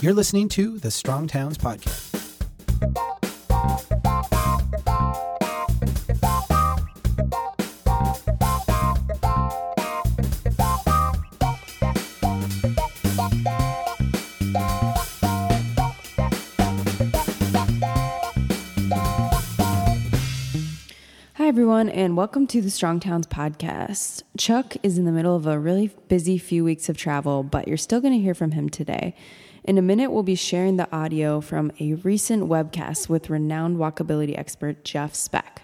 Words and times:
You're 0.00 0.14
listening 0.14 0.48
to 0.50 0.78
the 0.78 0.92
Strong 0.92 1.26
Towns 1.26 1.58
Podcast. 1.58 2.14
Hi, 21.34 21.48
everyone, 21.48 21.88
and 21.88 22.16
welcome 22.16 22.46
to 22.46 22.62
the 22.62 22.70
Strong 22.70 23.00
Towns 23.00 23.26
podcast. 23.26 24.22
Chuck 24.36 24.76
is 24.84 24.96
in 24.96 25.06
the 25.06 25.12
middle 25.12 25.34
of 25.34 25.48
a 25.48 25.58
really 25.58 25.88
busy 26.06 26.38
few 26.38 26.62
weeks 26.62 26.88
of 26.88 26.96
travel, 26.96 27.42
but 27.42 27.66
you're 27.66 27.76
still 27.76 28.00
going 28.00 28.14
to 28.14 28.20
hear 28.20 28.34
from 28.34 28.52
him 28.52 28.68
today. 28.68 29.16
In 29.68 29.76
a 29.76 29.82
minute, 29.82 30.10
we'll 30.10 30.22
be 30.22 30.34
sharing 30.34 30.78
the 30.78 30.90
audio 30.90 31.42
from 31.42 31.70
a 31.78 31.92
recent 31.92 32.44
webcast 32.44 33.10
with 33.10 33.28
renowned 33.28 33.76
walkability 33.76 34.34
expert 34.34 34.82
Jeff 34.82 35.14
Speck. 35.14 35.60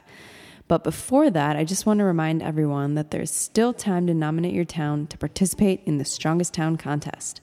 But 0.68 0.84
before 0.84 1.30
that, 1.30 1.56
I 1.56 1.64
just 1.64 1.86
want 1.86 2.00
to 2.00 2.04
remind 2.04 2.42
everyone 2.42 2.96
that 2.96 3.12
there's 3.12 3.30
still 3.30 3.72
time 3.72 4.06
to 4.06 4.12
nominate 4.12 4.52
your 4.52 4.66
town 4.66 5.06
to 5.06 5.16
participate 5.16 5.80
in 5.86 5.96
the 5.96 6.04
Strongest 6.04 6.52
Town 6.52 6.76
contest. 6.76 7.40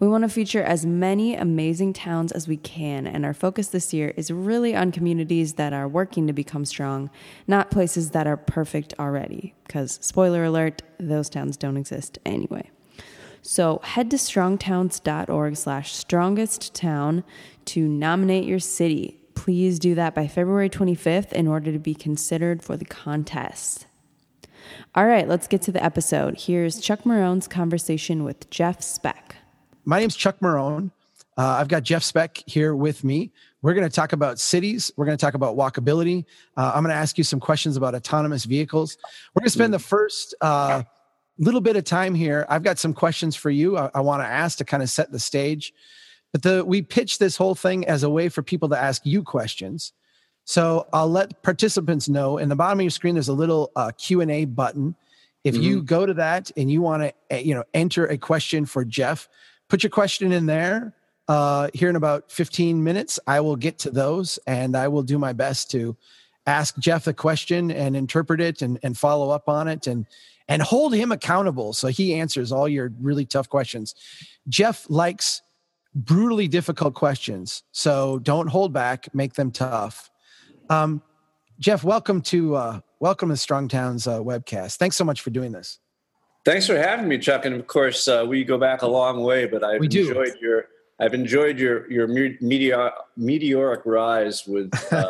We 0.00 0.08
want 0.08 0.24
to 0.24 0.28
feature 0.28 0.64
as 0.64 0.84
many 0.84 1.36
amazing 1.36 1.92
towns 1.92 2.32
as 2.32 2.48
we 2.48 2.56
can, 2.56 3.06
and 3.06 3.24
our 3.24 3.32
focus 3.32 3.68
this 3.68 3.94
year 3.94 4.12
is 4.16 4.32
really 4.32 4.74
on 4.74 4.90
communities 4.90 5.52
that 5.52 5.72
are 5.72 5.86
working 5.86 6.26
to 6.26 6.32
become 6.32 6.64
strong, 6.64 7.10
not 7.46 7.70
places 7.70 8.10
that 8.10 8.26
are 8.26 8.36
perfect 8.36 8.92
already. 8.98 9.54
Because, 9.68 10.00
spoiler 10.02 10.42
alert, 10.42 10.82
those 10.98 11.30
towns 11.30 11.56
don't 11.56 11.76
exist 11.76 12.18
anyway. 12.26 12.72
So 13.42 13.80
head 13.82 14.10
to 14.12 14.16
strongtowns.org 14.16 15.56
slash 15.56 15.94
strongest 15.94 16.74
town 16.74 17.24
to 17.66 17.86
nominate 17.86 18.44
your 18.44 18.60
city. 18.60 19.18
Please 19.34 19.80
do 19.80 19.96
that 19.96 20.14
by 20.14 20.28
February 20.28 20.70
25th 20.70 21.32
in 21.32 21.48
order 21.48 21.72
to 21.72 21.78
be 21.78 21.94
considered 21.94 22.62
for 22.62 22.76
the 22.76 22.84
contest. 22.84 23.86
All 24.94 25.06
right, 25.06 25.26
let's 25.26 25.48
get 25.48 25.60
to 25.62 25.72
the 25.72 25.82
episode. 25.82 26.38
Here's 26.38 26.80
Chuck 26.80 27.02
Marohn's 27.02 27.48
conversation 27.48 28.22
with 28.22 28.48
Jeff 28.50 28.80
Speck. 28.82 29.36
My 29.84 29.98
name's 29.98 30.14
Chuck 30.14 30.38
Marohn. 30.40 30.92
Uh, 31.36 31.56
I've 31.58 31.68
got 31.68 31.82
Jeff 31.82 32.04
Speck 32.04 32.42
here 32.46 32.76
with 32.76 33.02
me. 33.02 33.32
We're 33.62 33.74
going 33.74 33.88
to 33.88 33.94
talk 33.94 34.12
about 34.12 34.38
cities. 34.38 34.92
We're 34.96 35.06
going 35.06 35.16
to 35.16 35.20
talk 35.20 35.34
about 35.34 35.56
walkability. 35.56 36.26
Uh, 36.56 36.72
I'm 36.74 36.82
going 36.82 36.94
to 36.94 37.00
ask 37.00 37.18
you 37.18 37.24
some 37.24 37.40
questions 37.40 37.76
about 37.76 37.94
autonomous 37.94 38.44
vehicles. 38.44 38.98
We're 39.34 39.40
going 39.40 39.46
to 39.46 39.50
spend 39.50 39.74
the 39.74 39.78
first 39.78 40.34
uh, 40.40 40.82
little 41.44 41.60
bit 41.60 41.76
of 41.76 41.84
time 41.84 42.14
here. 42.14 42.46
I've 42.48 42.62
got 42.62 42.78
some 42.78 42.94
questions 42.94 43.34
for 43.36 43.50
you 43.50 43.76
I, 43.76 43.90
I 43.94 44.00
want 44.00 44.22
to 44.22 44.26
ask 44.26 44.58
to 44.58 44.64
kind 44.64 44.82
of 44.82 44.90
set 44.90 45.10
the 45.12 45.18
stage. 45.18 45.72
But 46.32 46.42
the, 46.42 46.64
we 46.64 46.82
pitched 46.82 47.18
this 47.18 47.36
whole 47.36 47.54
thing 47.54 47.86
as 47.86 48.02
a 48.02 48.10
way 48.10 48.28
for 48.28 48.42
people 48.42 48.68
to 48.70 48.78
ask 48.78 49.04
you 49.04 49.22
questions. 49.22 49.92
So 50.44 50.86
I'll 50.92 51.08
let 51.08 51.42
participants 51.42 52.08
know. 52.08 52.38
In 52.38 52.48
the 52.48 52.56
bottom 52.56 52.80
of 52.80 52.84
your 52.84 52.90
screen, 52.90 53.14
there's 53.14 53.28
a 53.28 53.34
little 53.34 53.70
uh, 53.76 53.90
Q 53.96 54.20
and 54.22 54.30
A 54.30 54.44
button. 54.46 54.94
If 55.44 55.54
Mm-hmm. 55.54 55.62
you 55.62 55.82
go 55.82 56.06
to 56.06 56.14
that 56.14 56.50
and 56.56 56.70
you 56.70 56.80
want 56.80 57.12
to, 57.28 57.42
you 57.44 57.54
know, 57.54 57.64
enter 57.74 58.06
a 58.06 58.16
question 58.16 58.64
for 58.64 58.84
Jeff, 58.84 59.28
put 59.68 59.82
your 59.82 59.90
question 59.90 60.32
in 60.32 60.46
there. 60.46 60.94
Uh, 61.28 61.68
here 61.74 61.88
in 61.88 61.96
about 61.96 62.30
15 62.32 62.82
minutes, 62.82 63.18
I 63.26 63.40
will 63.40 63.56
get 63.56 63.78
to 63.80 63.90
those 63.90 64.38
and 64.46 64.76
I 64.76 64.88
will 64.88 65.02
do 65.02 65.18
my 65.18 65.32
best 65.32 65.70
to 65.72 65.96
ask 66.46 66.76
Jeff 66.78 67.06
a 67.06 67.12
question 67.12 67.70
and 67.70 67.96
interpret 67.96 68.40
it 68.40 68.62
and, 68.62 68.78
and 68.82 68.98
follow 68.98 69.30
up 69.30 69.48
on 69.48 69.68
it 69.68 69.86
and 69.86 70.06
and 70.48 70.62
hold 70.62 70.94
him 70.94 71.12
accountable 71.12 71.72
so 71.72 71.88
he 71.88 72.14
answers 72.14 72.52
all 72.52 72.68
your 72.68 72.92
really 73.00 73.24
tough 73.24 73.48
questions. 73.48 73.94
Jeff 74.48 74.86
likes 74.88 75.42
brutally 75.94 76.48
difficult 76.48 76.94
questions, 76.94 77.62
so 77.72 78.18
don't 78.20 78.48
hold 78.48 78.72
back, 78.72 79.14
make 79.14 79.34
them 79.34 79.50
tough. 79.50 80.10
Um, 80.70 81.02
Jeff, 81.58 81.84
welcome 81.84 82.20
to 82.22 82.56
uh, 82.56 82.80
welcome 83.00 83.28
to 83.28 83.36
Strong 83.36 83.68
Towns 83.68 84.06
uh, 84.06 84.20
webcast. 84.20 84.76
Thanks 84.76 84.96
so 84.96 85.04
much 85.04 85.20
for 85.20 85.30
doing 85.30 85.52
this. 85.52 85.78
Thanks 86.44 86.66
for 86.66 86.76
having 86.76 87.06
me, 87.06 87.18
Chuck. 87.18 87.44
And 87.44 87.54
of 87.54 87.66
course, 87.66 88.08
uh, 88.08 88.24
we 88.26 88.42
go 88.42 88.58
back 88.58 88.82
a 88.82 88.86
long 88.86 89.22
way, 89.22 89.46
but 89.46 89.62
I've 89.62 89.80
enjoyed 89.80 90.34
your 90.40 90.66
I've 90.98 91.14
enjoyed 91.14 91.58
your 91.58 91.90
your 91.90 92.06
meteor, 92.08 92.90
meteoric 93.16 93.82
rise 93.84 94.46
with 94.46 94.72
uh, 94.92 95.08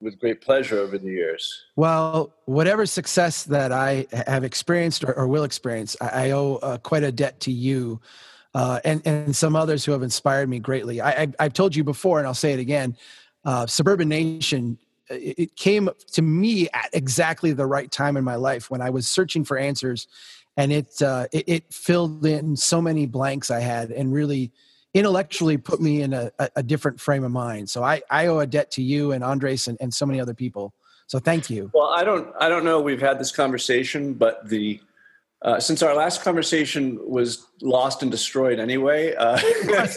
with 0.00 0.18
great 0.18 0.40
pleasure 0.40 0.78
over 0.78 0.98
the 0.98 1.10
years. 1.10 1.64
Well, 1.76 2.34
whatever 2.46 2.86
success 2.86 3.44
that 3.44 3.72
I 3.72 4.06
have 4.26 4.44
experienced 4.44 5.04
or, 5.04 5.12
or 5.12 5.28
will 5.28 5.44
experience, 5.44 5.96
I, 6.00 6.28
I 6.28 6.30
owe 6.30 6.56
uh, 6.56 6.78
quite 6.78 7.02
a 7.02 7.12
debt 7.12 7.40
to 7.40 7.52
you 7.52 8.00
uh, 8.54 8.80
and 8.84 9.02
and 9.06 9.34
some 9.34 9.54
others 9.54 9.84
who 9.84 9.92
have 9.92 10.02
inspired 10.02 10.48
me 10.48 10.58
greatly. 10.58 11.00
I, 11.00 11.10
I, 11.10 11.28
I've 11.38 11.52
told 11.52 11.76
you 11.76 11.84
before, 11.84 12.18
and 12.18 12.26
I'll 12.26 12.34
say 12.34 12.52
it 12.52 12.58
again. 12.58 12.96
Uh, 13.44 13.66
Suburban 13.66 14.08
Nation, 14.08 14.78
it, 15.08 15.38
it 15.38 15.56
came 15.56 15.88
to 16.12 16.22
me 16.22 16.68
at 16.70 16.90
exactly 16.92 17.52
the 17.52 17.66
right 17.66 17.90
time 17.90 18.16
in 18.16 18.24
my 18.24 18.34
life 18.34 18.70
when 18.70 18.80
I 18.80 18.90
was 18.90 19.08
searching 19.08 19.44
for 19.44 19.56
answers, 19.56 20.08
and 20.56 20.72
it 20.72 21.00
uh, 21.00 21.26
it, 21.32 21.48
it 21.48 21.72
filled 21.72 22.26
in 22.26 22.56
so 22.56 22.82
many 22.82 23.06
blanks 23.06 23.50
I 23.50 23.60
had, 23.60 23.90
and 23.92 24.12
really 24.12 24.50
intellectually 24.94 25.56
put 25.56 25.80
me 25.80 26.02
in 26.02 26.12
a, 26.12 26.30
a, 26.56 26.62
different 26.62 27.00
frame 27.00 27.22
of 27.22 27.30
mind. 27.30 27.70
So 27.70 27.84
I, 27.84 28.02
I 28.10 28.26
owe 28.26 28.40
a 28.40 28.46
debt 28.46 28.72
to 28.72 28.82
you 28.82 29.12
and 29.12 29.22
Andres 29.22 29.68
and, 29.68 29.78
and 29.80 29.94
so 29.94 30.04
many 30.04 30.20
other 30.20 30.34
people. 30.34 30.72
So 31.06 31.18
thank 31.18 31.50
you. 31.50 31.70
Well, 31.74 31.88
I 31.88 32.04
don't 32.04 32.32
I 32.40 32.48
don't 32.48 32.64
know. 32.64 32.80
We've 32.80 33.00
had 33.00 33.18
this 33.18 33.32
conversation, 33.32 34.14
but 34.14 34.48
the 34.48 34.80
uh, 35.42 35.58
since 35.58 35.82
our 35.82 35.94
last 35.94 36.22
conversation 36.22 37.00
was 37.02 37.46
lost 37.62 38.02
and 38.02 38.10
destroyed 38.10 38.58
anyway. 38.58 39.14
Uh, 39.14 39.38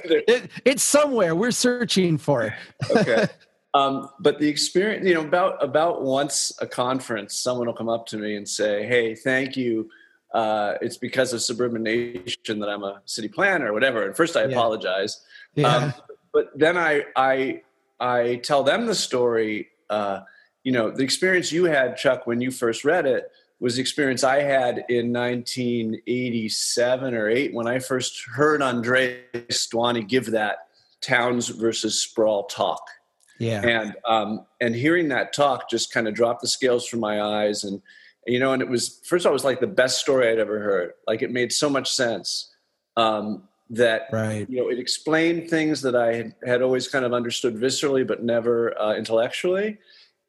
It, 0.06 0.50
it's 0.66 0.84
somewhere. 0.84 1.36
We're 1.36 1.52
searching 1.52 2.18
for 2.18 2.44
it. 2.44 2.54
okay. 2.96 3.28
Um, 3.76 4.10
but 4.20 4.38
the 4.38 4.48
experience, 4.48 5.04
you 5.08 5.16
know, 5.16 5.22
about 5.22 5.64
about 5.64 6.04
once 6.04 6.56
a 6.62 6.68
conference, 6.68 7.34
someone 7.34 7.66
will 7.66 7.74
come 7.74 7.90
up 7.90 8.06
to 8.08 8.18
me 8.18 8.36
and 8.36 8.48
say, 8.48 8.86
"Hey, 8.86 9.16
thank 9.16 9.58
you. 9.58 9.90
Uh, 10.34 10.76
it's 10.82 10.98
because 10.98 11.34
of 11.34 11.42
Suburban 11.42 11.84
Nation 11.84 12.60
that 12.60 12.70
I'm 12.70 12.84
a 12.84 13.02
city 13.06 13.28
planner, 13.28 13.70
or 13.70 13.74
whatever." 13.74 14.06
And 14.06 14.16
first, 14.16 14.36
I 14.36 14.42
Yeah. 14.42 14.48
apologize, 14.50 15.22
Yeah. 15.56 15.76
um, 15.76 15.94
but 16.34 16.50
then 16.56 16.78
I 16.78 17.06
I 17.16 17.62
I 18.00 18.36
tell 18.44 18.64
them 18.64 18.86
the 18.88 18.96
story. 18.96 19.70
Uh, 19.90 20.22
you 20.64 20.72
know, 20.72 20.90
the 20.90 21.04
experience 21.04 21.52
you 21.52 21.66
had, 21.66 21.98
Chuck, 21.98 22.26
when 22.26 22.42
you 22.42 22.50
first 22.50 22.84
read 22.86 23.06
it 23.06 23.30
was 23.60 23.76
the 23.76 23.82
experience 23.82 24.24
I 24.24 24.42
had 24.42 24.86
in 24.90 25.14
1987 25.14 27.14
or 27.14 27.30
eight 27.30 27.54
when 27.54 27.68
I 27.68 27.80
first 27.80 28.24
heard 28.34 28.62
Andres 28.62 29.68
Duany 29.72 30.08
give 30.08 30.32
that 30.32 30.68
towns 31.02 31.50
versus 31.50 32.02
sprawl 32.02 32.46
talk 32.46 32.82
yeah. 33.40 33.62
and 33.62 33.96
um, 34.06 34.46
and 34.62 34.76
hearing 34.76 35.10
that 35.10 35.34
talk 35.34 35.70
just 35.70 35.92
kind 35.94 36.08
of 36.08 36.14
dropped 36.14 36.42
the 36.42 36.48
scales 36.48 36.88
from 36.88 37.00
my 37.00 37.22
eyes 37.22 37.64
and 37.64 37.82
you 38.28 38.40
know 38.40 38.54
and 38.54 38.62
it 38.62 38.70
was 38.70 39.00
first 39.06 39.26
of 39.26 39.30
all 39.30 39.34
it 39.34 39.34
was 39.34 39.44
like 39.44 39.60
the 39.60 39.68
best 39.68 40.00
story 40.00 40.30
i'd 40.30 40.40
ever 40.40 40.60
heard 40.60 40.94
like 41.08 41.22
it 41.22 41.32
made 41.32 41.52
so 41.52 41.70
much 41.70 41.92
sense 41.92 42.54
um, 42.98 43.44
that 43.70 44.04
Right. 44.12 44.50
you 44.50 44.62
know 44.62 44.70
it 44.70 44.80
explained 44.80 45.50
things 45.50 45.82
that 45.82 45.96
i 45.96 46.14
had, 46.16 46.36
had 46.46 46.62
always 46.62 46.88
kind 46.88 47.06
of 47.06 47.14
understood 47.14 47.56
viscerally 47.56 48.06
but 48.06 48.24
never 48.24 48.78
uh, 48.80 48.94
intellectually 48.96 49.78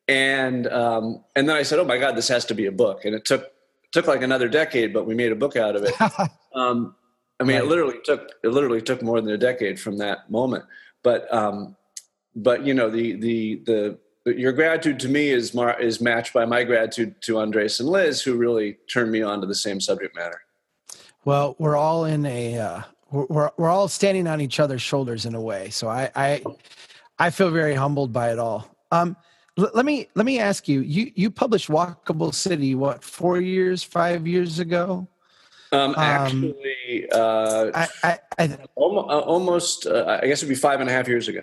and 0.08 0.66
um, 0.68 1.24
and 1.36 1.48
then 1.48 1.56
i 1.56 1.62
said 1.62 1.78
oh 1.78 1.84
my 1.84 1.98
god 1.98 2.16
this 2.16 2.28
has 2.28 2.44
to 2.46 2.54
be 2.54 2.66
a 2.66 2.72
book 2.72 3.04
and 3.04 3.14
it 3.14 3.24
took 3.24 3.52
took 3.92 4.06
like 4.06 4.22
another 4.22 4.48
decade 4.48 4.92
but 4.92 5.06
we 5.06 5.14
made 5.14 5.32
a 5.32 5.36
book 5.36 5.56
out 5.56 5.76
of 5.76 5.84
it 5.84 5.94
um, 6.54 6.94
I 7.40 7.44
mean, 7.44 7.56
Right. 7.56 7.64
it 7.64 7.68
literally 7.68 7.98
took 8.04 8.30
it 8.44 8.48
literally 8.48 8.80
took 8.80 9.02
more 9.02 9.20
than 9.20 9.32
a 9.32 9.36
decade 9.36 9.78
from 9.80 9.98
that 9.98 10.30
moment. 10.30 10.64
But 11.02 11.32
um, 11.34 11.74
but 12.36 12.64
you 12.64 12.74
know, 12.74 12.88
the 12.88 13.16
the 13.16 13.56
the 13.66 13.98
your 14.26 14.52
gratitude 14.52 14.98
to 15.00 15.08
me 15.08 15.30
is 15.30 15.54
mar- 15.54 15.78
is 15.80 16.00
matched 16.00 16.32
by 16.32 16.44
my 16.44 16.64
gratitude 16.64 17.14
to 17.22 17.38
Andres 17.38 17.80
and 17.80 17.88
Liz, 17.88 18.22
who 18.22 18.36
really 18.36 18.78
turned 18.92 19.12
me 19.12 19.22
on 19.22 19.40
to 19.40 19.46
the 19.46 19.54
same 19.54 19.80
subject 19.80 20.14
matter. 20.16 20.40
well, 21.24 21.56
we're 21.58 21.76
all 21.76 22.04
in 22.04 22.26
a, 22.26 22.58
uh, 22.58 22.82
we're, 23.10 23.26
we're, 23.26 23.50
we're 23.56 23.70
all 23.70 23.88
standing 23.88 24.26
on 24.26 24.40
each 24.40 24.60
other's 24.60 24.82
shoulders 24.82 25.24
in 25.26 25.34
a 25.34 25.40
way. 25.40 25.70
So 25.70 25.88
I, 25.88 26.10
I, 26.14 26.42
I 27.18 27.30
feel 27.30 27.50
very 27.50 27.74
humbled 27.74 28.12
by 28.12 28.30
it 28.32 28.38
all. 28.38 28.68
Um, 28.92 29.16
l- 29.58 29.70
let 29.74 29.86
me, 29.86 30.08
let 30.14 30.26
me 30.26 30.38
ask 30.38 30.68
you, 30.68 30.80
you, 30.80 31.10
you 31.14 31.30
published 31.30 31.68
Walkable 31.68 32.34
City, 32.34 32.74
what, 32.74 33.02
four 33.02 33.40
years, 33.40 33.82
five 33.82 34.26
years 34.26 34.58
ago? 34.58 35.08
Um, 35.72 35.94
actually, 35.96 37.08
uh, 37.10 37.70
I, 37.74 37.88
I, 38.04 38.18
I 38.38 38.58
almost, 38.76 39.08
uh, 39.10 39.18
almost 39.20 39.86
uh, 39.86 40.20
I 40.22 40.26
guess 40.26 40.38
it'd 40.38 40.48
be 40.48 40.54
five 40.54 40.80
and 40.80 40.88
a 40.88 40.92
half 40.92 41.08
years 41.08 41.26
ago. 41.26 41.40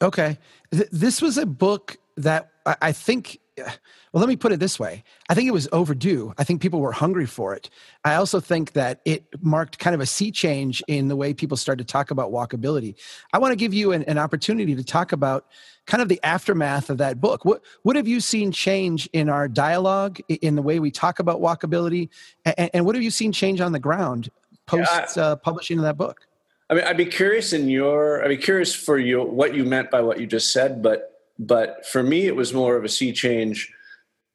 Okay. 0.00 0.38
Th- 0.70 0.88
this 0.92 1.20
was 1.20 1.38
a 1.38 1.46
book 1.46 1.98
that 2.16 2.50
I, 2.66 2.76
I 2.82 2.92
think, 2.92 3.38
well, 3.56 4.20
let 4.20 4.28
me 4.28 4.36
put 4.36 4.52
it 4.52 4.60
this 4.60 4.78
way. 4.78 5.02
I 5.28 5.34
think 5.34 5.48
it 5.48 5.52
was 5.52 5.68
overdue. 5.72 6.32
I 6.38 6.44
think 6.44 6.60
people 6.62 6.80
were 6.80 6.92
hungry 6.92 7.26
for 7.26 7.54
it. 7.54 7.68
I 8.04 8.14
also 8.14 8.38
think 8.38 8.72
that 8.74 9.00
it 9.04 9.24
marked 9.40 9.80
kind 9.80 9.94
of 9.94 10.00
a 10.00 10.06
sea 10.06 10.30
change 10.30 10.82
in 10.86 11.08
the 11.08 11.16
way 11.16 11.34
people 11.34 11.56
started 11.56 11.86
to 11.86 11.92
talk 11.92 12.12
about 12.12 12.30
walkability. 12.30 12.94
I 13.32 13.38
want 13.38 13.50
to 13.50 13.56
give 13.56 13.74
you 13.74 13.90
an, 13.90 14.04
an 14.04 14.18
opportunity 14.18 14.76
to 14.76 14.84
talk 14.84 15.10
about 15.10 15.46
kind 15.86 16.00
of 16.00 16.08
the 16.08 16.20
aftermath 16.22 16.90
of 16.90 16.98
that 16.98 17.20
book. 17.20 17.44
What, 17.44 17.62
what 17.82 17.96
have 17.96 18.06
you 18.06 18.20
seen 18.20 18.52
change 18.52 19.08
in 19.12 19.28
our 19.28 19.48
dialogue, 19.48 20.20
in 20.28 20.54
the 20.54 20.62
way 20.62 20.78
we 20.78 20.92
talk 20.92 21.18
about 21.18 21.40
walkability? 21.40 22.10
And, 22.44 22.70
and 22.72 22.86
what 22.86 22.94
have 22.94 23.02
you 23.02 23.10
seen 23.10 23.32
change 23.32 23.60
on 23.60 23.72
the 23.72 23.80
ground 23.80 24.30
post 24.66 25.18
uh, 25.18 25.34
publishing 25.34 25.78
of 25.78 25.84
that 25.84 25.96
book? 25.96 26.27
I 26.70 26.74
mean, 26.74 26.84
I'd 26.84 26.96
be 26.96 27.06
curious 27.06 27.52
in 27.52 27.68
your. 27.68 28.22
I'd 28.22 28.28
be 28.28 28.36
curious 28.36 28.74
for 28.74 28.98
you 28.98 29.22
what 29.22 29.54
you 29.54 29.64
meant 29.64 29.90
by 29.90 30.02
what 30.02 30.20
you 30.20 30.26
just 30.26 30.52
said, 30.52 30.82
but 30.82 31.22
but 31.38 31.86
for 31.86 32.02
me, 32.02 32.26
it 32.26 32.36
was 32.36 32.52
more 32.52 32.76
of 32.76 32.84
a 32.84 32.88
sea 32.88 33.12
change 33.12 33.72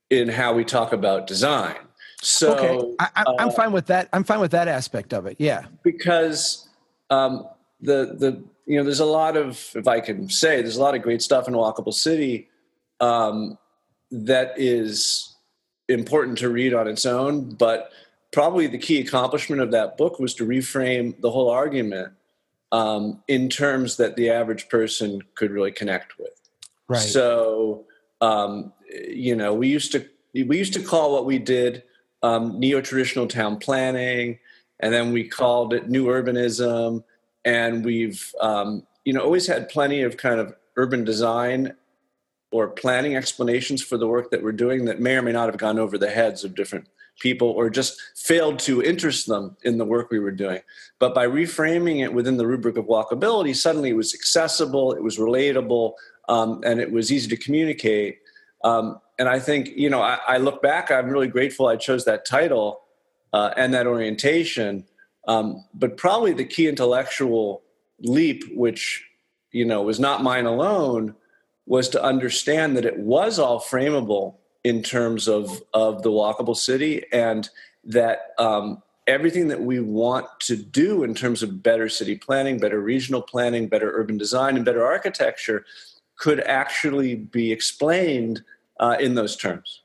in 0.09 0.29
how 0.29 0.53
we 0.53 0.63
talk 0.63 0.93
about 0.93 1.27
design. 1.27 1.75
So 2.21 2.53
okay. 2.55 2.95
I, 3.15 3.23
am 3.39 3.49
uh, 3.49 3.51
fine 3.51 3.71
with 3.71 3.87
that. 3.87 4.09
I'm 4.13 4.23
fine 4.23 4.39
with 4.39 4.51
that 4.51 4.67
aspect 4.67 5.13
of 5.13 5.25
it. 5.25 5.35
Yeah, 5.39 5.65
because 5.83 6.67
um, 7.09 7.47
the 7.81 8.15
the 8.17 8.43
you 8.65 8.77
know 8.77 8.83
there's 8.83 9.01
a 9.01 9.05
lot 9.05 9.37
of 9.37 9.69
if 9.75 9.87
I 9.87 9.99
can 9.99 10.29
say 10.29 10.61
there's 10.61 10.77
a 10.77 10.81
lot 10.81 10.95
of 10.95 11.03
great 11.03 11.21
stuff 11.21 11.47
in 11.47 11.53
Walkable 11.53 11.93
City 11.93 12.49
um, 12.99 13.59
that 14.09 14.53
is 14.57 15.35
important 15.89 16.37
to 16.39 16.49
read 16.49 16.73
on 16.73 16.87
its 16.87 17.05
own, 17.05 17.53
but 17.55 17.91
probably 18.31 18.65
the 18.65 18.77
key 18.79 18.99
accomplishment 18.99 19.61
of 19.61 19.71
that 19.71 19.97
book 19.97 20.19
was 20.19 20.33
to 20.35 20.45
reframe 20.45 21.19
the 21.21 21.29
whole 21.29 21.49
argument 21.49 22.13
um, 22.73 23.21
in 23.27 23.49
terms 23.49 23.97
that 23.97 24.15
the 24.15 24.31
average 24.31 24.67
person 24.67 25.21
could 25.35 25.51
really 25.51 25.71
connect 25.71 26.17
with. 26.17 26.33
Right. 26.89 26.99
So, 26.99 27.85
um, 28.19 28.73
you 28.91 29.35
know, 29.35 29.53
we 29.53 29.69
used 29.69 29.91
to 29.93 30.05
we 30.33 30.57
used 30.57 30.73
to 30.73 30.81
call 30.81 31.13
what 31.13 31.25
we 31.25 31.37
did 31.37 31.83
um, 32.23 32.59
neo-traditional 32.59 33.27
town 33.27 33.57
planning, 33.57 34.39
and 34.79 34.91
then 34.91 35.13
we 35.13 35.27
called 35.27 35.73
it 35.73 35.87
new 35.87 36.07
urbanism, 36.07 37.03
and 37.45 37.85
we've 37.85 38.33
um, 38.41 38.85
you 39.05 39.13
know 39.13 39.21
always 39.21 39.45
had 39.45 39.69
plenty 39.69 40.01
of 40.01 40.17
kind 40.17 40.39
of 40.39 40.55
urban 40.75 41.03
design 41.03 41.75
or 42.51 42.69
planning 42.69 43.15
explanations 43.15 43.83
for 43.83 43.97
the 43.97 44.07
work 44.07 44.31
that 44.31 44.43
we're 44.43 44.51
doing 44.51 44.85
that 44.85 44.99
may 44.99 45.15
or 45.15 45.21
may 45.21 45.31
not 45.31 45.47
have 45.47 45.57
gone 45.57 45.77
over 45.77 45.97
the 45.97 46.09
heads 46.09 46.43
of 46.43 46.55
different 46.55 46.87
people 47.19 47.49
or 47.49 47.69
just 47.69 48.01
failed 48.15 48.59
to 48.59 48.81
interest 48.81 49.27
them 49.27 49.55
in 49.63 49.77
the 49.77 49.85
work 49.85 50.09
we 50.09 50.19
were 50.19 50.31
doing. 50.31 50.61
But 50.99 51.13
by 51.13 51.27
reframing 51.27 52.03
it 52.03 52.13
within 52.13 52.37
the 52.37 52.47
rubric 52.47 52.77
of 52.77 52.85
walkability, 52.85 53.55
suddenly 53.55 53.89
it 53.89 53.95
was 53.95 54.13
accessible, 54.13 54.93
it 54.93 55.03
was 55.03 55.17
relatable, 55.17 55.93
um, 56.29 56.61
and 56.65 56.79
it 56.79 56.91
was 56.91 57.11
easy 57.11 57.29
to 57.29 57.37
communicate. 57.37 58.19
Um, 58.63 58.99
and 59.19 59.29
I 59.29 59.39
think, 59.39 59.69
you 59.75 59.89
know, 59.89 60.01
I, 60.01 60.19
I, 60.27 60.37
look 60.37 60.61
back, 60.61 60.89
I'm 60.89 61.09
really 61.09 61.27
grateful 61.27 61.67
I 61.67 61.75
chose 61.75 62.05
that 62.05 62.25
title 62.25 62.81
uh, 63.33 63.51
and 63.57 63.73
that 63.73 63.87
orientation. 63.87 64.85
Um, 65.27 65.65
but 65.73 65.97
probably 65.97 66.33
the 66.33 66.45
key 66.45 66.67
intellectual 66.67 67.61
leap, 67.99 68.43
which, 68.53 69.05
you 69.51 69.65
know, 69.65 69.81
was 69.81 69.99
not 69.99 70.23
mine 70.23 70.45
alone, 70.45 71.15
was 71.65 71.89
to 71.89 72.03
understand 72.03 72.75
that 72.77 72.85
it 72.85 72.99
was 72.99 73.39
all 73.39 73.59
frameable 73.59 74.35
in 74.63 74.81
terms 74.81 75.27
of, 75.27 75.61
of 75.73 76.03
the 76.03 76.09
walkable 76.09 76.55
city 76.55 77.05
and 77.11 77.49
that 77.83 78.33
um, 78.37 78.81
everything 79.07 79.49
that 79.49 79.61
we 79.61 79.79
want 79.79 80.25
to 80.39 80.55
do 80.55 81.03
in 81.03 81.13
terms 81.13 81.43
of 81.43 81.61
better 81.61 81.89
city 81.89 82.15
planning, 82.15 82.59
better 82.59 82.79
regional 82.79 83.21
planning, 83.21 83.67
better 83.67 83.91
urban 83.93 84.17
design, 84.17 84.55
and 84.55 84.65
better 84.65 84.85
architecture 84.85 85.65
could 86.17 86.39
actually 86.41 87.15
be 87.15 87.51
explained 87.51 88.41
uh, 88.79 88.95
in 88.99 89.15
those 89.15 89.35
terms. 89.35 89.81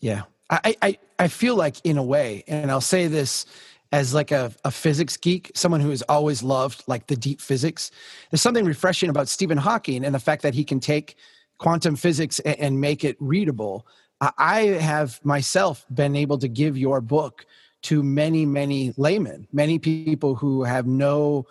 Yeah, 0.00 0.22
I, 0.50 0.76
I 0.82 0.98
I 1.18 1.28
feel 1.28 1.56
like 1.56 1.84
in 1.84 1.98
a 1.98 2.02
way, 2.02 2.44
and 2.46 2.70
I'll 2.70 2.80
say 2.80 3.06
this 3.08 3.46
as 3.90 4.14
like 4.14 4.30
a, 4.30 4.52
a 4.64 4.70
physics 4.70 5.16
geek, 5.16 5.50
someone 5.54 5.80
who 5.80 5.90
has 5.90 6.02
always 6.02 6.42
loved 6.42 6.84
like 6.86 7.06
the 7.06 7.16
deep 7.16 7.40
physics. 7.40 7.90
There's 8.30 8.42
something 8.42 8.64
refreshing 8.64 9.08
about 9.08 9.28
Stephen 9.28 9.58
Hawking 9.58 10.04
and 10.04 10.14
the 10.14 10.20
fact 10.20 10.42
that 10.42 10.54
he 10.54 10.62
can 10.62 10.78
take 10.78 11.16
quantum 11.58 11.96
physics 11.96 12.38
and, 12.40 12.58
and 12.58 12.80
make 12.80 13.02
it 13.02 13.16
readable. 13.18 13.86
I 14.20 14.60
have 14.80 15.24
myself 15.24 15.86
been 15.92 16.16
able 16.16 16.38
to 16.38 16.48
give 16.48 16.76
your 16.76 17.00
book 17.00 17.46
to 17.82 18.02
many, 18.02 18.44
many 18.44 18.92
laymen, 18.96 19.46
many 19.52 19.78
people 19.78 20.34
who 20.34 20.64
have 20.64 20.86
no 20.86 21.46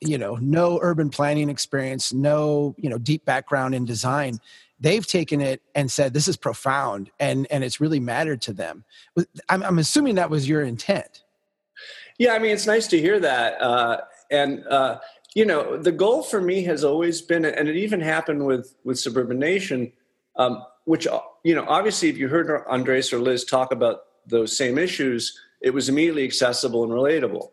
you 0.00 0.18
know 0.18 0.34
no 0.36 0.80
urban 0.82 1.10
planning 1.10 1.48
experience 1.48 2.12
no 2.12 2.74
you 2.76 2.90
know 2.90 2.98
deep 2.98 3.24
background 3.24 3.74
in 3.74 3.84
design. 3.84 4.38
They've 4.80 5.06
taken 5.06 5.40
it 5.40 5.62
and 5.74 5.90
said 5.90 6.12
this 6.12 6.28
is 6.28 6.36
profound 6.36 7.10
and 7.20 7.46
and 7.50 7.62
it's 7.62 7.80
really 7.80 8.00
mattered 8.00 8.40
to 8.42 8.52
them. 8.52 8.84
I'm, 9.48 9.62
I'm 9.62 9.78
assuming 9.78 10.16
that 10.16 10.30
was 10.30 10.48
your 10.48 10.62
intent. 10.62 11.22
Yeah 12.18 12.32
i 12.32 12.38
mean 12.38 12.52
it's 12.52 12.66
nice 12.66 12.86
to 12.88 12.98
hear 12.98 13.20
that 13.20 13.60
uh, 13.60 14.00
and 14.30 14.66
uh, 14.66 14.98
you 15.34 15.44
know 15.44 15.76
the 15.76 15.92
goal 15.92 16.22
for 16.22 16.40
me 16.40 16.62
has 16.64 16.82
always 16.82 17.20
been 17.20 17.44
and 17.44 17.68
it 17.68 17.76
even 17.76 18.00
happened 18.00 18.44
with 18.44 18.74
with 18.84 18.98
suburban 18.98 19.38
nation 19.38 19.92
um, 20.36 20.64
which 20.86 21.06
you 21.44 21.54
know 21.54 21.64
obviously 21.68 22.08
if 22.08 22.16
you 22.16 22.28
heard 22.28 22.64
andres 22.68 23.12
or 23.12 23.20
liz 23.20 23.44
talk 23.44 23.70
about 23.70 24.00
those 24.26 24.56
same 24.56 24.78
issues 24.78 25.38
it 25.60 25.74
was 25.74 25.88
immediately 25.88 26.24
accessible 26.24 26.84
and 26.84 26.92
relatable. 26.92 27.50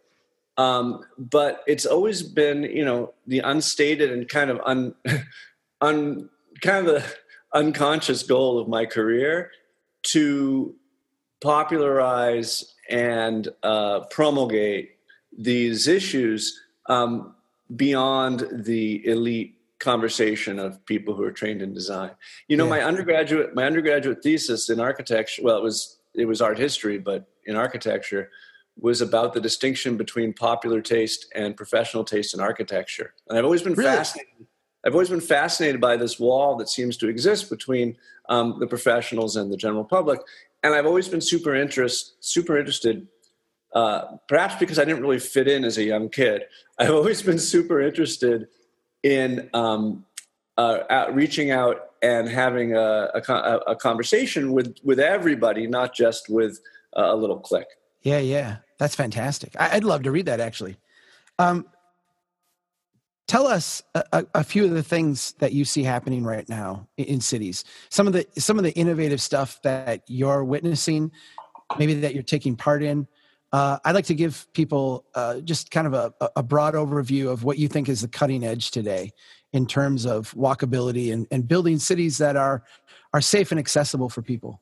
Um, 0.57 1.03
but 1.17 1.63
it's 1.65 1.85
always 1.85 2.21
been, 2.21 2.63
you 2.63 2.85
know, 2.85 3.13
the 3.25 3.39
unstated 3.39 4.11
and 4.11 4.27
kind 4.27 4.49
of 4.49 4.61
un, 4.65 4.93
un 5.81 6.29
kind 6.61 6.87
of 6.87 6.93
the 6.93 7.15
unconscious 7.53 8.23
goal 8.23 8.59
of 8.59 8.67
my 8.67 8.85
career 8.85 9.51
to 10.03 10.75
popularize 11.41 12.75
and 12.89 13.47
uh, 13.63 14.01
promulgate 14.11 14.91
these 15.35 15.87
issues 15.87 16.61
um, 16.87 17.33
beyond 17.75 18.47
the 18.51 19.05
elite 19.07 19.55
conversation 19.83 20.59
of 20.59 20.83
people 20.85 21.13
who 21.13 21.23
are 21.23 21.31
trained 21.31 21.61
in 21.61 21.73
design. 21.73 22.11
You 22.47 22.57
know, 22.57 22.65
yeah. 22.65 22.69
my 22.71 22.81
undergraduate 22.81 23.53
my 23.53 23.65
undergraduate 23.65 24.23
thesis 24.23 24.69
in 24.69 24.79
architecture. 24.79 25.41
Well, 25.43 25.57
it 25.57 25.63
was 25.63 25.99
it 26.15 26.25
was 26.25 26.41
art 26.41 26.57
history, 26.57 26.97
but 26.97 27.27
in 27.45 27.55
architecture 27.55 28.29
was 28.79 29.01
about 29.01 29.33
the 29.33 29.41
distinction 29.41 29.97
between 29.97 30.33
popular 30.33 30.81
taste 30.81 31.27
and 31.35 31.55
professional 31.55 32.03
taste 32.03 32.33
in 32.33 32.39
architecture. 32.39 33.13
And 33.29 33.37
I've 33.37 33.45
always 33.45 33.61
been 33.61 33.73
really? 33.73 33.95
fascinated. 33.95 34.47
I've 34.85 34.93
always 34.93 35.09
been 35.09 35.21
fascinated 35.21 35.79
by 35.79 35.95
this 35.95 36.19
wall 36.19 36.57
that 36.57 36.69
seems 36.69 36.97
to 36.97 37.07
exist 37.07 37.49
between 37.49 37.95
um, 38.29 38.57
the 38.59 38.67
professionals 38.67 39.35
and 39.35 39.51
the 39.51 39.57
general 39.57 39.83
public. 39.83 40.19
And 40.63 40.73
I've 40.73 40.85
always 40.85 41.07
been 41.07 41.21
super 41.21 41.55
interest, 41.55 42.15
super 42.19 42.57
interested. 42.57 43.07
Uh, 43.73 44.17
perhaps 44.27 44.55
because 44.55 44.79
I 44.79 44.85
didn't 44.85 45.01
really 45.01 45.19
fit 45.19 45.47
in 45.47 45.63
as 45.63 45.77
a 45.77 45.83
young 45.83 46.09
kid, 46.09 46.43
I've 46.79 46.91
always 46.91 47.21
been 47.21 47.39
super 47.39 47.81
interested 47.81 48.47
in 49.03 49.49
um, 49.53 50.05
uh, 50.57 51.05
reaching 51.11 51.51
out 51.51 51.91
and 52.01 52.27
having 52.27 52.75
a, 52.75 53.09
a, 53.13 53.59
a, 53.67 53.75
conversation 53.75 54.51
with 54.51 54.75
with 54.83 54.99
everybody, 54.99 55.67
not 55.67 55.93
just 55.93 56.29
with 56.29 56.59
a 56.93 57.15
little 57.15 57.39
clique. 57.39 57.67
Yeah, 58.01 58.19
yeah, 58.19 58.57
that's 58.77 58.95
fantastic. 58.95 59.55
I, 59.57 59.75
would 59.75 59.83
love 59.83 60.03
to 60.03 60.11
read 60.11 60.25
that 60.25 60.39
actually. 60.39 60.77
Um, 61.39 61.65
tell 63.27 63.47
us 63.47 63.81
a, 63.95 64.25
a, 64.33 64.43
few 64.43 64.65
of 64.65 64.71
the 64.71 64.83
things 64.83 65.33
that 65.39 65.53
you 65.53 65.65
see 65.65 65.83
happening 65.83 66.23
right 66.23 66.47
now 66.47 66.87
in 66.97 67.21
cities. 67.21 67.63
Some 67.89 68.07
of 68.07 68.13
the 68.13 68.27
some 68.37 68.57
of 68.57 68.63
the 68.63 68.73
innovative 68.73 69.21
stuff 69.21 69.61
that 69.63 70.03
you're 70.07 70.43
witnessing, 70.43 71.11
maybe 71.79 71.95
that 71.95 72.13
you're 72.13 72.23
taking 72.23 72.55
part 72.55 72.83
in. 72.83 73.07
Uh, 73.53 73.77
I'd 73.85 73.93
like 73.93 74.05
to 74.05 74.15
give 74.15 74.47
people 74.53 75.05
uh, 75.15 75.39
just 75.41 75.71
kind 75.71 75.87
of 75.87 75.93
a, 75.93 76.29
a, 76.35 76.41
broad 76.41 76.73
overview 76.73 77.31
of 77.31 77.43
what 77.43 77.59
you 77.59 77.67
think 77.67 77.87
is 77.87 78.01
the 78.01 78.07
cutting 78.07 78.43
edge 78.43 78.71
today 78.71 79.13
in 79.51 79.67
terms 79.67 80.07
of 80.07 80.33
walkability 80.33 81.13
and, 81.13 81.27
and 81.29 81.47
building 81.47 81.77
cities 81.77 82.17
that 82.17 82.35
are 82.35 82.63
are 83.13 83.21
safe 83.21 83.51
and 83.51 83.59
accessible 83.59 84.09
for 84.09 84.23
people. 84.23 84.59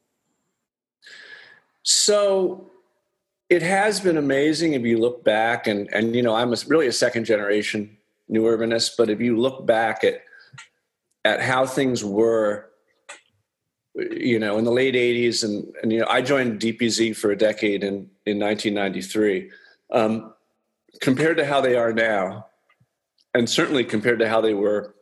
So 1.84 2.70
it 3.52 3.62
has 3.62 4.00
been 4.00 4.18
amazing 4.18 4.74
if 4.74 4.84
you 4.84 4.98
look 4.98 5.24
back 5.24 5.68
and 5.68 5.94
and 5.94 6.16
you 6.16 6.24
know 6.24 6.34
i'm 6.34 6.54
a, 6.54 6.58
really 6.68 6.88
a 6.88 6.92
second 6.92 7.26
generation 7.26 7.98
new 8.30 8.44
urbanist 8.44 8.92
but 8.98 9.10
if 9.10 9.20
you 9.20 9.38
look 9.38 9.66
back 9.66 10.06
at 10.06 10.22
at 11.26 11.42
how 11.42 11.66
things 11.66 12.04
were 12.04 12.70
you 13.96 14.40
know 14.40 14.58
in 14.58 14.64
the 14.64 14.72
late 14.72 14.96
80s 14.96 15.44
and 15.44 15.66
and 15.84 15.92
you 15.92 16.00
know 16.00 16.08
i 16.10 16.22
joined 16.22 16.62
dpz 16.62 17.16
for 17.18 17.32
a 17.32 17.38
decade 17.38 17.84
in 17.84 18.10
in 18.26 18.40
1993 18.40 19.50
um, 19.92 20.34
compared 21.02 21.38
to 21.38 21.46
how 21.46 21.62
they 21.62 21.76
are 21.76 21.94
now 21.94 22.46
and 23.34 23.50
certainly 23.50 23.84
compared 23.84 24.20
to 24.20 24.28
how 24.28 24.42
they 24.42 24.54
were 24.54 24.96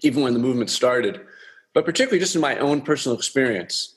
even 0.00 0.22
when 0.22 0.32
the 0.32 0.38
movement 0.38 0.70
started 0.70 1.20
but 1.74 1.84
particularly 1.84 2.18
just 2.18 2.34
in 2.34 2.40
my 2.40 2.58
own 2.58 2.80
personal 2.80 3.16
experience 3.16 3.96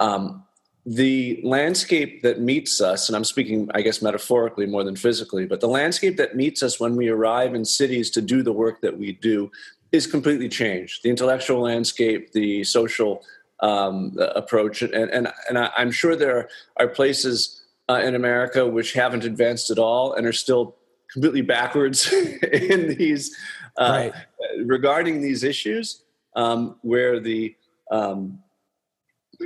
um, 0.00 0.44
the 0.86 1.40
landscape 1.42 2.22
that 2.22 2.40
meets 2.40 2.80
us, 2.80 3.08
and 3.08 3.16
I'm 3.16 3.24
speaking, 3.24 3.70
I 3.74 3.80
guess, 3.80 4.02
metaphorically 4.02 4.66
more 4.66 4.84
than 4.84 4.96
physically, 4.96 5.46
but 5.46 5.60
the 5.60 5.68
landscape 5.68 6.18
that 6.18 6.36
meets 6.36 6.62
us 6.62 6.78
when 6.78 6.94
we 6.94 7.08
arrive 7.08 7.54
in 7.54 7.64
cities 7.64 8.10
to 8.10 8.20
do 8.20 8.42
the 8.42 8.52
work 8.52 8.82
that 8.82 8.98
we 8.98 9.12
do 9.12 9.50
is 9.92 10.06
completely 10.06 10.48
changed. 10.48 11.02
The 11.02 11.08
intellectual 11.08 11.62
landscape, 11.62 12.32
the 12.32 12.64
social 12.64 13.22
um, 13.60 14.14
approach, 14.18 14.82
and, 14.82 14.92
and, 14.92 15.32
and 15.48 15.58
I'm 15.58 15.90
sure 15.90 16.16
there 16.16 16.50
are 16.76 16.88
places 16.88 17.62
uh, 17.88 18.00
in 18.04 18.14
America 18.14 18.66
which 18.66 18.92
haven't 18.92 19.24
advanced 19.24 19.70
at 19.70 19.78
all 19.78 20.14
and 20.14 20.26
are 20.26 20.32
still 20.32 20.76
completely 21.12 21.42
backwards 21.42 22.12
in 22.52 22.96
these 22.96 23.36
uh, 23.76 24.10
right. 24.12 24.12
regarding 24.64 25.20
these 25.20 25.42
issues, 25.42 26.02
um, 26.36 26.76
where 26.82 27.20
the 27.20 27.54
um, 27.90 28.38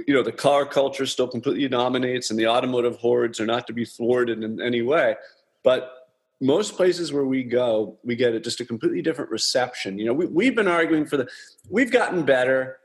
you 0.07 0.15
know 0.15 0.23
the 0.23 0.33
car 0.33 0.67
culture 0.67 1.07
still 1.07 1.29
completely 1.29 1.67
dominates 1.69 2.31
and 2.31 2.39
the 2.39 2.47
automotive 2.47 2.97
hordes 2.97 3.41
are 3.41 3.47
not 3.47 3.67
to 3.67 3.73
be 3.73 3.85
thwarted 3.85 4.43
in 4.45 4.61
any 4.61 4.83
way 4.83 5.17
but 5.65 5.99
most 6.41 6.77
places 6.77 7.13
where 7.13 7.25
we 7.25 7.43
go, 7.43 7.99
we 8.05 8.15
get 8.15 8.35
a, 8.35 8.41
just 8.41 8.61
a 8.61 8.65
completely 8.65 9.03
different 9.03 9.31
reception. 9.31 9.99
You 9.99 10.07
know, 10.07 10.13
we, 10.13 10.27
we've 10.27 10.55
been 10.55 10.69
arguing 10.69 11.05
for 11.05 11.17
the, 11.17 11.29
we've 11.69 11.91
gotten 11.91 12.25
better, 12.25 12.79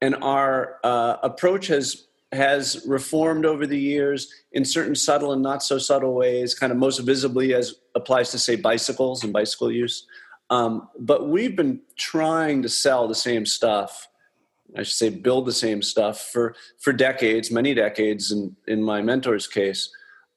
and 0.00 0.14
our 0.16 0.78
uh, 0.84 1.16
approach 1.22 1.68
has 1.68 2.06
has 2.32 2.84
reformed 2.86 3.46
over 3.46 3.66
the 3.66 3.78
years 3.78 4.32
in 4.52 4.64
certain 4.64 4.94
subtle 4.94 5.32
and 5.32 5.42
not 5.42 5.62
so 5.62 5.78
subtle 5.78 6.14
ways. 6.14 6.54
Kind 6.54 6.72
of 6.72 6.78
most 6.78 6.98
visibly 6.98 7.54
as 7.54 7.74
applies 7.94 8.30
to 8.30 8.38
say 8.38 8.56
bicycles 8.56 9.22
and 9.22 9.32
bicycle 9.32 9.70
use. 9.70 10.06
Um, 10.50 10.88
but 10.98 11.28
we've 11.28 11.56
been 11.56 11.80
trying 11.96 12.62
to 12.62 12.68
sell 12.68 13.08
the 13.08 13.14
same 13.14 13.46
stuff. 13.46 14.08
I 14.76 14.82
should 14.82 14.96
say, 14.96 15.08
build 15.08 15.46
the 15.46 15.52
same 15.52 15.82
stuff 15.82 16.20
for 16.32 16.54
for 16.80 16.92
decades, 16.92 17.50
many 17.50 17.74
decades. 17.74 18.32
In 18.32 18.56
in 18.66 18.82
my 18.82 19.00
mentor's 19.00 19.46
case, 19.46 19.90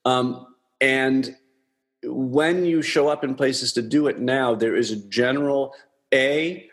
um, 0.04 0.46
and 0.80 1.36
when 2.04 2.64
you 2.64 2.82
show 2.82 3.08
up 3.08 3.24
in 3.24 3.34
places 3.34 3.72
to 3.72 3.82
do 3.82 4.06
it 4.06 4.20
now, 4.20 4.54
there 4.54 4.76
is 4.76 4.90
a 4.90 4.96
general 5.08 5.74
a 6.14 6.68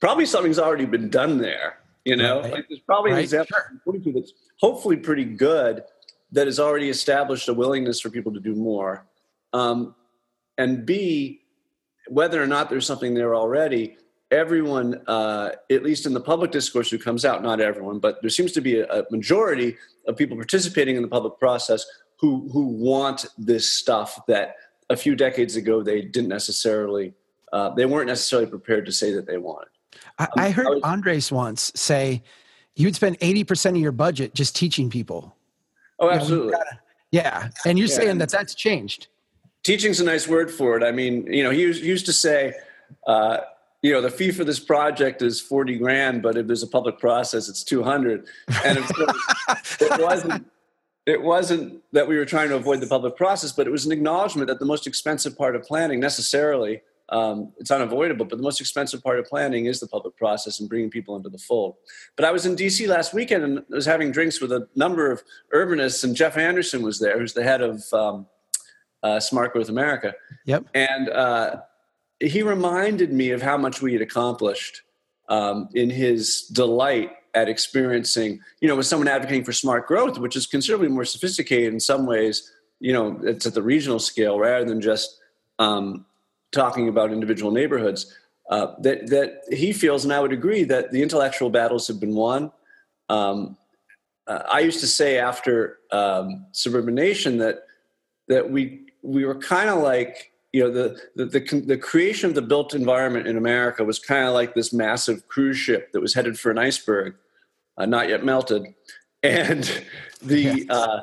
probably 0.00 0.26
something's 0.26 0.58
already 0.58 0.84
been 0.84 1.10
done 1.10 1.38
there. 1.38 1.78
You 2.08 2.16
know, 2.16 2.40
right. 2.40 2.52
like 2.52 2.68
there's 2.68 2.80
probably 2.80 3.12
right. 3.12 3.18
an 3.18 3.24
example 3.24 3.56
sure. 3.84 4.12
that's 4.14 4.32
hopefully 4.58 4.96
pretty 4.96 5.24
good 5.24 5.82
that 6.32 6.46
has 6.46 6.58
already 6.58 6.88
established 6.88 7.48
a 7.48 7.54
willingness 7.54 8.00
for 8.00 8.10
people 8.10 8.32
to 8.32 8.40
do 8.40 8.54
more. 8.54 9.06
Um, 9.52 9.94
and 10.56 10.86
B, 10.86 11.42
whether 12.08 12.42
or 12.42 12.46
not 12.46 12.70
there's 12.70 12.86
something 12.86 13.14
there 13.14 13.34
already, 13.34 13.96
everyone, 14.30 15.02
uh, 15.06 15.50
at 15.70 15.82
least 15.82 16.06
in 16.06 16.14
the 16.14 16.20
public 16.20 16.50
discourse 16.50 16.90
who 16.90 16.98
comes 16.98 17.24
out, 17.24 17.42
not 17.42 17.60
everyone, 17.60 17.98
but 17.98 18.20
there 18.20 18.30
seems 18.30 18.52
to 18.52 18.60
be 18.60 18.80
a, 18.80 18.86
a 18.86 19.04
majority 19.10 19.76
of 20.06 20.16
people 20.16 20.36
participating 20.36 20.96
in 20.96 21.02
the 21.02 21.08
public 21.08 21.38
process 21.38 21.84
who 22.20 22.48
who 22.52 22.66
want 22.66 23.26
this 23.36 23.70
stuff 23.70 24.18
that 24.26 24.56
a 24.90 24.96
few 24.96 25.14
decades 25.14 25.56
ago 25.56 25.82
they 25.82 26.02
didn't 26.02 26.28
necessarily 26.28 27.14
uh, 27.52 27.70
they 27.70 27.86
weren't 27.86 28.08
necessarily 28.08 28.48
prepared 28.48 28.84
to 28.86 28.92
say 28.92 29.12
that 29.12 29.26
they 29.26 29.38
wanted. 29.38 29.68
I, 30.18 30.24
um, 30.24 30.30
I 30.36 30.50
heard 30.50 30.66
I 30.66 30.70
was, 30.70 30.82
Andres 30.82 31.32
once 31.32 31.72
say 31.74 32.22
you'd 32.74 32.94
spend 32.94 33.16
eighty 33.20 33.44
percent 33.44 33.76
of 33.76 33.82
your 33.82 33.92
budget 33.92 34.34
just 34.34 34.56
teaching 34.56 34.90
people. 34.90 35.36
Oh, 36.00 36.10
absolutely. 36.10 36.46
You 36.46 36.52
know, 36.52 36.58
gotta, 36.58 36.78
yeah, 37.10 37.48
and 37.66 37.78
you're 37.78 37.88
yeah. 37.88 37.94
saying 37.94 38.18
that 38.18 38.30
that's 38.30 38.54
changed. 38.54 39.08
Teaching's 39.62 40.00
a 40.00 40.04
nice 40.04 40.28
word 40.28 40.50
for 40.50 40.76
it. 40.76 40.82
I 40.82 40.92
mean, 40.92 41.26
you 41.32 41.42
know, 41.42 41.50
he 41.50 41.62
used 41.62 42.06
to 42.06 42.12
say. 42.12 42.54
Uh, 43.06 43.38
you 43.80 43.92
know 43.92 44.00
the 44.00 44.10
fee 44.10 44.32
for 44.32 44.42
this 44.42 44.58
project 44.58 45.22
is 45.22 45.40
40 45.40 45.78
grand 45.78 46.20
but 46.20 46.36
if 46.36 46.48
there's 46.48 46.64
a 46.64 46.66
public 46.66 46.98
process 46.98 47.48
it's 47.48 47.62
200 47.62 48.26
and 48.64 48.78
it 49.80 50.00
wasn't 50.02 50.44
it 51.08 51.22
wasn't 51.22 51.82
that 51.92 52.06
we 52.06 52.18
were 52.18 52.26
trying 52.26 52.50
to 52.50 52.56
avoid 52.56 52.80
the 52.80 52.86
public 52.86 53.16
process, 53.16 53.50
but 53.50 53.66
it 53.66 53.70
was 53.70 53.86
an 53.86 53.92
acknowledgement 53.92 54.46
that 54.48 54.58
the 54.58 54.66
most 54.66 54.86
expensive 54.86 55.38
part 55.38 55.56
of 55.56 55.62
planning 55.62 56.00
necessarily 56.00 56.82
um, 57.10 57.52
it's 57.58 57.70
unavoidable, 57.70 58.26
but 58.26 58.36
the 58.36 58.42
most 58.42 58.60
expensive 58.60 59.02
part 59.02 59.18
of 59.18 59.24
planning 59.26 59.66
is 59.66 59.80
the 59.80 59.86
public 59.86 60.16
process 60.16 60.60
and 60.60 60.68
bringing 60.68 60.90
people 60.90 61.16
into 61.16 61.28
the 61.28 61.38
fold. 61.38 61.76
But 62.16 62.24
I 62.24 62.30
was 62.30 62.44
in 62.44 62.54
DC 62.54 62.86
last 62.86 63.14
weekend 63.14 63.44
and 63.44 63.58
I 63.60 63.62
was 63.70 63.86
having 63.86 64.12
drinks 64.12 64.40
with 64.40 64.52
a 64.52 64.68
number 64.74 65.10
of 65.10 65.22
urbanists, 65.54 66.04
and 66.04 66.14
Geoff 66.14 66.36
Anderson 66.36 66.82
was 66.82 66.98
there, 66.98 67.18
who's 67.18 67.32
the 67.32 67.42
head 67.42 67.62
of 67.62 67.82
um, 67.92 68.26
uh, 69.02 69.20
Smart 69.20 69.52
Growth 69.52 69.68
America. 69.68 70.14
Yep. 70.44 70.66
And 70.74 71.08
uh, 71.08 71.56
he 72.20 72.42
reminded 72.42 73.12
me 73.12 73.30
of 73.30 73.40
how 73.40 73.56
much 73.56 73.80
we 73.80 73.92
had 73.94 74.02
accomplished 74.02 74.82
um, 75.28 75.68
in 75.74 75.88
his 75.88 76.42
delight 76.42 77.12
at 77.34 77.48
experiencing, 77.48 78.40
you 78.60 78.68
know, 78.68 78.76
with 78.76 78.86
someone 78.86 79.08
advocating 79.08 79.44
for 79.44 79.52
smart 79.52 79.86
growth, 79.86 80.18
which 80.18 80.36
is 80.36 80.46
considerably 80.46 80.88
more 80.88 81.04
sophisticated 81.04 81.72
in 81.72 81.80
some 81.80 82.06
ways, 82.06 82.52
you 82.80 82.92
know, 82.92 83.18
it's 83.22 83.46
at 83.46 83.54
the 83.54 83.62
regional 83.62 83.98
scale 83.98 84.38
rather 84.38 84.64
than 84.64 84.80
just 84.80 85.18
um, 85.58 86.04
talking 86.52 86.88
about 86.88 87.12
individual 87.12 87.50
neighborhoods. 87.50 88.14
Uh, 88.50 88.74
that 88.80 89.08
that 89.08 89.42
he 89.50 89.72
feels, 89.72 90.04
and 90.04 90.12
I 90.12 90.20
would 90.20 90.32
agree, 90.32 90.64
that 90.64 90.90
the 90.90 91.02
intellectual 91.02 91.50
battles 91.50 91.86
have 91.88 92.00
been 92.00 92.14
won. 92.14 92.50
Um, 93.10 93.58
uh, 94.26 94.42
I 94.50 94.60
used 94.60 94.80
to 94.80 94.86
say 94.86 95.18
after 95.18 95.78
um, 95.90 96.46
Suburban 96.52 96.94
Nation 96.94 97.38
that 97.38 97.64
that 98.28 98.50
we 98.50 98.86
we 99.02 99.24
were 99.24 99.34
kind 99.34 99.68
of 99.68 99.82
like 99.82 100.32
you 100.52 100.62
know 100.62 100.70
the, 100.70 101.00
the 101.16 101.24
the, 101.26 101.60
the 101.66 101.76
creation 101.76 102.28
of 102.28 102.34
the 102.34 102.42
built 102.42 102.74
environment 102.74 103.26
in 103.26 103.36
America 103.36 103.84
was 103.84 103.98
kind 103.98 104.26
of 104.26 104.34
like 104.34 104.54
this 104.54 104.72
massive 104.72 105.28
cruise 105.28 105.56
ship 105.56 105.92
that 105.92 106.00
was 106.00 106.14
headed 106.14 106.38
for 106.38 106.50
an 106.50 106.58
iceberg, 106.58 107.14
uh, 107.76 107.86
not 107.86 108.08
yet 108.08 108.24
melted, 108.24 108.66
and 109.22 109.84
the 110.22 110.66
uh, 110.70 111.00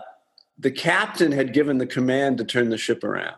the 0.58 0.72
captain 0.72 1.32
had 1.32 1.54
given 1.54 1.78
the 1.78 1.88
command 1.88 2.38
to 2.38 2.46
turn 2.46 2.70
the 2.70 2.78
ship 2.78 3.04
around, 3.04 3.36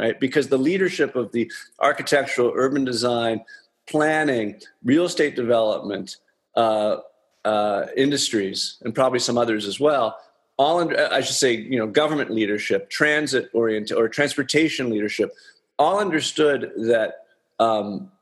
right? 0.00 0.18
Because 0.18 0.48
the 0.48 0.58
leadership 0.58 1.14
of 1.14 1.30
the 1.32 1.50
architectural, 1.78 2.52
urban 2.54 2.84
design, 2.84 3.44
planning, 3.88 4.60
real 4.82 5.04
estate 5.04 5.36
development, 5.36 6.16
uh, 6.56 6.96
uh 7.44 7.86
industries, 7.96 8.78
and 8.82 8.94
probably 8.94 9.18
some 9.18 9.38
others 9.38 9.66
as 9.66 9.78
well 9.78 10.16
all 10.60 10.78
under, 10.78 11.10
I 11.10 11.22
should 11.22 11.36
say, 11.36 11.54
you 11.54 11.78
know, 11.78 11.86
government 11.86 12.30
leadership, 12.30 12.90
transit 12.90 13.48
oriented 13.54 13.96
or 13.96 14.10
transportation 14.10 14.90
leadership, 14.90 15.32
all 15.78 15.98
understood 15.98 16.70
that 16.76 17.24
um, 17.58 18.12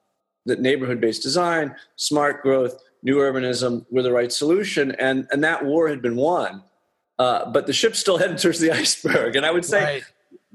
that 0.46 0.60
neighborhood 0.60 1.00
based 1.00 1.24
design, 1.24 1.74
smart 1.96 2.42
growth, 2.44 2.80
new 3.02 3.16
urbanism 3.16 3.84
were 3.90 4.04
the 4.04 4.12
right 4.12 4.30
solution, 4.30 4.92
and 5.00 5.26
and 5.32 5.42
that 5.42 5.64
war 5.64 5.88
had 5.88 6.00
been 6.00 6.14
won. 6.14 6.62
Uh, 7.18 7.50
but 7.50 7.66
the 7.66 7.72
ship 7.72 7.96
still 7.96 8.18
headed 8.22 8.38
towards 8.38 8.60
the 8.60 8.70
iceberg, 8.70 9.34
and 9.34 9.44
I 9.44 9.50
would 9.50 9.64
say 9.64 9.82
right. 9.82 10.04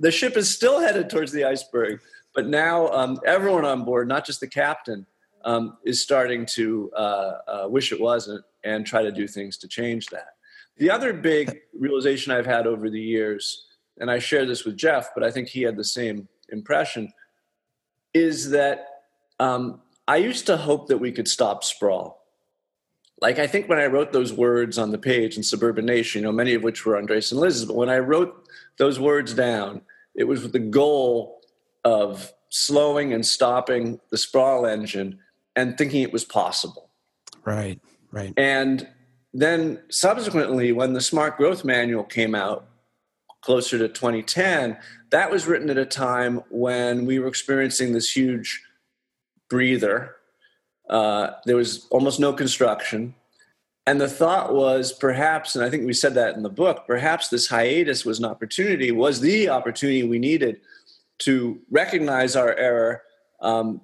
The 0.04 0.12
ship 0.12 0.36
is 0.36 0.54
still 0.54 0.82
headed 0.82 1.10
towards 1.10 1.32
the 1.32 1.46
iceberg. 1.46 2.02
But 2.36 2.48
now 2.48 2.90
um, 2.90 3.20
everyone 3.26 3.64
on 3.64 3.86
board, 3.86 4.08
not 4.08 4.26
just 4.26 4.42
the 4.42 4.48
captain, 4.48 5.06
um, 5.46 5.78
is 5.86 6.02
starting 6.02 6.46
to 6.56 6.92
uh, 6.96 7.38
uh, 7.48 7.68
wish 7.70 7.92
it 7.92 8.02
wasn't 8.02 8.44
and 8.64 8.86
try 8.86 9.02
to 9.02 9.12
do 9.12 9.28
things 9.28 9.58
to 9.58 9.68
change 9.68 10.08
that. 10.08 10.36
The 10.78 10.90
other 10.90 11.14
big 11.14 11.58
realization 11.78 12.34
I've 12.34 12.46
had 12.46 12.68
over 12.68 12.90
the 12.90 13.00
years, 13.00 13.68
and 14.00 14.12
I 14.12 14.20
share 14.20 14.46
this 14.46 14.66
with 14.66 14.76
Jeff, 14.76 15.10
but 15.14 15.24
I 15.24 15.32
think 15.32 15.48
he 15.48 15.62
had 15.62 15.78
the 15.78 15.84
same 15.84 16.28
impression, 16.50 17.12
is 18.14 18.50
that 18.50 18.88
um, 19.40 19.82
I 20.08 20.18
used 20.18 20.48
to 20.48 20.58
hope 20.58 20.88
that 20.88 20.98
we 20.98 21.12
could 21.12 21.28
stop 21.28 21.64
sprawl. 21.64 22.26
Like 23.22 23.40
I 23.40 23.48
think 23.48 23.70
when 23.70 23.80
I 23.80 23.86
wrote 23.86 24.12
those 24.12 24.34
words 24.34 24.78
on 24.78 24.92
the 24.92 24.98
page 24.98 25.38
in 25.38 25.44
Suburban 25.44 25.86
Nation, 25.86 26.22
you 26.22 26.28
know, 26.28 26.34
many 26.34 26.56
of 26.56 26.64
which 26.64 26.86
were 26.86 26.98
Andres 26.98 27.32
and 27.32 27.40
Liz's, 27.40 27.66
but 27.66 27.76
when 27.76 27.90
I 27.90 28.00
wrote 28.00 28.50
those 28.78 29.00
words 29.00 29.34
down, 29.34 29.82
it 30.16 30.26
was 30.26 30.44
with 30.44 30.52
the 30.52 30.60
goal 30.60 31.42
of 31.84 32.32
slowing 32.50 33.14
and 33.14 33.26
stopping 33.26 34.00
the 34.10 34.18
sprawl 34.18 34.66
engine 34.66 35.20
and 35.56 35.78
thinking 35.78 36.02
it 36.02 36.14
was 36.14 36.24
possible. 36.24 36.90
Right, 37.44 37.80
right. 38.12 38.34
And 38.38 38.88
then 39.34 39.82
subsequently, 39.90 40.72
when 40.72 40.94
the 40.94 41.02
Smart 41.02 41.38
Growth 41.38 41.66
Manual 41.66 42.04
came 42.04 42.36
out 42.36 42.68
closer 43.42 43.78
to 43.78 43.88
2010, 43.88 44.78
that 45.10 45.32
was 45.32 45.48
written 45.48 45.70
at 45.70 45.78
a 45.78 45.86
time 45.86 46.42
when 46.50 47.06
we 47.06 47.20
were 47.20 47.28
experiencing 47.28 47.94
this 47.94 48.16
huge 48.16 48.62
breather. 49.50 50.16
Uh, 50.90 51.32
there 51.46 51.56
was 51.56 51.88
almost 51.90 52.20
no 52.20 52.34
construction. 52.34 53.16
And 53.86 54.00
the 54.00 54.08
thought 54.08 54.54
was 54.54 54.94
perhaps, 54.94 55.56
and 55.56 55.66
I 55.66 55.70
think 55.70 55.86
we 55.86 55.94
said 55.94 56.14
that 56.14 56.36
in 56.36 56.44
the 56.44 56.50
book, 56.50 56.86
perhaps 56.88 57.28
this 57.28 57.48
hiatus 57.48 58.06
was 58.06 58.20
an 58.20 58.26
opportunity, 58.26 58.92
was 58.92 59.20
the 59.20 59.50
opportunity 59.50 60.04
we 60.04 60.20
needed 60.20 60.62
to 61.20 61.60
recognize 61.70 62.36
our 62.36 62.56
error, 62.56 63.02
um, 63.42 63.82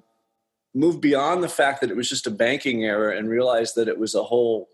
move 0.73 1.01
beyond 1.01 1.43
the 1.43 1.49
fact 1.49 1.81
that 1.81 1.91
it 1.91 1.97
was 1.97 2.07
just 2.07 2.27
a 2.27 2.31
banking 2.31 2.85
error, 2.85 3.11
and 3.11 3.27
realize 3.27 3.73
that 3.73 3.89
it 3.89 3.99
was 3.99 4.15
a 4.15 4.23
whole 4.23 4.69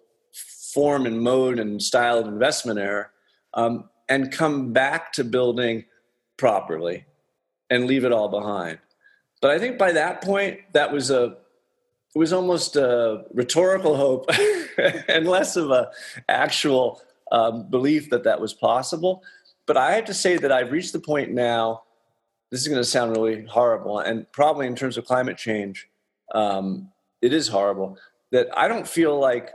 form 0.73 1.05
and 1.05 1.21
mode 1.21 1.57
and 1.57 1.81
style 1.81 2.19
of 2.19 2.27
investment 2.27 2.77
error 2.77 3.11
um, 3.53 3.89
and 4.09 4.31
come 4.31 4.73
back 4.73 5.11
to 5.13 5.23
building 5.23 5.85
properly 6.37 7.05
and 7.69 7.87
leave 7.87 8.03
it 8.03 8.11
all 8.11 8.27
behind. 8.27 8.77
But 9.41 9.51
I 9.51 9.59
think 9.59 9.77
by 9.77 9.93
that 9.93 10.21
point, 10.21 10.59
that 10.73 10.91
was 10.91 11.11
a 11.11 11.37
it 12.15 12.17
was 12.17 12.31
almost 12.31 12.77
a 12.77 13.25
rhetorical 13.33 13.97
hope 13.97 14.29
and 15.09 15.27
less 15.27 15.57
of 15.57 15.69
a 15.69 15.91
actual 16.29 17.01
um, 17.31 17.69
belief 17.69 18.09
that 18.09 18.23
that 18.23 18.39
was 18.39 18.53
possible. 18.53 19.21
But 19.65 19.75
I 19.75 19.91
have 19.93 20.05
to 20.05 20.13
say 20.13 20.37
that 20.37 20.51
I've 20.51 20.71
reached 20.71 20.93
the 20.93 20.99
point 20.99 21.31
now. 21.31 21.83
This 22.51 22.61
is 22.61 22.67
going 22.69 22.79
to 22.79 22.85
sound 22.85 23.11
really 23.11 23.45
horrible, 23.45 23.99
and 23.99 24.31
probably 24.31 24.67
in 24.67 24.75
terms 24.75 24.97
of 24.97 25.05
climate 25.05 25.37
change, 25.37 25.89
um, 26.33 26.89
it 27.21 27.33
is 27.33 27.49
horrible. 27.49 27.97
That 28.31 28.47
I 28.55 28.67
don't 28.67 28.87
feel 28.87 29.19
like 29.19 29.51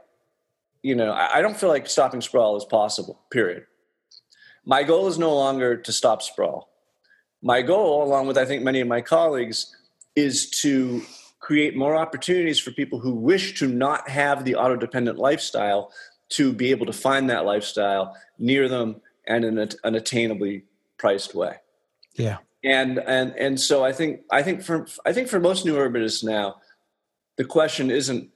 you 0.82 0.94
know, 0.94 1.12
I 1.12 1.42
don't 1.42 1.56
feel 1.56 1.68
like 1.68 1.86
stopping 1.86 2.20
sprawl 2.20 2.56
is 2.56 2.64
possible, 2.64 3.20
period. 3.30 3.64
My 4.64 4.82
goal 4.82 5.08
is 5.08 5.18
no 5.18 5.34
longer 5.34 5.76
to 5.76 5.92
stop 5.92 6.22
sprawl. 6.22 6.70
My 7.42 7.62
goal, 7.62 8.02
along 8.02 8.26
with 8.26 8.38
I 8.38 8.44
think 8.44 8.62
many 8.62 8.80
of 8.80 8.88
my 8.88 9.00
colleagues, 9.00 9.74
is 10.16 10.50
to 10.62 11.02
create 11.50 11.74
more 11.74 11.96
opportunities 11.96 12.60
for 12.60 12.70
people 12.70 13.00
who 13.00 13.12
wish 13.12 13.58
to 13.58 13.66
not 13.66 14.08
have 14.08 14.44
the 14.44 14.54
auto 14.54 14.76
dependent 14.76 15.18
lifestyle 15.18 15.92
to 16.28 16.52
be 16.52 16.70
able 16.70 16.86
to 16.86 16.92
find 16.92 17.28
that 17.28 17.44
lifestyle 17.44 18.16
near 18.38 18.68
them 18.68 19.00
and 19.26 19.44
in 19.44 19.58
an 19.58 19.68
attainably 19.84 20.62
priced 20.96 21.34
way. 21.34 21.56
Yeah. 22.14 22.36
And 22.62 23.00
and 23.00 23.34
and 23.34 23.58
so 23.58 23.84
I 23.84 23.90
think 23.90 24.20
I 24.30 24.44
think 24.44 24.62
for 24.62 24.86
I 25.04 25.12
think 25.12 25.26
for 25.26 25.40
most 25.40 25.64
new 25.64 25.74
urbanists 25.74 26.22
now, 26.22 26.60
the 27.36 27.44
question 27.44 27.90
isn't 27.90 28.30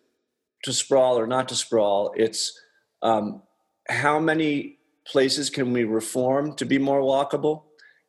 to 0.65 0.73
sprawl 0.73 1.17
or 1.17 1.29
not 1.29 1.49
to 1.51 1.55
sprawl. 1.55 2.13
It's 2.17 2.61
um, 3.01 3.43
how 3.89 4.19
many 4.19 4.81
places 5.07 5.51
can 5.51 5.73
we 5.73 5.85
reform 5.85 6.57
to 6.57 6.65
be 6.65 6.79
more 6.79 7.01
walkable, 7.01 7.63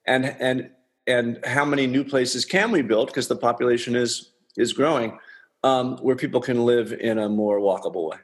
and 0.08 0.26
and 0.40 0.72
and 1.06 1.46
how 1.46 1.64
many 1.64 1.86
new 1.86 2.04
places 2.04 2.44
can 2.44 2.72
we 2.72 2.82
build 2.82 3.10
because 3.10 3.28
the 3.28 3.36
population 3.36 3.96
is 3.96 4.32
is 4.58 4.74
growing, 4.74 5.18
um, 5.64 5.98
where 5.98 6.16
people 6.16 6.42
can 6.42 6.66
live 6.66 6.94
in 6.94 7.18
a 7.18 7.30
more 7.30 7.60
walkable 7.60 8.10
way. 8.10 8.18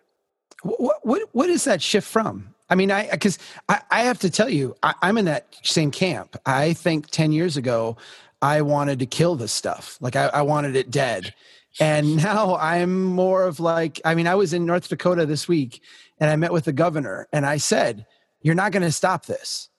What 0.64 1.06
what 1.06 1.24
what 1.32 1.50
is 1.50 1.64
that 1.64 1.82
shift 1.82 2.08
from? 2.08 2.54
I 2.70 2.76
mean, 2.76 2.92
I 2.92 3.10
because 3.10 3.38
I, 3.68 3.82
I, 3.90 4.02
have 4.04 4.20
to 4.20 4.30
tell 4.30 4.48
you, 4.48 4.76
I, 4.84 4.94
I'm 5.02 5.18
in 5.18 5.26
that 5.26 5.48
same 5.64 5.92
camp. 5.92 6.38
I 6.46 6.74
think 6.74 7.10
ten 7.10 7.32
years 7.32 7.58
ago, 7.58 7.98
I 8.42 8.62
wanted 8.62 9.00
to 9.00 9.06
kill 9.06 9.36
this 9.36 9.52
stuff. 9.52 9.98
Like 10.02 10.16
I, 10.16 10.28
I 10.28 10.42
wanted 10.42 10.76
it 10.76 10.90
dead. 10.90 11.34
And 11.80 12.16
now 12.24 12.56
I'm 12.58 13.04
more 13.04 13.44
of 13.44 13.60
like, 13.60 14.02
I 14.04 14.16
mean, 14.16 14.28
I 14.28 14.36
was 14.36 14.54
in 14.54 14.66
North 14.66 14.90
Dakota 14.90 15.26
this 15.26 15.48
week 15.48 15.82
and 16.20 16.30
I 16.30 16.36
met 16.36 16.52
with 16.52 16.66
the 16.66 16.74
governor 16.74 17.28
and 17.32 17.46
I 17.46 17.58
said, 17.58 18.06
You're 18.42 18.56
not 18.56 18.72
going 18.72 18.84
to 18.84 18.92
stop 18.92 19.26
this. 19.26 19.70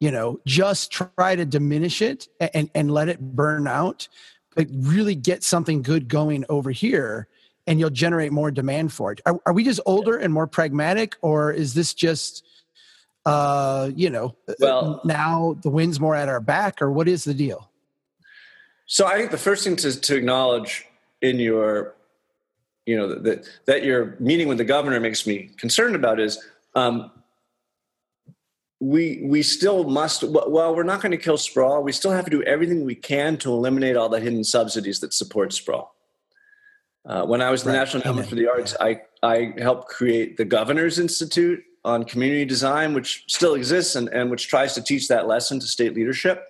You 0.00 0.10
know, 0.10 0.40
just 0.46 0.90
try 0.90 1.36
to 1.36 1.44
diminish 1.44 2.02
it 2.02 2.26
and, 2.40 2.68
and 2.74 2.90
let 2.90 3.08
it 3.08 3.20
burn 3.20 3.68
out, 3.68 4.08
but 4.54 4.66
really 4.72 5.14
get 5.14 5.42
something 5.42 5.82
good 5.82 6.08
going 6.08 6.44
over 6.48 6.70
here 6.70 7.28
and 7.66 7.78
you'll 7.78 7.90
generate 7.90 8.32
more 8.32 8.50
demand 8.50 8.92
for 8.92 9.12
it. 9.12 9.20
Are, 9.24 9.40
are 9.46 9.52
we 9.52 9.64
just 9.64 9.80
older 9.86 10.16
and 10.16 10.32
more 10.34 10.46
pragmatic, 10.46 11.16
or 11.22 11.52
is 11.52 11.74
this 11.74 11.94
just, 11.94 12.44
uh, 13.24 13.90
you 13.94 14.10
know, 14.10 14.34
well, 14.58 15.00
now 15.04 15.56
the 15.62 15.70
wind's 15.70 16.00
more 16.00 16.14
at 16.16 16.28
our 16.28 16.40
back, 16.40 16.82
or 16.82 16.90
what 16.90 17.06
is 17.06 17.24
the 17.24 17.34
deal? 17.34 17.70
So 18.86 19.06
I 19.06 19.16
think 19.16 19.30
the 19.30 19.38
first 19.38 19.64
thing 19.64 19.76
to, 19.76 19.98
to 20.00 20.16
acknowledge 20.16 20.86
in 21.20 21.38
your, 21.38 21.94
you 22.84 22.96
know, 22.96 23.14
that 23.14 23.48
that 23.66 23.84
your 23.84 24.16
meeting 24.18 24.48
with 24.48 24.58
the 24.58 24.64
governor 24.64 24.98
makes 24.98 25.26
me 25.26 25.50
concerned 25.56 25.94
about 25.94 26.18
is. 26.18 26.38
Um, 26.74 27.10
we 28.82 29.22
we 29.24 29.42
still 29.42 29.84
must 29.84 30.24
well 30.24 30.74
we're 30.74 30.82
not 30.82 31.00
going 31.00 31.12
to 31.12 31.16
kill 31.16 31.38
sprawl 31.38 31.84
we 31.84 31.92
still 31.92 32.10
have 32.10 32.24
to 32.24 32.30
do 32.32 32.42
everything 32.42 32.84
we 32.84 32.96
can 32.96 33.36
to 33.36 33.52
eliminate 33.52 33.96
all 33.96 34.08
the 34.08 34.18
hidden 34.18 34.42
subsidies 34.42 34.98
that 34.98 35.14
support 35.14 35.52
sprawl 35.52 35.94
uh, 37.04 37.24
when 37.24 37.42
I 37.42 37.50
was 37.50 37.64
the. 37.64 37.72
National 37.72 38.02
Endowment 38.02 38.28
for 38.28 38.36
the 38.36 38.48
Arts, 38.48 38.76
I, 38.80 39.00
I 39.22 39.54
helped 39.58 39.88
create 39.88 40.36
the 40.36 40.44
Governor's 40.44 40.98
Institute 40.98 41.62
on 41.84 42.04
Community 42.04 42.44
Design, 42.44 42.94
which 42.94 43.24
still 43.26 43.54
exists 43.54 43.96
and, 43.96 44.08
and 44.10 44.30
which 44.30 44.46
tries 44.46 44.74
to 44.74 44.82
teach 44.82 45.08
that 45.08 45.26
lesson 45.26 45.58
to 45.60 45.66
state 45.66 45.94
leadership. 45.94 46.44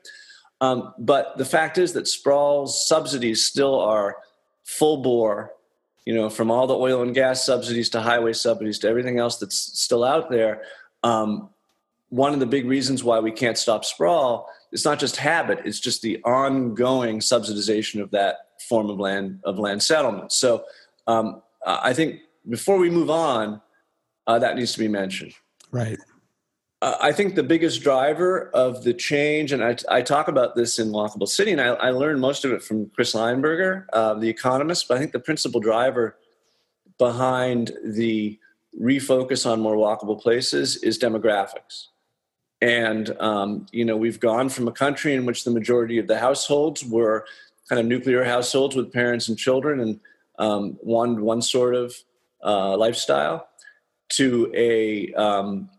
Um, 0.60 0.92
but 0.98 1.38
the 1.38 1.44
fact 1.44 1.78
is 1.78 1.94
that 1.94 2.06
sprawl's 2.06 2.86
subsidies 2.86 3.44
still 3.44 3.80
are 3.80 4.16
full 4.64 4.98
bore, 4.98 5.52
you 6.04 6.14
know, 6.14 6.28
from 6.28 6.50
all 6.50 6.66
the 6.66 6.76
oil 6.76 7.02
and 7.02 7.14
gas 7.14 7.44
subsidies 7.44 7.88
to 7.90 8.02
highway 8.02 8.34
subsidies 8.34 8.78
to 8.80 8.88
everything 8.88 9.18
else 9.18 9.38
that's 9.38 9.56
still 9.56 10.04
out 10.04 10.30
there. 10.30 10.62
Um, 11.02 11.48
one 12.12 12.34
of 12.34 12.40
the 12.40 12.46
big 12.46 12.66
reasons 12.66 13.02
why 13.02 13.18
we 13.20 13.32
can't 13.32 13.56
stop 13.56 13.86
sprawl 13.86 14.46
is 14.70 14.84
not 14.84 14.98
just 14.98 15.16
habit; 15.16 15.60
it's 15.64 15.80
just 15.80 16.02
the 16.02 16.22
ongoing 16.24 17.20
subsidization 17.20 18.02
of 18.02 18.10
that 18.10 18.36
form 18.68 18.90
of 18.90 19.00
land 19.00 19.40
of 19.44 19.58
land 19.58 19.82
settlement. 19.82 20.30
So 20.30 20.64
um, 21.06 21.40
I 21.66 21.94
think 21.94 22.20
before 22.48 22.76
we 22.76 22.90
move 22.90 23.08
on, 23.08 23.62
uh, 24.26 24.38
that 24.40 24.56
needs 24.56 24.72
to 24.74 24.78
be 24.78 24.88
mentioned. 24.88 25.32
Right. 25.70 25.98
Uh, 26.82 26.96
I 27.00 27.12
think 27.12 27.34
the 27.34 27.42
biggest 27.42 27.80
driver 27.82 28.50
of 28.50 28.84
the 28.84 28.92
change, 28.92 29.52
and 29.52 29.64
I, 29.64 29.76
I 29.88 30.02
talk 30.02 30.28
about 30.28 30.54
this 30.54 30.78
in 30.78 30.88
Walkable 30.88 31.28
City, 31.28 31.52
and 31.52 31.60
I, 31.60 31.68
I 31.68 31.90
learned 31.90 32.20
most 32.20 32.44
of 32.44 32.52
it 32.52 32.62
from 32.62 32.90
Chris 32.90 33.14
Leinberger, 33.14 33.86
uh, 33.94 34.14
the 34.14 34.28
economist. 34.28 34.86
But 34.86 34.96
I 34.96 35.00
think 35.00 35.12
the 35.12 35.20
principal 35.20 35.60
driver 35.60 36.18
behind 36.98 37.72
the 37.84 38.38
refocus 38.78 39.50
on 39.50 39.60
more 39.60 39.76
walkable 39.76 40.20
places 40.20 40.76
is 40.82 40.98
demographics. 40.98 41.86
And 42.62 43.10
um, 43.20 43.66
you 43.72 43.84
know, 43.84 43.96
we've 43.96 44.20
gone 44.20 44.48
from 44.48 44.68
a 44.68 44.72
country 44.72 45.14
in 45.14 45.26
which 45.26 45.42
the 45.42 45.50
majority 45.50 45.98
of 45.98 46.06
the 46.06 46.18
households 46.18 46.84
were 46.84 47.26
kind 47.68 47.80
of 47.80 47.86
nuclear 47.86 48.22
households 48.22 48.76
with 48.76 48.92
parents 48.92 49.28
and 49.28 49.36
children 49.36 49.80
and 49.80 50.00
um, 50.38 50.78
one 50.80 51.22
one 51.22 51.42
sort 51.42 51.74
of 51.74 51.92
uh, 52.44 52.76
lifestyle 52.76 53.48
to 54.10 54.50
a 54.54 55.12
um, 55.14 55.70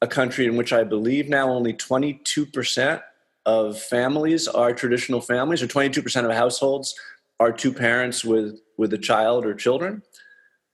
a 0.00 0.08
country 0.08 0.46
in 0.46 0.56
which 0.56 0.72
I 0.72 0.82
believe 0.82 1.28
now 1.28 1.48
only 1.48 1.74
22 1.74 2.46
percent 2.46 3.02
of 3.46 3.80
families 3.80 4.48
are 4.48 4.72
traditional 4.72 5.20
families, 5.20 5.62
or 5.62 5.68
22 5.68 6.02
percent 6.02 6.26
of 6.26 6.32
households 6.32 6.94
are 7.38 7.52
two 7.52 7.72
parents 7.72 8.24
with 8.24 8.60
with 8.76 8.92
a 8.94 8.98
child 8.98 9.46
or 9.46 9.54
children, 9.54 10.02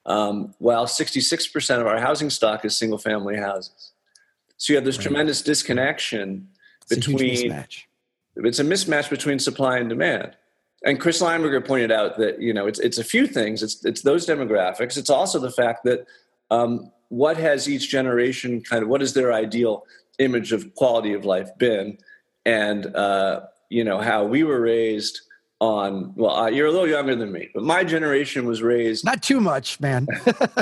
um, 0.07 0.55
while 0.61 0.87
66 0.87 1.47
percent 1.49 1.83
of 1.83 1.87
our 1.87 1.99
housing 1.99 2.31
stock 2.31 2.65
is 2.65 2.75
single 2.75 2.99
family 2.99 3.37
houses. 3.37 3.93
So 4.59 4.73
you 4.73 4.77
have 4.77 4.85
this 4.85 4.99
right. 4.99 5.05
tremendous 5.05 5.43
disconnection 5.43 6.49
it's 6.91 7.07
between. 7.07 7.53
A 7.53 7.67
it's 8.37 8.61
a 8.61 8.65
mismatch 8.65 9.11
between 9.11 9.41
supply 9.41 9.79
and 9.79 9.89
demand 9.89 10.37
and 10.85 11.01
Chris 11.01 11.21
Leinberger 11.21 11.65
pointed 11.65 11.91
out 11.91 12.19
that 12.19 12.41
you 12.41 12.53
know 12.53 12.67
it's 12.67 12.79
it's 12.79 12.99
a 12.99 13.05
few 13.05 13.27
things. 13.27 13.63
It's 13.63 13.85
it's 13.85 14.03
those 14.03 14.27
demographics. 14.27 14.97
It's 14.97 15.11
also 15.11 15.39
the 15.39 15.51
fact 15.51 15.85
that 15.85 16.07
um, 16.51 16.91
what 17.09 17.37
has 17.37 17.69
each 17.69 17.89
generation 17.89 18.63
kind 18.63 18.83
of 18.83 18.89
what 18.89 19.03
is 19.03 19.15
their 19.15 19.33
ideal 19.33 19.85
image 20.19 20.53
of 20.53 20.75
quality 20.75 21.13
of 21.15 21.25
life 21.25 21.51
been, 21.59 21.99
and 22.45 22.95
uh, 22.95 23.43
you 23.69 23.85
know 23.85 23.99
how 23.99 24.25
we 24.25 24.45
were 24.45 24.61
raised 24.61 25.23
on. 25.61 26.13
Well, 26.15 26.35
uh, 26.35 26.49
you're 26.49 26.69
a 26.69 26.73
little 26.73 26.89
younger 26.89 27.17
than 27.17 27.33
me, 27.33 27.51
but 27.53 27.65
my 27.65 27.83
generation 27.83 28.47
was 28.47 28.63
raised 28.63 29.05
not 29.05 29.23
too 29.23 29.41
much, 29.41 29.81
man. 29.81 30.07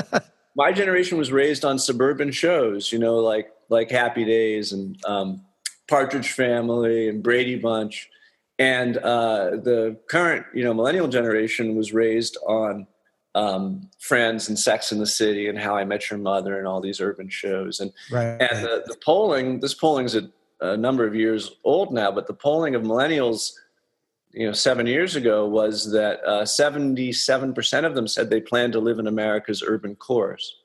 my 0.55 0.71
generation 0.71 1.19
was 1.19 1.31
raised 1.31 1.63
on 1.63 1.77
suburban 1.77 2.31
shows. 2.31 2.91
You 2.91 2.97
know, 2.97 3.17
like 3.17 3.51
like 3.69 3.91
Happy 3.91 4.25
Days 4.25 4.71
and 4.71 4.97
um, 5.05 5.41
Partridge 5.87 6.31
Family 6.31 7.09
and 7.09 7.23
Brady 7.23 7.57
Bunch. 7.57 8.09
And 8.59 8.97
uh, 8.97 9.51
the 9.51 9.99
current 10.09 10.45
you 10.53 10.63
know 10.63 10.73
millennial 10.73 11.07
generation 11.07 11.75
was 11.75 11.93
raised 11.93 12.37
on 12.47 12.87
um, 13.35 13.89
friends 13.99 14.49
and 14.49 14.57
sex 14.57 14.91
in 14.91 14.97
the 14.97 15.05
city 15.05 15.47
and 15.47 15.59
how 15.59 15.77
i 15.77 15.85
met 15.85 16.09
your 16.09 16.17
mother 16.17 16.57
and 16.57 16.67
all 16.67 16.81
these 16.81 16.99
urban 16.99 17.29
shows. 17.29 17.79
And 17.79 17.93
right. 18.11 18.41
and 18.41 18.65
the, 18.65 18.83
the 18.87 18.97
polling 19.03 19.59
this 19.59 19.75
polling's 19.75 20.15
a, 20.15 20.31
a 20.59 20.75
number 20.75 21.05
of 21.05 21.13
years 21.13 21.51
old 21.63 21.93
now 21.93 22.11
but 22.11 22.25
the 22.25 22.33
polling 22.33 22.73
of 22.73 22.81
millennials 22.81 23.51
you 24.31 24.47
know 24.47 24.53
seven 24.53 24.87
years 24.87 25.15
ago 25.15 25.45
was 25.45 25.91
that 25.91 26.19
uh, 26.25 26.43
77% 26.43 27.85
of 27.85 27.93
them 27.93 28.07
said 28.07 28.29
they 28.29 28.41
plan 28.41 28.71
to 28.71 28.79
live 28.79 28.97
in 28.97 29.07
america's 29.07 29.61
urban 29.61 29.95
cores. 29.95 30.55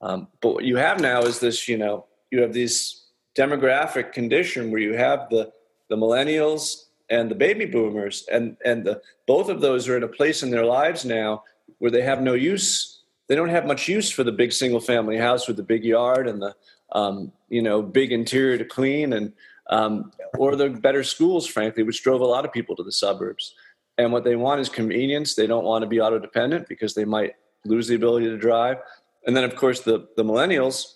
Um, 0.00 0.26
but 0.40 0.54
what 0.54 0.64
you 0.64 0.76
have 0.76 1.00
now 1.00 1.22
is 1.22 1.38
this 1.38 1.68
you 1.68 1.78
know 1.78 2.06
you 2.32 2.40
have 2.40 2.52
this 2.52 3.02
demographic 3.36 4.12
condition 4.12 4.72
where 4.72 4.80
you 4.80 4.94
have 4.94 5.28
the 5.30 5.52
the 5.88 5.96
millennials 5.96 6.86
and 7.10 7.30
the 7.30 7.34
baby 7.34 7.66
boomers 7.66 8.26
and 8.32 8.56
and 8.64 8.84
the 8.84 9.00
both 9.26 9.48
of 9.48 9.60
those 9.60 9.88
are 9.88 9.96
in 9.96 10.02
a 10.02 10.08
place 10.08 10.42
in 10.42 10.50
their 10.50 10.64
lives 10.64 11.04
now 11.04 11.44
where 11.78 11.90
they 11.90 12.02
have 12.02 12.22
no 12.22 12.34
use. 12.34 13.00
They 13.28 13.36
don't 13.36 13.50
have 13.50 13.66
much 13.66 13.88
use 13.88 14.10
for 14.10 14.24
the 14.24 14.32
big 14.32 14.52
single 14.52 14.80
family 14.80 15.16
house 15.16 15.46
with 15.46 15.56
the 15.56 15.62
big 15.62 15.84
yard 15.84 16.26
and 16.26 16.42
the 16.42 16.56
um, 16.92 17.32
you 17.48 17.62
know 17.62 17.82
big 17.82 18.12
interior 18.12 18.58
to 18.58 18.64
clean 18.64 19.12
and 19.12 19.32
um, 19.68 20.12
or 20.38 20.56
the 20.56 20.70
better 20.70 21.04
schools 21.04 21.46
frankly 21.46 21.82
which 21.82 22.02
drove 22.02 22.20
a 22.20 22.26
lot 22.26 22.44
of 22.44 22.52
people 22.52 22.74
to 22.76 22.82
the 22.82 22.92
suburbs. 22.92 23.54
And 23.98 24.10
what 24.10 24.24
they 24.24 24.36
want 24.36 24.60
is 24.60 24.70
convenience. 24.70 25.34
They 25.34 25.46
don't 25.46 25.64
want 25.64 25.82
to 25.82 25.86
be 25.86 26.00
auto 26.00 26.18
dependent 26.18 26.66
because 26.66 26.94
they 26.94 27.04
might 27.04 27.34
lose 27.66 27.86
the 27.86 27.94
ability 27.94 28.26
to 28.26 28.38
drive. 28.38 28.78
And 29.26 29.36
then 29.36 29.44
of 29.44 29.54
course 29.54 29.80
the 29.80 30.08
the 30.16 30.24
millennials 30.24 30.94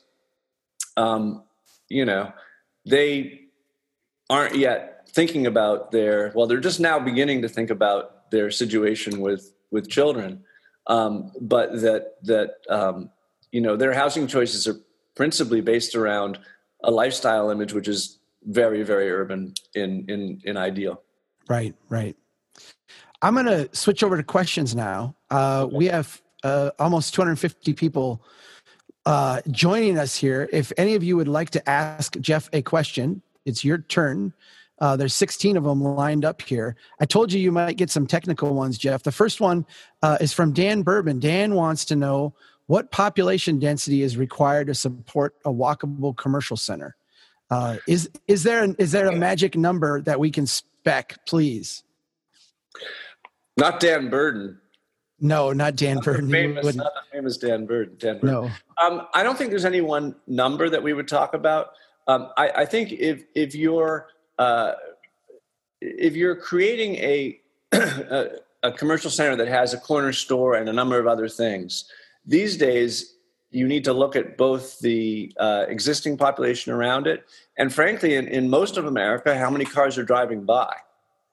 um, 0.96 1.42
you 1.88 2.04
know 2.04 2.32
they 2.84 3.40
aren't 4.30 4.56
yet 4.56 5.08
thinking 5.10 5.46
about 5.46 5.92
their 5.92 6.32
well 6.34 6.46
they're 6.46 6.60
just 6.60 6.80
now 6.80 6.98
beginning 6.98 7.42
to 7.42 7.48
think 7.48 7.70
about 7.70 8.30
their 8.30 8.50
situation 8.50 9.20
with 9.20 9.52
with 9.70 9.88
children. 9.88 10.44
Um, 10.86 11.32
but 11.40 11.80
that 11.80 12.14
that 12.22 12.50
um, 12.68 13.10
you 13.50 13.60
know 13.60 13.76
their 13.76 13.92
housing 13.92 14.26
choices 14.26 14.66
are 14.68 14.76
principally 15.14 15.60
based 15.60 15.94
around 15.94 16.38
a 16.84 16.90
lifestyle 16.90 17.50
image 17.50 17.72
which 17.72 17.88
is 17.88 18.18
very 18.44 18.82
very 18.82 19.10
urban 19.10 19.54
in 19.74 20.04
in 20.08 20.40
in 20.44 20.56
ideal. 20.56 21.02
Right 21.48 21.74
right. 21.88 22.16
I'm 23.22 23.34
going 23.34 23.46
to 23.46 23.68
switch 23.72 24.02
over 24.02 24.16
to 24.16 24.22
questions 24.22 24.74
now. 24.74 25.16
Uh, 25.30 25.66
we 25.72 25.86
have 25.86 26.20
uh, 26.44 26.70
almost 26.78 27.14
250 27.14 27.72
people 27.72 28.22
uh, 29.06 29.40
joining 29.50 29.98
us 29.98 30.16
here 30.16 30.48
if 30.52 30.72
any 30.76 30.94
of 30.94 31.02
you 31.02 31.16
would 31.16 31.28
like 31.28 31.50
to 31.50 31.68
ask 31.68 32.18
jeff 32.20 32.50
a 32.52 32.60
question 32.60 33.22
it's 33.44 33.64
your 33.64 33.78
turn 33.78 34.32
uh, 34.78 34.96
there's 34.96 35.14
16 35.14 35.56
of 35.56 35.64
them 35.64 35.82
lined 35.82 36.24
up 36.24 36.42
here. 36.42 36.76
I 37.00 37.06
told 37.06 37.32
you 37.32 37.40
you 37.40 37.50
might 37.50 37.76
get 37.76 37.90
some 37.90 38.06
technical 38.06 38.54
ones, 38.54 38.76
Jeff. 38.76 39.02
The 39.02 39.12
first 39.12 39.40
one 39.40 39.64
uh, 40.02 40.18
is 40.20 40.32
from 40.32 40.52
Dan 40.52 40.82
Burden. 40.82 41.18
Dan 41.18 41.54
wants 41.54 41.84
to 41.86 41.96
know 41.96 42.34
what 42.66 42.90
population 42.90 43.58
density 43.58 44.02
is 44.02 44.16
required 44.16 44.66
to 44.66 44.74
support 44.74 45.34
a 45.44 45.50
walkable 45.50 46.16
commercial 46.16 46.56
center. 46.56 46.96
Uh, 47.48 47.76
is 47.86 48.10
is 48.26 48.42
there 48.42 48.64
an, 48.64 48.74
is 48.78 48.90
there 48.92 49.06
a 49.06 49.14
magic 49.14 49.56
number 49.56 50.02
that 50.02 50.18
we 50.18 50.30
can 50.30 50.46
spec, 50.46 51.16
please? 51.26 51.84
Not 53.56 53.78
Dan 53.78 54.10
Burden. 54.10 54.58
No, 55.18 55.52
not 55.52 55.76
Dan 55.76 55.96
Not 55.96 56.04
famous, 56.04 56.74
not 56.74 56.92
the 56.94 57.00
famous 57.10 57.36
Dan 57.38 57.64
Burden. 57.64 57.96
Dan 57.98 58.18
Burden. 58.18 58.28
No. 58.28 58.50
Um, 58.82 59.06
I 59.14 59.22
don't 59.22 59.38
think 59.38 59.50
there's 59.50 59.64
any 59.64 59.80
one 59.80 60.14
number 60.26 60.68
that 60.68 60.82
we 60.82 60.92
would 60.92 61.08
talk 61.08 61.32
about. 61.32 61.70
Um, 62.06 62.30
I, 62.36 62.50
I, 62.50 62.64
think 62.66 62.92
if 62.92 63.24
if 63.34 63.54
you're 63.54 64.08
uh, 64.38 64.72
if 65.80 66.14
you're 66.14 66.36
creating 66.36 66.96
a, 66.96 67.40
a, 67.72 68.28
a 68.62 68.72
commercial 68.72 69.10
center 69.10 69.36
that 69.36 69.48
has 69.48 69.72
a 69.74 69.78
corner 69.78 70.12
store 70.12 70.54
and 70.54 70.68
a 70.68 70.72
number 70.72 70.98
of 70.98 71.06
other 71.06 71.28
things, 71.28 71.90
these 72.24 72.56
days 72.56 73.14
you 73.50 73.66
need 73.66 73.84
to 73.84 73.92
look 73.92 74.16
at 74.16 74.36
both 74.36 74.78
the 74.80 75.32
uh, 75.38 75.64
existing 75.68 76.16
population 76.16 76.72
around 76.72 77.06
it 77.06 77.24
and, 77.56 77.72
frankly, 77.72 78.16
in, 78.16 78.28
in 78.28 78.50
most 78.50 78.76
of 78.76 78.84
America, 78.86 79.36
how 79.36 79.48
many 79.48 79.64
cars 79.64 79.96
are 79.96 80.02
driving 80.02 80.44
by 80.44 80.74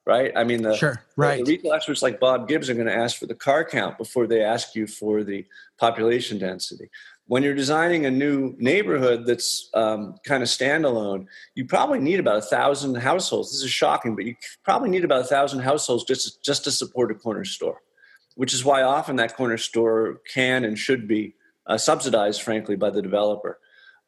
right? 0.06 0.32
I 0.36 0.44
mean, 0.44 0.64
the, 0.64 0.76
sure, 0.76 1.04
right. 1.16 1.44
the 1.44 1.52
retail 1.52 1.74
experts 1.74 2.02
like 2.02 2.20
Bob 2.20 2.48
Gibbs 2.48 2.70
are 2.70 2.74
going 2.74 2.88
to 2.88 2.96
ask 2.96 3.18
for 3.18 3.26
the 3.26 3.36
car 3.36 3.64
count 3.64 3.98
before 3.98 4.28
they 4.28 4.44
ask 4.44 4.76
you 4.76 4.88
for 4.88 5.24
the 5.24 5.46
population 5.80 6.38
density. 6.38 6.90
When 7.28 7.42
you're 7.42 7.54
designing 7.54 8.06
a 8.06 8.12
new 8.12 8.54
neighborhood 8.58 9.26
that's 9.26 9.70
um, 9.74 10.16
kind 10.26 10.44
of 10.44 10.50
standalone, 10.50 11.28
you 11.56 11.66
probably 11.66 12.00
need 12.00 12.20
about 12.20 12.38
a 12.38 12.42
thousand 12.42 12.96
households. 12.96 13.52
This 13.52 13.64
is 13.64 13.72
shocking, 13.72 14.16
but 14.16 14.26
you 14.26 14.36
probably 14.64 14.90
need 14.90 15.06
about 15.06 15.22
a 15.22 15.26
thousand 15.26 15.60
households 15.60 16.04
just 16.04 16.44
just 16.44 16.66
to 16.66 16.72
support 16.72 17.12
a 17.12 17.16
corner 17.16 17.46
store, 17.46 17.82
which 18.36 18.54
is 18.54 18.66
why 18.66 18.82
often 18.82 19.16
that 19.16 19.38
corner 19.38 19.58
store 19.58 20.20
can 20.34 20.66
and 20.66 20.78
should 20.78 21.08
be 21.08 21.34
uh, 21.66 21.78
subsidized, 21.78 22.42
frankly, 22.42 22.76
by 22.76 22.90
the 22.90 23.02
developer. 23.02 23.58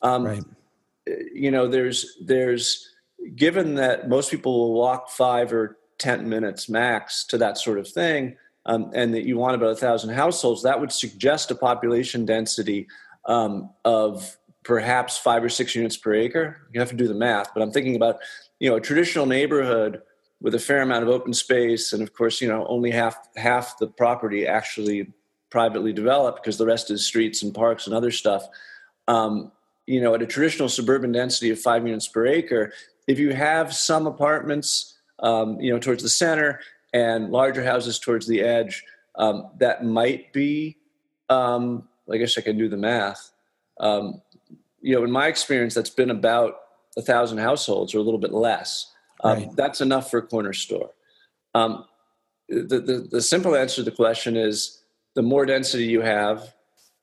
Um, 0.01 0.25
right. 0.25 0.43
You 1.33 1.51
know, 1.51 1.67
there's 1.67 2.17
there's 2.25 2.85
given 3.33 3.75
that 3.75 4.09
most 4.09 4.29
people 4.29 4.59
will 4.59 4.73
walk 4.73 5.09
five 5.09 5.53
or 5.53 5.77
10 5.97 6.27
minutes 6.27 6.69
max 6.69 7.23
to 7.25 7.37
that 7.37 7.57
sort 7.57 7.79
of 7.79 7.87
thing, 7.87 8.37
um, 8.65 8.91
and 8.93 9.13
that 9.13 9.25
you 9.25 9.37
want 9.37 9.55
about 9.55 9.71
a 9.71 9.75
thousand 9.75 10.11
households, 10.11 10.63
that 10.63 10.79
would 10.79 10.91
suggest 10.91 11.51
a 11.51 11.55
population 11.55 12.25
density 12.25 12.87
um, 13.25 13.69
of 13.83 14.37
perhaps 14.63 15.17
five 15.17 15.43
or 15.43 15.49
six 15.49 15.75
units 15.75 15.97
per 15.97 16.13
acre. 16.13 16.57
You 16.73 16.79
have 16.79 16.89
to 16.89 16.95
do 16.95 17.07
the 17.07 17.13
math, 17.13 17.53
but 17.53 17.61
I'm 17.61 17.71
thinking 17.71 17.95
about 17.95 18.17
you 18.59 18.69
know 18.69 18.75
a 18.75 18.81
traditional 18.81 19.25
neighborhood 19.25 20.01
with 20.41 20.55
a 20.55 20.59
fair 20.59 20.81
amount 20.81 21.03
of 21.03 21.09
open 21.09 21.33
space, 21.33 21.93
and 21.93 22.03
of 22.03 22.13
course, 22.13 22.41
you 22.41 22.47
know 22.47 22.65
only 22.67 22.91
half 22.91 23.17
half 23.37 23.77
the 23.77 23.87
property 23.87 24.45
actually 24.47 25.13
privately 25.49 25.93
developed 25.93 26.43
because 26.43 26.57
the 26.57 26.65
rest 26.65 26.91
is 26.91 27.05
streets 27.05 27.43
and 27.43 27.53
parks 27.53 27.85
and 27.85 27.95
other 27.95 28.11
stuff. 28.11 28.45
Um, 29.07 29.51
you 29.85 30.01
know, 30.01 30.15
at 30.15 30.21
a 30.21 30.25
traditional 30.25 30.67
suburban 30.67 31.11
density 31.11 31.51
of 31.51 31.59
five 31.59 31.85
units 31.85 32.07
per 32.07 32.25
acre, 32.25 32.73
if 33.07 33.19
you 33.19 33.33
have 33.33 33.73
some 33.73 34.07
apartments 34.07 34.94
um, 35.19 35.59
you 35.59 35.71
know, 35.71 35.79
towards 35.79 36.03
the 36.03 36.09
center 36.09 36.59
and 36.93 37.31
larger 37.31 37.63
houses 37.63 37.99
towards 37.99 38.27
the 38.27 38.41
edge, 38.41 38.83
um, 39.15 39.49
that 39.59 39.83
might 39.83 40.33
be, 40.33 40.77
um, 41.29 41.87
I 42.11 42.17
guess 42.17 42.37
I 42.37 42.41
can 42.41 42.57
do 42.57 42.69
the 42.69 42.77
math. 42.77 43.31
Um, 43.79 44.21
you 44.81 44.95
know, 44.95 45.03
in 45.03 45.11
my 45.11 45.27
experience, 45.27 45.73
that's 45.73 45.89
been 45.89 46.11
about 46.11 46.57
a 46.97 47.01
thousand 47.01 47.39
households 47.39 47.93
or 47.93 47.99
a 47.99 48.01
little 48.01 48.19
bit 48.19 48.33
less. 48.33 48.91
Um, 49.23 49.37
right. 49.37 49.55
That's 49.55 49.81
enough 49.81 50.11
for 50.11 50.19
a 50.19 50.21
corner 50.21 50.53
store. 50.53 50.91
Um, 51.53 51.85
the, 52.47 52.79
the, 52.79 53.07
the 53.09 53.21
simple 53.21 53.55
answer 53.55 53.77
to 53.77 53.83
the 53.83 53.95
question 53.95 54.35
is 54.37 54.83
the 55.15 55.21
more 55.21 55.45
density 55.45 55.85
you 55.85 56.01
have, 56.01 56.53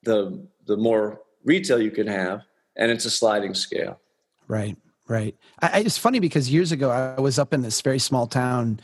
the, 0.03 0.47
the 0.65 0.77
more 0.77 1.21
retail 1.43 1.81
you 1.81 1.91
can 1.91 2.07
have, 2.07 2.41
and 2.77 2.91
it's 2.91 3.05
a 3.05 3.11
sliding 3.11 3.53
scale. 3.53 3.99
Right. 4.47 4.77
Right. 5.13 5.35
I, 5.61 5.81
it's 5.81 5.99
funny 5.99 6.17
because 6.17 6.51
years 6.51 6.71
ago 6.71 6.89
I 6.89 7.21
was 7.21 7.37
up 7.37 7.53
in 7.53 7.61
this 7.61 7.79
very 7.81 7.99
small 7.99 8.25
town 8.25 8.79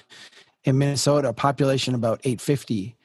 in 0.64 0.78
Minnesota, 0.78 1.34
population 1.34 1.96
about 1.96 2.20
850. 2.24 2.96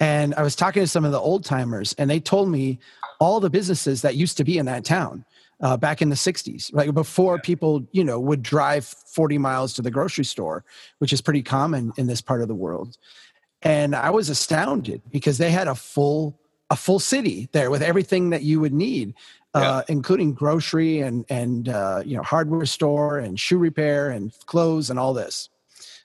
And 0.00 0.34
I 0.34 0.42
was 0.42 0.56
talking 0.56 0.82
to 0.82 0.88
some 0.88 1.04
of 1.04 1.12
the 1.12 1.20
old 1.20 1.44
timers, 1.44 1.92
and 1.92 2.10
they 2.10 2.18
told 2.18 2.48
me 2.48 2.80
all 3.20 3.38
the 3.38 3.50
businesses 3.50 4.02
that 4.02 4.16
used 4.16 4.36
to 4.38 4.42
be 4.42 4.58
in 4.58 4.66
that 4.66 4.84
town 4.84 5.24
uh, 5.60 5.76
back 5.76 6.02
in 6.02 6.08
the 6.08 6.16
60s, 6.16 6.74
right 6.74 6.92
before 6.92 7.38
people, 7.38 7.86
you 7.92 8.02
know, 8.02 8.18
would 8.18 8.42
drive 8.42 8.84
40 8.84 9.38
miles 9.38 9.74
to 9.74 9.82
the 9.82 9.92
grocery 9.92 10.24
store, 10.24 10.64
which 10.98 11.12
is 11.12 11.20
pretty 11.20 11.44
common 11.44 11.92
in 11.96 12.08
this 12.08 12.20
part 12.20 12.42
of 12.42 12.48
the 12.48 12.54
world. 12.56 12.98
And 13.62 13.94
I 13.94 14.10
was 14.10 14.28
astounded 14.28 15.02
because 15.12 15.38
they 15.38 15.52
had 15.52 15.68
a 15.68 15.76
full 15.76 16.36
a 16.68 16.76
full 16.76 16.98
city 16.98 17.50
there 17.52 17.70
with 17.70 17.82
everything 17.82 18.30
that 18.30 18.42
you 18.42 18.58
would 18.58 18.72
need 18.72 19.12
uh, 19.54 19.82
including 19.88 20.32
grocery 20.32 21.00
and 21.00 21.24
and 21.28 21.68
uh, 21.68 22.02
you 22.04 22.16
know 22.16 22.22
hardware 22.22 22.66
store 22.66 23.18
and 23.18 23.38
shoe 23.38 23.58
repair 23.58 24.10
and 24.10 24.32
clothes 24.46 24.90
and 24.90 24.98
all 24.98 25.12
this. 25.12 25.48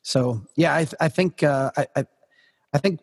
So 0.02 0.42
yeah, 0.56 0.74
I, 0.74 0.88
I 1.00 1.10
think 1.10 1.44
uh, 1.44 1.72
I, 1.78 2.06
I 2.74 2.78
think 2.78 3.00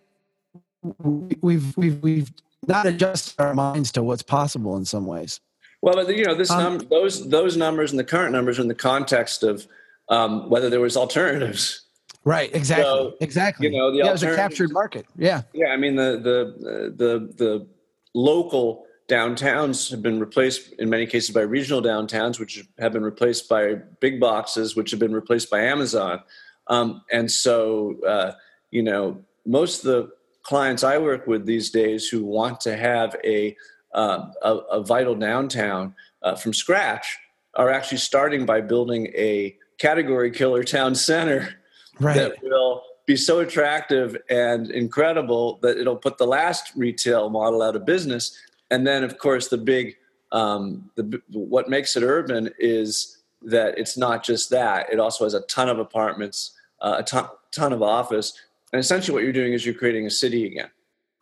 we've 1.43 1.77
we've 1.77 2.03
we've 2.03 2.33
not 2.67 2.87
adjusted 2.87 3.41
our 3.41 3.55
minds 3.55 3.93
to 3.93 4.03
what's 4.03 4.23
possible 4.23 4.77
in 4.77 4.85
some 4.85 5.07
ways. 5.07 5.41
Well, 5.83 5.95
but 5.95 6.09
you 6.17 6.25
know, 6.25 6.35
this 6.35 6.51
um, 6.51 6.79
num- 6.79 6.89
those 6.89 7.29
those 7.29 7.57
numbers 7.57 7.91
and 7.91 7.99
the 7.99 8.05
current 8.05 8.33
numbers 8.33 8.59
are 8.59 8.63
in 8.63 8.69
the 8.69 8.75
context 8.75 9.43
of 9.43 9.67
um, 10.09 10.49
whether 10.49 10.71
there 10.71 10.81
was 10.81 10.97
alternatives. 10.97 11.83
Right. 12.25 12.55
Exactly. 12.55 12.85
So, 12.85 13.15
exactly. 13.21 13.67
You 13.67 13.77
know, 13.77 13.91
the 13.91 13.99
yeah, 13.99 14.09
it 14.09 14.13
was 14.13 14.23
a 14.23 14.35
captured 14.35 14.73
market. 14.73 15.05
Yeah. 15.17 15.43
Yeah. 15.53 15.67
I 15.69 15.77
mean, 15.77 15.97
the 15.97 16.13
the 16.13 16.95
the 16.97 17.35
the 17.37 17.67
local 18.15 18.87
downtowns 19.09 19.91
have 19.91 20.03
been 20.03 20.19
replaced 20.19 20.73
in 20.75 20.89
many 20.89 21.07
cases 21.07 21.35
by 21.35 21.43
regional 21.43 21.83
downtowns, 21.83 22.39
which 22.39 22.65
have 22.79 22.93
been 22.93 23.03
replaced 23.03 23.49
by 23.49 23.75
big 24.01 24.19
boxes, 24.19 24.75
which 24.75 24.91
have 24.91 25.01
been 25.01 25.15
replaced 25.15 25.51
by 25.51 25.61
Amazon. 25.61 26.21
Um, 26.69 27.03
and 27.13 27.31
so, 27.31 27.97
uh, 28.07 28.33
you 28.71 28.83
know, 28.83 29.23
most 29.45 29.85
of 29.85 29.93
the 29.93 30.11
clients 30.43 30.83
I 30.83 30.99
work 30.99 31.27
with 31.27 31.45
these 31.45 31.71
days 31.71 32.09
who 32.09 32.25
want 32.25 32.61
to 32.63 32.77
have 32.77 33.17
a, 33.25 33.57
uh, 33.95 34.27
a, 34.43 34.55
a, 34.55 34.83
vital 34.83 35.15
downtown 35.15 35.95
uh, 36.23 36.35
from 36.35 36.53
scratch 36.53 37.19
are 37.55 37.71
actually 37.71 37.99
starting 37.99 38.45
by 38.45 38.61
building 38.61 39.07
a 39.15 39.57
category 39.79 40.31
killer 40.31 40.65
town 40.65 40.95
center 40.95 41.55
right. 42.01 42.17
that 42.17 42.43
will 42.43 42.83
be 43.07 43.17
so 43.17 43.41
attractive 43.41 44.17
and 44.31 44.71
incredible 44.71 45.59
that 45.63 45.79
it'll 45.79 45.97
put 45.97 46.19
the 46.19 46.27
last 46.27 46.73
retail 46.75 47.29
model 47.29 47.63
out 47.63 47.77
of 47.77 47.85
business 47.85 48.37
and 48.71 48.87
then 48.87 49.05
of 49.05 49.19
course 49.19 49.49
the 49.49 49.59
big 49.59 49.97
um, 50.33 50.91
the 50.97 51.23
what 51.31 51.69
makes 51.69 51.97
it 51.97 52.03
urban 52.03 52.51
is 52.59 53.19
that 53.43 53.79
it's 53.79 53.97
not 53.97 54.25
just 54.25 54.51
that. 54.51 54.91
It 54.93 54.99
also 54.99 55.25
has 55.25 55.35
a 55.35 55.43
ton 55.43 55.69
of 55.69 55.79
apartments 55.79 56.53
uh, 56.85 56.97
a 56.99 57.03
ton, 57.03 57.27
ton 57.51 57.73
of 57.73 57.83
office. 57.83 58.33
And 58.73 58.81
essentially 58.81 59.15
what 59.15 59.25
you're 59.25 59.33
doing 59.33 59.53
is 59.53 59.65
you're 59.65 59.75
creating 59.75 60.07
a 60.07 60.11
city 60.11 60.47
again. 60.47 60.71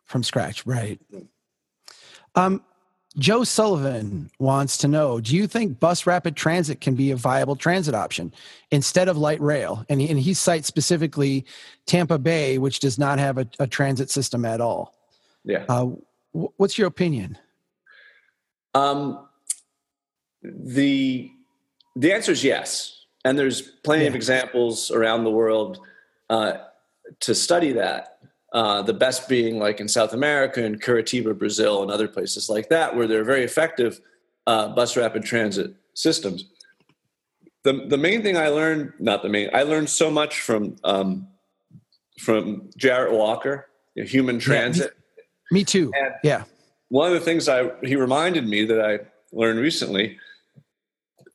From 0.05 0.21
scratch 0.21 0.65
right. 0.65 0.99
Um, 2.35 2.63
joe 3.19 3.43
sullivan 3.43 4.31
wants 4.39 4.75
to 4.75 4.87
know 4.87 5.21
do 5.21 5.35
you 5.35 5.45
think 5.45 5.79
bus 5.79 6.07
rapid 6.07 6.35
transit 6.35 6.81
can 6.81 6.95
be 6.95 7.11
a 7.11 7.15
viable 7.15 7.55
transit 7.55 7.93
option 7.93 8.33
instead 8.71 9.07
of 9.07 9.17
light 9.17 9.39
rail? 9.39 9.85
And 9.87 10.01
he, 10.01 10.09
and 10.09 10.19
he 10.19 10.33
cites 10.33 10.67
specifically 10.67 11.45
tampa 11.85 12.17
bay 12.17 12.57
which 12.57 12.79
does 12.79 12.97
not 12.97 13.19
have 13.19 13.37
a, 13.37 13.47
a 13.59 13.67
transit 13.67 14.09
system 14.09 14.45
at 14.45 14.61
all. 14.61 14.95
Yeah. 15.45 15.65
Uh, 15.69 15.91
what's 16.33 16.77
your 16.77 16.87
opinion 16.87 17.37
um, 18.75 19.27
the 20.43 21.31
the 21.95 22.11
answer 22.11 22.31
is 22.31 22.43
yes, 22.43 23.05
and 23.23 23.37
there's 23.37 23.61
plenty 23.61 24.03
yeah. 24.03 24.09
of 24.09 24.15
examples 24.15 24.91
around 24.91 25.23
the 25.23 25.31
world 25.31 25.79
uh, 26.29 26.53
to 27.21 27.35
study 27.35 27.73
that. 27.73 28.09
Uh, 28.51 28.83
the 28.83 28.93
best 28.93 29.27
being 29.27 29.57
like 29.57 29.79
in 29.79 29.87
South 29.87 30.13
America 30.13 30.63
and 30.63 30.79
Curitiba, 30.79 31.35
Brazil, 31.35 31.81
and 31.81 31.89
other 31.89 32.07
places 32.07 32.51
like 32.51 32.69
that, 32.69 32.95
where 32.95 33.07
they're 33.07 33.23
very 33.23 33.43
effective 33.43 33.99
uh, 34.45 34.67
bus 34.67 34.95
rapid 34.95 35.23
transit 35.23 35.73
systems. 35.95 36.45
The 37.63 37.85
the 37.87 37.97
main 37.97 38.21
thing 38.21 38.37
I 38.37 38.49
learned, 38.49 38.93
not 38.99 39.23
the 39.23 39.29
main, 39.29 39.49
I 39.53 39.63
learned 39.63 39.89
so 39.89 40.11
much 40.11 40.41
from 40.41 40.75
um, 40.83 41.27
from 42.19 42.69
Jarrett 42.77 43.11
Walker, 43.11 43.67
you 43.95 44.03
know, 44.03 44.09
Human 44.09 44.37
Transit. 44.37 44.93
Yeah, 44.95 45.02
me, 45.53 45.63
too. 45.63 45.91
And, 45.95 46.13
yeah 46.23 46.43
one 46.93 47.07
of 47.07 47.15
the 47.15 47.25
things 47.25 47.49
I 47.49 47.71
he 47.81 47.95
reminded 47.95 48.47
me 48.47 48.65
that 48.65 48.79
I 48.79 48.99
learned 49.31 49.59
recently 49.59 50.19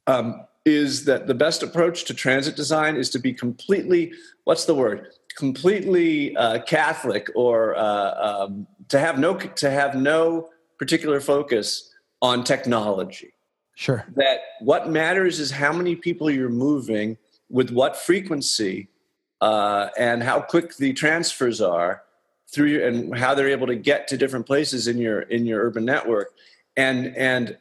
um, 0.06 0.46
is 0.64 1.04
that 1.06 1.26
the 1.26 1.34
best 1.34 1.64
approach 1.64 2.04
to 2.04 2.14
transit 2.14 2.54
design 2.54 2.94
is 2.94 3.10
to 3.10 3.18
be 3.18 3.32
completely 3.34 4.12
what's 4.44 4.66
the 4.66 4.74
word 4.76 5.08
completely 5.36 6.36
uh, 6.36 6.60
Catholic 6.62 7.28
or 7.34 7.76
uh, 7.76 8.44
um, 8.44 8.68
to 8.88 9.00
have 9.00 9.18
no 9.18 9.34
to 9.34 9.68
have 9.68 9.96
no 9.96 10.48
particular 10.78 11.20
focus 11.20 11.92
on 12.22 12.44
technology. 12.44 13.32
Sure. 13.74 14.06
That 14.14 14.38
what 14.60 14.88
matters 14.88 15.40
is 15.40 15.50
how 15.50 15.72
many 15.72 15.96
people 15.96 16.30
you're 16.30 16.48
moving 16.48 17.16
with 17.50 17.70
what 17.70 17.96
frequency 17.96 18.90
uh, 19.40 19.88
and 19.98 20.22
how 20.22 20.40
quick 20.40 20.76
the 20.76 20.92
transfers 20.92 21.60
are 21.60 22.02
through 22.52 22.86
and 22.86 23.16
how 23.16 23.34
they're 23.34 23.48
able 23.48 23.66
to 23.66 23.76
get 23.76 24.08
to 24.08 24.16
different 24.16 24.46
places 24.46 24.86
in 24.88 24.98
your 24.98 25.20
in 25.22 25.46
your 25.46 25.62
urban 25.62 25.84
network 25.84 26.32
and 26.76 27.14
and 27.16 27.58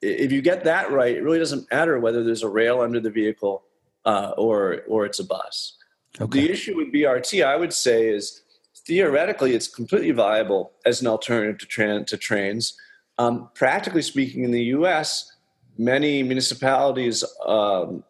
if 0.00 0.32
you 0.32 0.40
get 0.40 0.64
that 0.64 0.90
right 0.90 1.16
it 1.16 1.22
really 1.22 1.38
doesn't 1.38 1.70
matter 1.70 2.00
whether 2.00 2.24
there's 2.24 2.42
a 2.42 2.48
rail 2.48 2.80
under 2.80 3.00
the 3.00 3.10
vehicle 3.10 3.62
uh, 4.06 4.32
or 4.38 4.82
or 4.88 5.04
it's 5.04 5.18
a 5.18 5.24
bus 5.24 5.76
Okay. 6.20 6.40
The 6.40 6.50
issue 6.50 6.76
with 6.76 6.92
BRT, 6.92 7.44
I 7.44 7.56
would 7.56 7.72
say, 7.72 8.08
is 8.08 8.42
theoretically 8.86 9.54
it's 9.54 9.68
completely 9.68 10.10
viable 10.10 10.72
as 10.84 11.00
an 11.00 11.06
alternative 11.06 11.58
to, 11.58 11.66
tra- 11.66 12.04
to 12.04 12.16
trains. 12.16 12.76
Um, 13.18 13.50
practically 13.54 14.02
speaking, 14.02 14.44
in 14.44 14.50
the 14.50 14.64
U.S., 14.64 15.30
many 15.78 16.22
municipalities 16.22 17.22
um, 17.46 18.02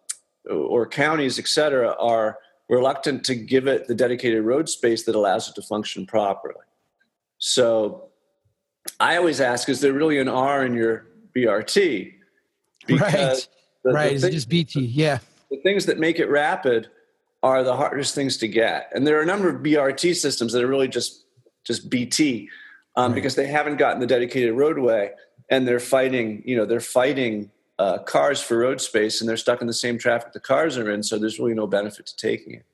or 0.49 0.87
counties, 0.87 1.39
et 1.39 1.49
cetera, 1.49 1.95
are 1.99 2.39
reluctant 2.71 3.25
to 3.25 3.35
give 3.35 3.67
it 3.67 3.89
the 3.89 3.95
dedicated 3.95 4.45
road 4.45 4.69
space 4.69 5.03
that 5.05 5.15
allows 5.15 5.49
it 5.49 5.57
to 5.57 5.63
function 5.63 6.07
properly. 6.07 6.65
So 7.39 8.09
I 9.01 9.17
always 9.17 9.41
ask, 9.41 9.69
is 9.69 9.81
there 9.81 9.93
really 9.93 10.19
an 10.19 10.29
R 10.29 10.65
in 10.65 10.75
your 10.75 11.07
BRT? 11.37 12.15
Because 12.87 13.13
right. 13.13 13.49
The, 13.83 13.93
right. 13.93 14.15
The 14.15 14.21
things, 14.21 14.35
just 14.35 14.49
BT. 14.49 14.81
Yeah. 14.87 15.19
The 15.51 15.59
things 15.59 15.87
that 15.87 15.99
make 15.99 16.19
it 16.19 16.27
rapid 16.27 16.89
are 17.43 17.65
the 17.65 17.77
hardest 17.77 18.15
things 18.15 18.37
to 18.39 18.49
get. 18.49 18.91
And 18.95 19.07
there 19.07 19.19
are 19.19 19.23
a 19.23 19.27
number 19.27 19.49
of 19.49 19.63
BRT 19.63 20.15
systems 20.15 20.53
that 20.53 20.63
are 20.63 20.69
really 20.69 20.89
just 20.89 21.25
just 21.65 21.91
BT 21.91 22.49
um, 22.97 23.13
right. 23.13 23.15
because 23.15 23.35
they 23.35 23.47
haven't 23.47 23.77
gotten 23.77 24.01
the 24.01 24.07
dedicated 24.07 24.55
roadway 24.55 25.13
and 25.51 25.67
they're 25.67 25.81
fighting, 25.81 26.43
you 26.47 26.57
know, 26.57 26.65
they're 26.65 26.81
fighting 26.81 27.51
uh, 27.81 27.97
cars 27.99 28.43
for 28.43 28.59
road 28.59 28.79
space 28.79 29.21
and 29.21 29.29
they're 29.29 29.39
stuck 29.39 29.63
in 29.63 29.67
the 29.67 29.73
same 29.73 29.97
traffic 29.97 30.35
the 30.35 30.41
cars 30.41 30.77
are 30.77 30.91
in. 30.91 31.03
So 31.03 31.19
there's 31.19 31.39
really 31.39 31.55
no 31.55 31.67
benefit 31.67 32.05
to 32.07 32.17
taking 32.17 32.55
it. 32.55 32.67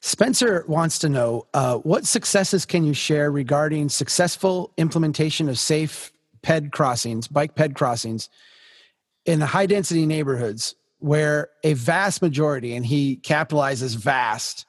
Spencer 0.00 0.64
wants 0.66 0.98
to 1.00 1.10
know 1.10 1.46
uh, 1.52 1.76
what 1.76 2.06
successes 2.06 2.64
can 2.64 2.84
you 2.84 2.94
share 2.94 3.30
regarding 3.30 3.90
successful 3.90 4.72
implementation 4.78 5.48
of 5.50 5.58
safe 5.58 6.10
ped 6.40 6.72
crossings, 6.72 7.28
bike 7.28 7.54
ped 7.54 7.74
crossings 7.74 8.30
in 9.26 9.40
the 9.40 9.46
high 9.46 9.66
density 9.66 10.06
neighborhoods 10.06 10.74
where 11.00 11.50
a 11.64 11.74
vast 11.74 12.22
majority, 12.22 12.74
and 12.74 12.86
he 12.86 13.18
capitalizes 13.18 13.94
vast, 13.94 14.64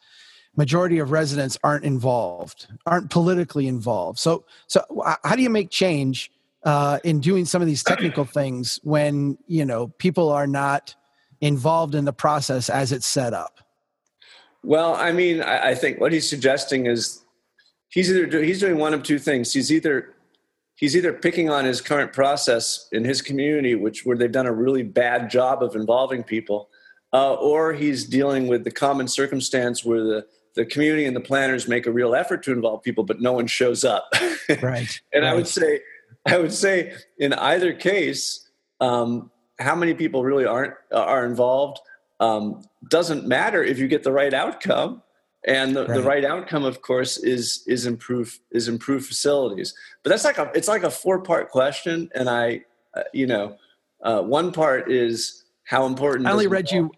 majority 0.58 1.00
of 1.00 1.12
residents 1.12 1.58
aren't 1.64 1.86
involved, 1.86 2.68
aren't 2.86 3.10
politically 3.10 3.68
involved. 3.68 4.20
So, 4.20 4.44
so 4.68 4.82
how 5.24 5.36
do 5.38 5.42
you 5.42 5.50
make 5.50 5.70
change 5.70 6.30
uh, 6.64 7.00
in 7.04 7.20
doing 7.20 7.46
some 7.46 7.62
of 7.62 7.68
these 7.68 7.84
technical 7.84 8.26
things 8.26 8.80
when 8.84 9.38
you 9.48 9.66
know 9.66 9.88
people 9.98 10.30
are 10.30 10.48
not 10.48 10.96
involved 11.42 11.96
in 11.96 12.06
the 12.06 12.14
process 12.14 12.70
as 12.70 12.92
it's 12.92 13.06
set 13.06 13.34
up? 13.34 13.60
Well, 14.64 14.96
I 14.96 15.12
mean, 15.12 15.42
I, 15.42 15.70
I 15.70 15.76
think 15.76 16.00
what 16.00 16.12
he's 16.12 16.30
suggesting 16.30 16.86
is 16.86 17.24
he's 17.90 18.10
either 18.10 18.26
do, 18.26 18.40
he's 18.40 18.60
doing 18.60 18.78
one 18.78 18.94
of 18.94 19.04
two 19.04 19.20
things. 19.20 19.54
He's 19.54 19.72
either 19.72 20.14
he's 20.76 20.96
either 20.96 21.14
picking 21.14 21.50
on 21.50 21.66
his 21.66 21.82
current 21.82 22.14
process 22.14 22.88
in 22.92 23.04
his 23.06 23.22
community, 23.22 23.76
which 23.76 24.06
where 24.06 24.18
they've 24.18 24.32
done 24.32 24.48
a 24.48 24.54
really 24.54 24.84
bad 24.84 25.30
job 25.30 25.64
of 25.64 25.76
involving 25.76 26.24
people, 26.24 26.70
uh, 27.14 27.36
or 27.36 27.74
he's 27.74 28.06
dealing 28.06 28.48
with 28.48 28.64
the 28.64 28.72
common 28.72 29.08
circumstance 29.08 29.86
where 29.86 30.04
the 30.04 30.26
the 30.56 30.66
community 30.66 31.06
and 31.06 31.16
the 31.16 31.22
planners 31.22 31.68
make 31.68 31.86
a 31.86 31.92
real 31.92 32.16
effort 32.16 32.44
to 32.44 32.52
involve 32.52 32.84
people, 32.84 33.04
but 33.04 33.22
no 33.22 33.32
one 33.32 33.48
shows 33.48 33.84
up. 33.84 34.12
Right. 34.64 35.00
and 35.14 35.24
right. 35.24 35.32
I 35.32 35.36
would 35.36 35.48
say, 35.48 35.80
I 36.26 36.38
would 36.38 36.54
say, 36.54 36.94
in 37.18 37.34
either 37.34 37.74
case, 37.74 38.50
um, 38.80 39.32
how 39.60 39.76
many 39.76 39.94
people 39.94 40.24
really 40.24 40.46
aren't 40.46 40.74
are 40.92 41.26
involved 41.26 41.80
um, 42.20 42.64
doesn't 42.90 43.28
matter 43.28 43.64
if 43.64 43.80
you 43.80 43.88
get 43.88 44.04
the 44.04 44.12
right 44.12 44.34
outcome. 44.34 45.02
And 45.48 45.74
the 45.74 45.86
right. 45.86 45.96
the 45.96 46.04
right, 46.04 46.26
outcome 46.26 46.66
of 46.66 46.82
course 46.82 47.18
is 47.18 47.64
is 47.66 47.86
improve 47.86 48.38
is 48.52 48.68
improve 48.68 49.06
facilities. 49.06 49.74
But 50.04 50.10
that's 50.10 50.26
like 50.26 50.38
a 50.38 50.52
it's 50.54 50.68
like 50.68 50.84
a 50.84 50.92
four 50.92 51.22
part 51.22 51.50
question. 51.50 52.10
And 52.14 52.30
i 52.30 52.62
uh, 52.94 53.04
you 53.14 53.26
know 53.26 53.56
uh, 54.04 54.22
one 54.22 54.52
part 54.52 54.92
is 54.92 55.46
how 55.64 55.86
important 55.86 56.28
i 56.28 56.32
only 56.32 56.48
read 56.48 56.70
you 56.72 56.92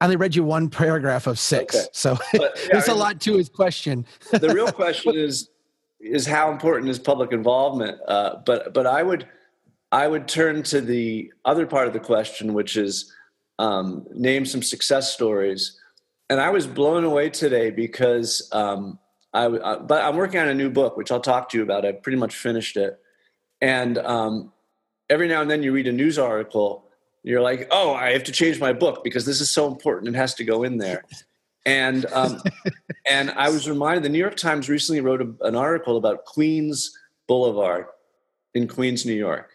i 0.00 0.04
only 0.04 0.16
read 0.16 0.34
you 0.34 0.44
one 0.44 0.68
paragraph 0.68 1.26
of 1.26 1.38
six. 1.38 1.74
Okay. 1.74 1.86
so 1.92 2.18
but, 2.32 2.52
yeah, 2.54 2.68
there's 2.72 2.88
I 2.88 2.92
mean, 2.92 3.00
a 3.00 3.00
lot 3.00 3.20
to 3.22 3.38
his 3.38 3.48
question. 3.48 4.04
The 4.30 4.50
real 4.50 4.70
question 4.82 5.14
is 5.16 5.48
is 6.04 6.26
how 6.26 6.50
important 6.50 6.90
is 6.90 6.98
public 6.98 7.32
involvement 7.32 7.98
uh, 8.08 8.36
but 8.46 8.72
but 8.74 8.86
i 8.86 9.02
would 9.02 9.26
i 9.92 10.06
would 10.06 10.28
turn 10.28 10.62
to 10.62 10.80
the 10.80 11.32
other 11.44 11.66
part 11.66 11.86
of 11.86 11.92
the 11.92 12.00
question 12.00 12.54
which 12.54 12.76
is 12.76 13.12
um, 13.58 14.04
name 14.12 14.44
some 14.44 14.62
success 14.62 15.12
stories 15.12 15.78
and 16.30 16.40
I 16.40 16.50
was 16.50 16.66
blown 16.66 17.04
away 17.04 17.30
today 17.30 17.70
because 17.70 18.48
um, 18.52 18.98
I, 19.32 19.46
I, 19.46 19.76
but 19.76 20.02
I'm 20.02 20.16
working 20.16 20.40
on 20.40 20.48
a 20.48 20.54
new 20.54 20.70
book, 20.70 20.96
which 20.96 21.10
I'll 21.10 21.20
talk 21.20 21.50
to 21.50 21.58
you 21.58 21.62
about. 21.62 21.84
I 21.84 21.92
pretty 21.92 22.18
much 22.18 22.34
finished 22.34 22.76
it, 22.76 22.98
and 23.60 23.98
um, 23.98 24.52
every 25.10 25.28
now 25.28 25.42
and 25.42 25.50
then 25.50 25.62
you 25.62 25.72
read 25.72 25.86
a 25.86 25.92
news 25.92 26.18
article, 26.18 26.88
you're 27.22 27.40
like, 27.40 27.68
oh, 27.70 27.94
I 27.94 28.12
have 28.12 28.24
to 28.24 28.32
change 28.32 28.58
my 28.58 28.72
book 28.72 29.04
because 29.04 29.26
this 29.26 29.40
is 29.40 29.50
so 29.50 29.66
important. 29.66 30.14
It 30.14 30.18
has 30.18 30.34
to 30.34 30.44
go 30.44 30.62
in 30.62 30.78
there. 30.78 31.04
And 31.66 32.06
um, 32.12 32.40
and 33.06 33.30
I 33.32 33.50
was 33.50 33.68
reminded 33.68 34.04
the 34.04 34.08
New 34.08 34.18
York 34.18 34.36
Times 34.36 34.68
recently 34.68 35.00
wrote 35.00 35.22
a, 35.22 35.32
an 35.46 35.56
article 35.56 35.96
about 35.96 36.24
Queens 36.24 36.96
Boulevard 37.26 37.86
in 38.54 38.68
Queens, 38.68 39.06
New 39.06 39.14
York, 39.14 39.50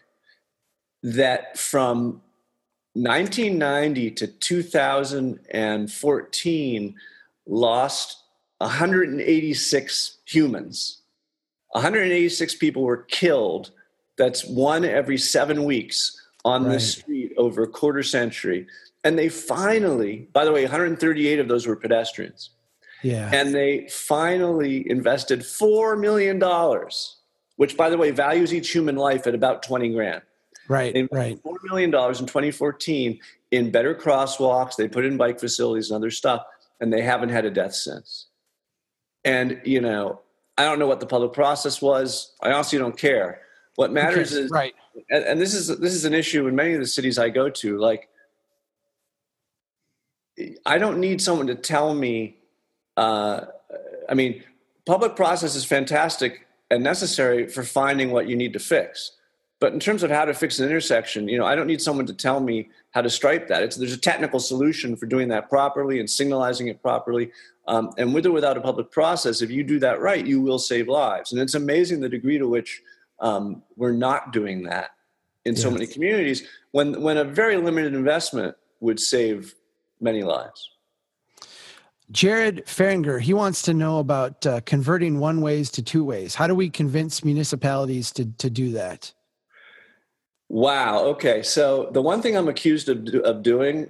that 1.02 1.58
from 1.58 2.20
1990 2.94 4.10
to 4.10 4.26
2014 4.26 6.94
lost 7.46 8.16
186 8.58 10.18
humans. 10.26 11.02
186 11.70 12.56
people 12.56 12.82
were 12.82 13.04
killed. 13.04 13.70
That's 14.18 14.44
one 14.44 14.84
every 14.84 15.18
seven 15.18 15.62
weeks 15.64 16.20
on 16.44 16.64
right. 16.64 16.72
the 16.74 16.80
street 16.80 17.32
over 17.36 17.62
a 17.62 17.68
quarter 17.68 18.02
century. 18.02 18.66
And 19.02 19.18
they 19.18 19.28
finally, 19.28 20.28
by 20.32 20.44
the 20.44 20.52
way, 20.52 20.62
138 20.62 21.38
of 21.38 21.48
those 21.48 21.66
were 21.66 21.76
pedestrians. 21.76 22.50
Yeah. 23.02 23.30
And 23.32 23.54
they 23.54 23.88
finally 23.88 24.88
invested 24.90 25.40
$4 25.40 25.98
million, 25.98 26.38
which, 27.56 27.76
by 27.76 27.88
the 27.88 27.96
way, 27.96 28.10
values 28.10 28.52
each 28.52 28.70
human 28.70 28.96
life 28.96 29.26
at 29.26 29.34
about 29.34 29.62
20 29.62 29.92
grand. 29.94 30.22
Right, 30.70 31.08
right. 31.10 31.36
Four 31.42 31.58
million 31.64 31.90
dollars 31.90 32.20
in 32.20 32.26
2014 32.26 33.18
in 33.50 33.72
better 33.72 33.92
crosswalks. 33.92 34.76
They 34.76 34.86
put 34.86 35.04
in 35.04 35.16
bike 35.16 35.40
facilities 35.40 35.90
and 35.90 35.96
other 35.96 36.12
stuff, 36.12 36.44
and 36.80 36.92
they 36.92 37.02
haven't 37.02 37.30
had 37.30 37.44
a 37.44 37.50
death 37.50 37.74
since. 37.74 38.28
And 39.24 39.60
you 39.64 39.80
know, 39.80 40.20
I 40.56 40.64
don't 40.64 40.78
know 40.78 40.86
what 40.86 41.00
the 41.00 41.06
public 41.06 41.32
process 41.32 41.82
was. 41.82 42.36
I 42.40 42.52
honestly 42.52 42.78
don't 42.78 42.96
care. 42.96 43.40
What 43.74 43.90
matters 43.92 44.32
okay, 44.32 44.44
is 44.44 44.50
right. 44.52 44.74
And, 45.10 45.24
and 45.24 45.40
this 45.40 45.54
is 45.54 45.76
this 45.78 45.92
is 45.92 46.04
an 46.04 46.14
issue 46.14 46.46
in 46.46 46.54
many 46.54 46.74
of 46.74 46.80
the 46.80 46.86
cities 46.86 47.18
I 47.18 47.30
go 47.30 47.50
to. 47.50 47.76
Like, 47.76 48.08
I 50.66 50.78
don't 50.78 50.98
need 50.98 51.20
someone 51.20 51.46
to 51.48 51.54
tell 51.54 51.94
me. 51.94 52.36
Uh, 52.96 53.46
I 54.08 54.14
mean, 54.14 54.42
public 54.86 55.16
process 55.16 55.54
is 55.54 55.64
fantastic 55.64 56.46
and 56.70 56.82
necessary 56.82 57.48
for 57.48 57.62
finding 57.62 58.10
what 58.10 58.28
you 58.28 58.36
need 58.36 58.52
to 58.52 58.58
fix 58.58 59.12
but 59.60 59.74
in 59.74 59.78
terms 59.78 60.02
of 60.02 60.10
how 60.10 60.24
to 60.24 60.32
fix 60.32 60.58
an 60.58 60.66
intersection, 60.66 61.28
you 61.28 61.38
know, 61.38 61.44
I 61.44 61.54
don't 61.54 61.66
need 61.66 61.82
someone 61.82 62.06
to 62.06 62.14
tell 62.14 62.40
me 62.40 62.70
how 62.92 63.02
to 63.02 63.10
stripe 63.10 63.46
that. 63.48 63.62
It's, 63.62 63.76
there's 63.76 63.92
a 63.92 63.98
technical 63.98 64.40
solution 64.40 64.96
for 64.96 65.04
doing 65.04 65.28
that 65.28 65.50
properly 65.50 66.00
and 66.00 66.08
signalizing 66.08 66.68
it 66.68 66.80
properly. 66.80 67.30
Um, 67.68 67.90
and 67.98 68.14
with 68.14 68.24
or 68.24 68.32
without 68.32 68.56
a 68.56 68.60
public 68.62 68.90
process, 68.90 69.42
if 69.42 69.50
you 69.50 69.62
do 69.62 69.78
that 69.80 70.00
right, 70.00 70.26
you 70.26 70.40
will 70.40 70.58
save 70.58 70.88
lives. 70.88 71.30
And 71.30 71.40
it's 71.40 71.54
amazing 71.54 72.00
the 72.00 72.08
degree 72.08 72.38
to 72.38 72.48
which 72.48 72.80
um, 73.20 73.62
we're 73.76 73.92
not 73.92 74.32
doing 74.32 74.62
that 74.62 74.92
in 75.44 75.54
yes. 75.54 75.62
so 75.62 75.70
many 75.70 75.86
communities 75.86 76.48
when, 76.70 77.02
when 77.02 77.18
a 77.18 77.24
very 77.24 77.58
limited 77.58 77.94
investment 77.94 78.56
would 78.80 78.98
save 78.98 79.54
many 80.00 80.22
lives. 80.22 80.70
Jared 82.10 82.66
Feringer, 82.66 83.20
he 83.20 83.32
wants 83.32 83.62
to 83.62 83.74
know 83.74 84.00
about 84.00 84.44
uh, 84.44 84.60
converting 84.66 85.20
one 85.20 85.40
ways 85.40 85.70
to 85.70 85.82
two 85.82 86.02
ways. 86.02 86.34
How 86.34 86.46
do 86.46 86.54
we 86.54 86.68
convince 86.68 87.24
municipalities 87.24 88.10
to, 88.12 88.26
to 88.38 88.50
do 88.50 88.72
that? 88.72 89.12
Wow. 90.48 91.04
Okay. 91.04 91.42
So 91.42 91.88
the 91.92 92.02
one 92.02 92.20
thing 92.20 92.36
I'm 92.36 92.48
accused 92.48 92.88
of, 92.88 93.06
of 93.24 93.44
doing 93.44 93.88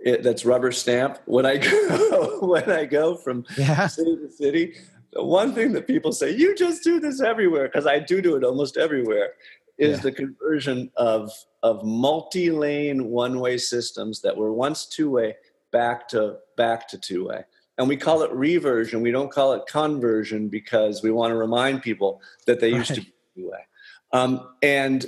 it, 0.00 0.22
that's 0.22 0.44
rubber 0.44 0.70
stamp 0.70 1.18
when 1.24 1.46
I 1.46 1.56
go 1.56 2.38
when 2.46 2.70
I 2.70 2.84
go 2.84 3.16
from 3.16 3.46
yeah. 3.56 3.86
city 3.86 4.16
to 4.16 4.30
city. 4.30 4.74
The 5.14 5.24
one 5.24 5.54
thing 5.54 5.72
that 5.72 5.86
people 5.86 6.12
say, 6.12 6.36
you 6.36 6.54
just 6.54 6.84
do 6.84 7.00
this 7.00 7.22
everywhere, 7.22 7.66
because 7.66 7.86
I 7.86 7.98
do 7.98 8.20
do 8.20 8.36
it 8.36 8.44
almost 8.44 8.76
everywhere, 8.76 9.32
is 9.78 9.98
yeah. 9.98 10.02
the 10.02 10.12
conversion 10.12 10.90
of 10.96 11.30
of 11.62 11.84
multi-lane 11.84 13.06
one-way 13.06 13.58
systems 13.58 14.20
that 14.20 14.36
were 14.36 14.52
once 14.52 14.86
two-way 14.86 15.34
back 15.72 16.08
to 16.08 16.36
back 16.56 16.88
to 16.88 16.98
two-way. 16.98 17.44
And 17.78 17.88
we 17.88 17.96
call 17.96 18.22
it 18.22 18.32
reversion. 18.32 19.02
We 19.02 19.12
don't 19.12 19.30
call 19.30 19.52
it 19.52 19.62
conversion 19.68 20.48
because 20.48 21.02
we 21.02 21.10
want 21.10 21.30
to 21.30 21.36
remind 21.36 21.82
people 21.82 22.20
that 22.46 22.60
they 22.60 22.72
right. 22.72 22.78
used 22.78 22.94
to 22.94 23.00
be 23.00 23.14
two-way. 23.36 23.66
Um, 24.12 24.48
and 24.62 25.06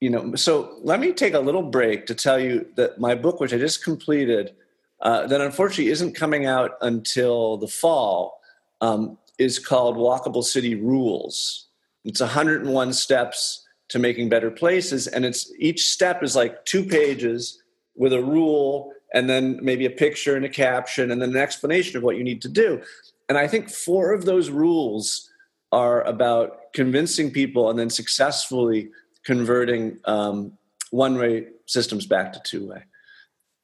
you 0.00 0.10
know, 0.10 0.34
so 0.34 0.78
let 0.82 0.98
me 0.98 1.12
take 1.12 1.34
a 1.34 1.38
little 1.38 1.62
break 1.62 2.06
to 2.06 2.14
tell 2.14 2.40
you 2.40 2.66
that 2.74 2.98
my 2.98 3.14
book, 3.14 3.38
which 3.38 3.54
I 3.54 3.58
just 3.58 3.84
completed, 3.84 4.52
uh, 5.00 5.26
that 5.28 5.40
unfortunately 5.40 5.92
isn't 5.92 6.14
coming 6.14 6.44
out 6.44 6.72
until 6.80 7.56
the 7.56 7.68
fall, 7.68 8.40
um, 8.80 9.16
is 9.38 9.60
called 9.60 9.96
Walkable 9.96 10.42
City 10.42 10.74
Rules. 10.74 11.68
It's 12.04 12.20
101 12.20 12.92
steps 12.94 13.61
to 13.92 13.98
making 13.98 14.28
better 14.28 14.50
places, 14.50 15.06
and 15.06 15.24
it's 15.24 15.52
each 15.58 15.90
step 15.90 16.22
is 16.22 16.34
like 16.34 16.64
two 16.64 16.82
pages 16.82 17.62
with 17.94 18.12
a 18.12 18.22
rule 18.22 18.92
and 19.14 19.28
then 19.28 19.58
maybe 19.62 19.84
a 19.84 19.90
picture 19.90 20.36
and 20.36 20.44
a 20.44 20.48
caption, 20.48 21.10
and 21.10 21.20
then 21.20 21.30
an 21.30 21.36
explanation 21.36 21.98
of 21.98 22.02
what 22.02 22.16
you 22.16 22.24
need 22.24 22.40
to 22.40 22.48
do. 22.48 22.80
And 23.28 23.36
I 23.36 23.46
think 23.46 23.68
four 23.68 24.12
of 24.12 24.24
those 24.24 24.48
rules 24.48 25.30
are 25.70 26.02
about 26.04 26.72
convincing 26.72 27.30
people 27.30 27.68
and 27.68 27.78
then 27.78 27.90
successfully 27.90 28.90
converting 29.24 29.98
um, 30.06 30.56
one 30.90 31.18
way 31.18 31.48
systems 31.66 32.06
back 32.06 32.32
to 32.32 32.40
two 32.40 32.68
way. 32.68 32.84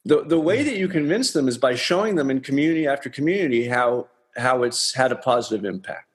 The, 0.05 0.23
the 0.23 0.39
way 0.39 0.63
that 0.63 0.77
you 0.77 0.87
convince 0.87 1.33
them 1.33 1.47
is 1.47 1.57
by 1.57 1.75
showing 1.75 2.15
them 2.15 2.29
in 2.29 2.41
community 2.41 2.87
after 2.87 3.09
community 3.09 3.67
how, 3.67 4.07
how 4.37 4.63
it's 4.63 4.93
had 4.93 5.11
a 5.11 5.15
positive 5.15 5.65
impact. 5.65 6.08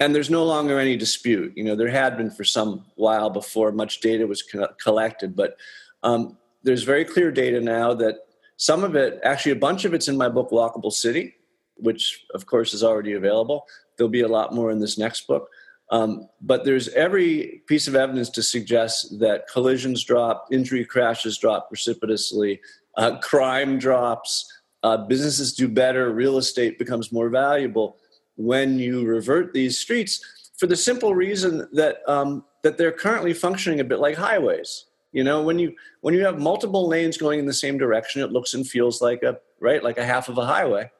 And 0.00 0.14
there's 0.14 0.30
no 0.30 0.44
longer 0.44 0.78
any 0.78 0.96
dispute. 0.96 1.52
You 1.56 1.64
know, 1.64 1.76
there 1.76 1.88
had 1.88 2.16
been 2.16 2.30
for 2.30 2.44
some 2.44 2.84
while 2.96 3.30
before 3.30 3.70
much 3.70 4.00
data 4.00 4.26
was 4.26 4.42
co- 4.42 4.72
collected, 4.82 5.36
but 5.36 5.56
um, 6.02 6.36
there's 6.64 6.82
very 6.82 7.04
clear 7.04 7.30
data 7.30 7.60
now 7.60 7.94
that 7.94 8.16
some 8.56 8.82
of 8.84 8.96
it, 8.96 9.20
actually, 9.22 9.52
a 9.52 9.56
bunch 9.56 9.84
of 9.84 9.94
it's 9.94 10.08
in 10.08 10.16
my 10.16 10.28
book, 10.28 10.50
Walkable 10.50 10.92
City, 10.92 11.34
which 11.76 12.24
of 12.34 12.46
course 12.46 12.74
is 12.74 12.82
already 12.82 13.12
available. 13.12 13.66
There'll 13.96 14.10
be 14.10 14.22
a 14.22 14.28
lot 14.28 14.54
more 14.54 14.70
in 14.70 14.80
this 14.80 14.98
next 14.98 15.26
book. 15.26 15.48
Um, 15.90 16.28
but 16.40 16.64
there's 16.64 16.88
every 16.88 17.62
piece 17.68 17.86
of 17.86 17.94
evidence 17.94 18.30
to 18.30 18.42
suggest 18.42 19.18
that 19.20 19.46
collisions 19.48 20.02
drop, 20.02 20.46
injury 20.50 20.84
crashes 20.84 21.38
drop 21.38 21.68
precipitously, 21.68 22.60
uh, 22.96 23.18
crime 23.18 23.78
drops, 23.78 24.50
uh, 24.82 24.96
businesses 24.96 25.54
do 25.54 25.68
better, 25.68 26.12
real 26.12 26.38
estate 26.38 26.78
becomes 26.78 27.12
more 27.12 27.28
valuable 27.28 27.96
when 28.36 28.78
you 28.78 29.04
revert 29.04 29.52
these 29.52 29.78
streets 29.78 30.50
for 30.58 30.66
the 30.66 30.76
simple 30.76 31.14
reason 31.14 31.68
that 31.72 31.98
um, 32.08 32.44
that 32.62 32.78
they're 32.78 32.92
currently 32.92 33.34
functioning 33.34 33.80
a 33.80 33.84
bit 33.84 33.98
like 33.98 34.16
highways. 34.16 34.86
You 35.12 35.22
know, 35.22 35.42
when 35.42 35.58
you 35.58 35.74
when 36.00 36.14
you 36.14 36.24
have 36.24 36.38
multiple 36.38 36.88
lanes 36.88 37.16
going 37.16 37.38
in 37.38 37.46
the 37.46 37.52
same 37.52 37.78
direction, 37.78 38.22
it 38.22 38.32
looks 38.32 38.54
and 38.54 38.66
feels 38.66 39.00
like 39.00 39.22
a 39.22 39.38
right 39.60 39.82
like 39.82 39.98
a 39.98 40.04
half 40.04 40.28
of 40.28 40.38
a 40.38 40.46
highway. 40.46 40.90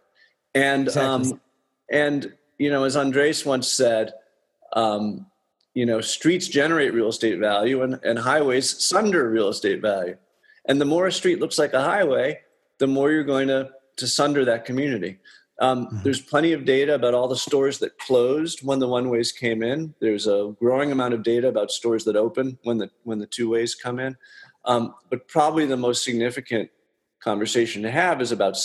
And 0.54 0.86
exactly. 0.86 1.32
um, 1.32 1.40
and 1.90 2.32
you 2.58 2.70
know, 2.70 2.84
as 2.84 2.96
Andres 2.96 3.44
once 3.44 3.68
said, 3.68 4.12
um, 4.74 5.26
you 5.74 5.84
know, 5.84 6.00
streets 6.00 6.46
generate 6.46 6.94
real 6.94 7.08
estate 7.08 7.38
value 7.40 7.82
and, 7.82 7.98
and 8.04 8.18
highways 8.18 8.84
sunder 8.84 9.28
real 9.28 9.48
estate 9.48 9.82
value. 9.82 10.16
And 10.66 10.80
the 10.80 10.84
more 10.84 11.08
a 11.08 11.12
street 11.12 11.40
looks 11.40 11.58
like 11.58 11.72
a 11.74 11.82
highway, 11.82 12.40
the 12.78 12.86
more 12.86 13.10
you're 13.10 13.24
going 13.24 13.48
to 13.48 13.70
to 13.96 14.06
sunder 14.06 14.44
that 14.44 14.64
community. 14.64 15.18
Um, 15.60 15.86
mm-hmm. 15.86 16.02
There's 16.02 16.20
plenty 16.20 16.52
of 16.52 16.64
data 16.64 16.94
about 16.94 17.14
all 17.14 17.28
the 17.28 17.36
stores 17.36 17.78
that 17.78 17.98
closed 17.98 18.60
when 18.64 18.80
the 18.80 18.88
one 18.88 19.08
ways 19.08 19.30
came 19.32 19.62
in. 19.62 19.94
There's 20.00 20.26
a 20.26 20.54
growing 20.58 20.90
amount 20.90 21.14
of 21.14 21.22
data 21.22 21.48
about 21.48 21.70
stores 21.70 22.04
that 22.04 22.16
open 22.16 22.58
when 22.64 22.78
the 22.78 22.90
when 23.04 23.18
the 23.18 23.26
two 23.26 23.50
ways 23.50 23.74
come 23.74 24.00
in. 24.00 24.16
Um, 24.64 24.94
but 25.10 25.28
probably 25.28 25.66
the 25.66 25.76
most 25.76 26.04
significant 26.04 26.70
conversation 27.20 27.82
to 27.82 27.90
have 27.90 28.20
is 28.20 28.32
about 28.32 28.56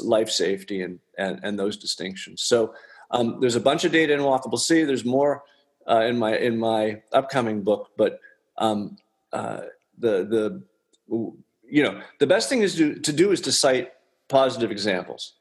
life 0.00 0.30
safety 0.30 0.82
and, 0.82 0.98
and, 1.18 1.40
and 1.42 1.58
those 1.58 1.76
distinctions. 1.76 2.42
So 2.42 2.74
um, 3.10 3.38
there's 3.40 3.56
a 3.56 3.60
bunch 3.60 3.84
of 3.84 3.92
data 3.92 4.14
in 4.14 4.20
Walkable 4.20 4.58
City. 4.58 4.84
There's 4.84 5.04
more 5.04 5.42
uh, 5.88 6.00
in 6.00 6.18
my 6.18 6.36
in 6.36 6.58
my 6.58 7.02
upcoming 7.12 7.62
book, 7.62 7.90
but 7.96 8.20
um, 8.58 8.96
uh, 9.32 9.62
the 9.98 10.24
the 10.24 10.62
you 11.08 11.82
know 11.82 12.00
the 12.18 12.26
best 12.26 12.48
thing 12.48 12.62
is 12.62 12.74
to, 12.76 12.94
to 13.00 13.12
do 13.12 13.30
is 13.30 13.40
to 13.42 13.52
cite 13.52 13.92
positive 14.28 14.70
examples. 14.70 15.34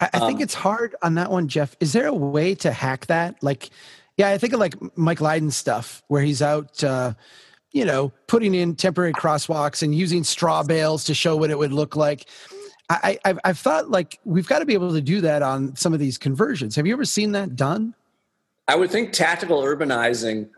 I, 0.00 0.10
I 0.14 0.18
think 0.20 0.36
um, 0.36 0.42
it's 0.42 0.54
hard 0.54 0.94
on 1.02 1.14
that 1.14 1.30
one, 1.30 1.48
Jeff. 1.48 1.76
Is 1.80 1.92
there 1.92 2.06
a 2.06 2.14
way 2.14 2.54
to 2.56 2.72
hack 2.72 3.06
that? 3.06 3.42
Like, 3.42 3.70
yeah, 4.16 4.30
I 4.30 4.38
think 4.38 4.52
of 4.52 4.60
like 4.60 4.74
Mike 4.96 5.20
Lydon's 5.20 5.56
stuff 5.56 6.02
where 6.08 6.22
he's 6.22 6.42
out. 6.42 6.82
Uh, 6.82 7.14
you 7.72 7.84
know, 7.84 8.12
putting 8.28 8.54
in 8.54 8.76
temporary 8.76 9.12
crosswalks 9.12 9.82
and 9.82 9.94
using 9.94 10.22
straw 10.22 10.62
bales 10.62 11.04
to 11.04 11.12
show 11.12 11.36
what 11.36 11.50
it 11.50 11.58
would 11.58 11.72
look 11.72 11.96
like. 11.96 12.26
I, 12.88 13.18
I've, 13.24 13.38
I've 13.44 13.58
thought 13.58 13.90
like 13.90 14.20
we've 14.24 14.46
got 14.46 14.60
to 14.60 14.64
be 14.64 14.74
able 14.74 14.92
to 14.92 15.00
do 15.00 15.20
that 15.22 15.42
on 15.42 15.74
some 15.74 15.92
of 15.92 15.98
these 15.98 16.16
conversions. 16.16 16.76
Have 16.76 16.86
you 16.86 16.92
ever 16.92 17.04
seen 17.04 17.32
that 17.32 17.56
done? 17.56 17.94
I 18.68 18.76
would 18.76 18.90
think 18.90 19.12
tactical 19.12 19.62
urbanizing, 19.62 20.48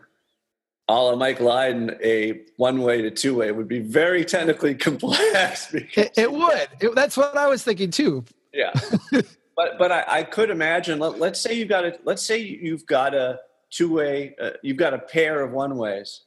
a 0.87 0.93
la 0.93 1.15
Mike 1.15 1.39
Lydon, 1.39 1.97
a 2.03 2.41
one 2.57 2.81
way 2.81 3.01
to 3.01 3.09
two 3.11 3.35
way 3.35 3.51
would 3.51 3.67
be 3.67 3.79
very 3.79 4.23
technically 4.23 4.75
complex. 4.75 5.73
It, 5.73 6.11
it, 6.17 6.31
would. 6.31 6.67
It, 6.79 6.95
that's 6.95 7.17
what 7.17 7.35
I 7.35 7.47
was 7.47 7.63
thinking 7.63 7.91
too. 7.91 8.23
Yeah, 8.57 8.71
but 9.55 9.77
but 9.77 9.91
I, 9.91 10.03
I, 10.07 10.23
could 10.23 10.49
imagine. 10.49 10.97
Let, 10.97 11.21
us 11.21 11.41
say 11.41 11.53
you've 11.53 11.69
got 11.69 11.85
a 11.85 11.99
let's 12.05 12.23
say 12.23 12.39
you've 12.39 12.87
got 12.87 13.13
a 13.13 13.39
two 13.69 13.93
way. 13.93 14.35
Uh, 14.41 14.51
you've 14.63 14.77
got 14.77 14.95
a 14.95 14.97
pair 14.97 15.41
of 15.41 15.51
one 15.51 15.77
ways, 15.77 16.21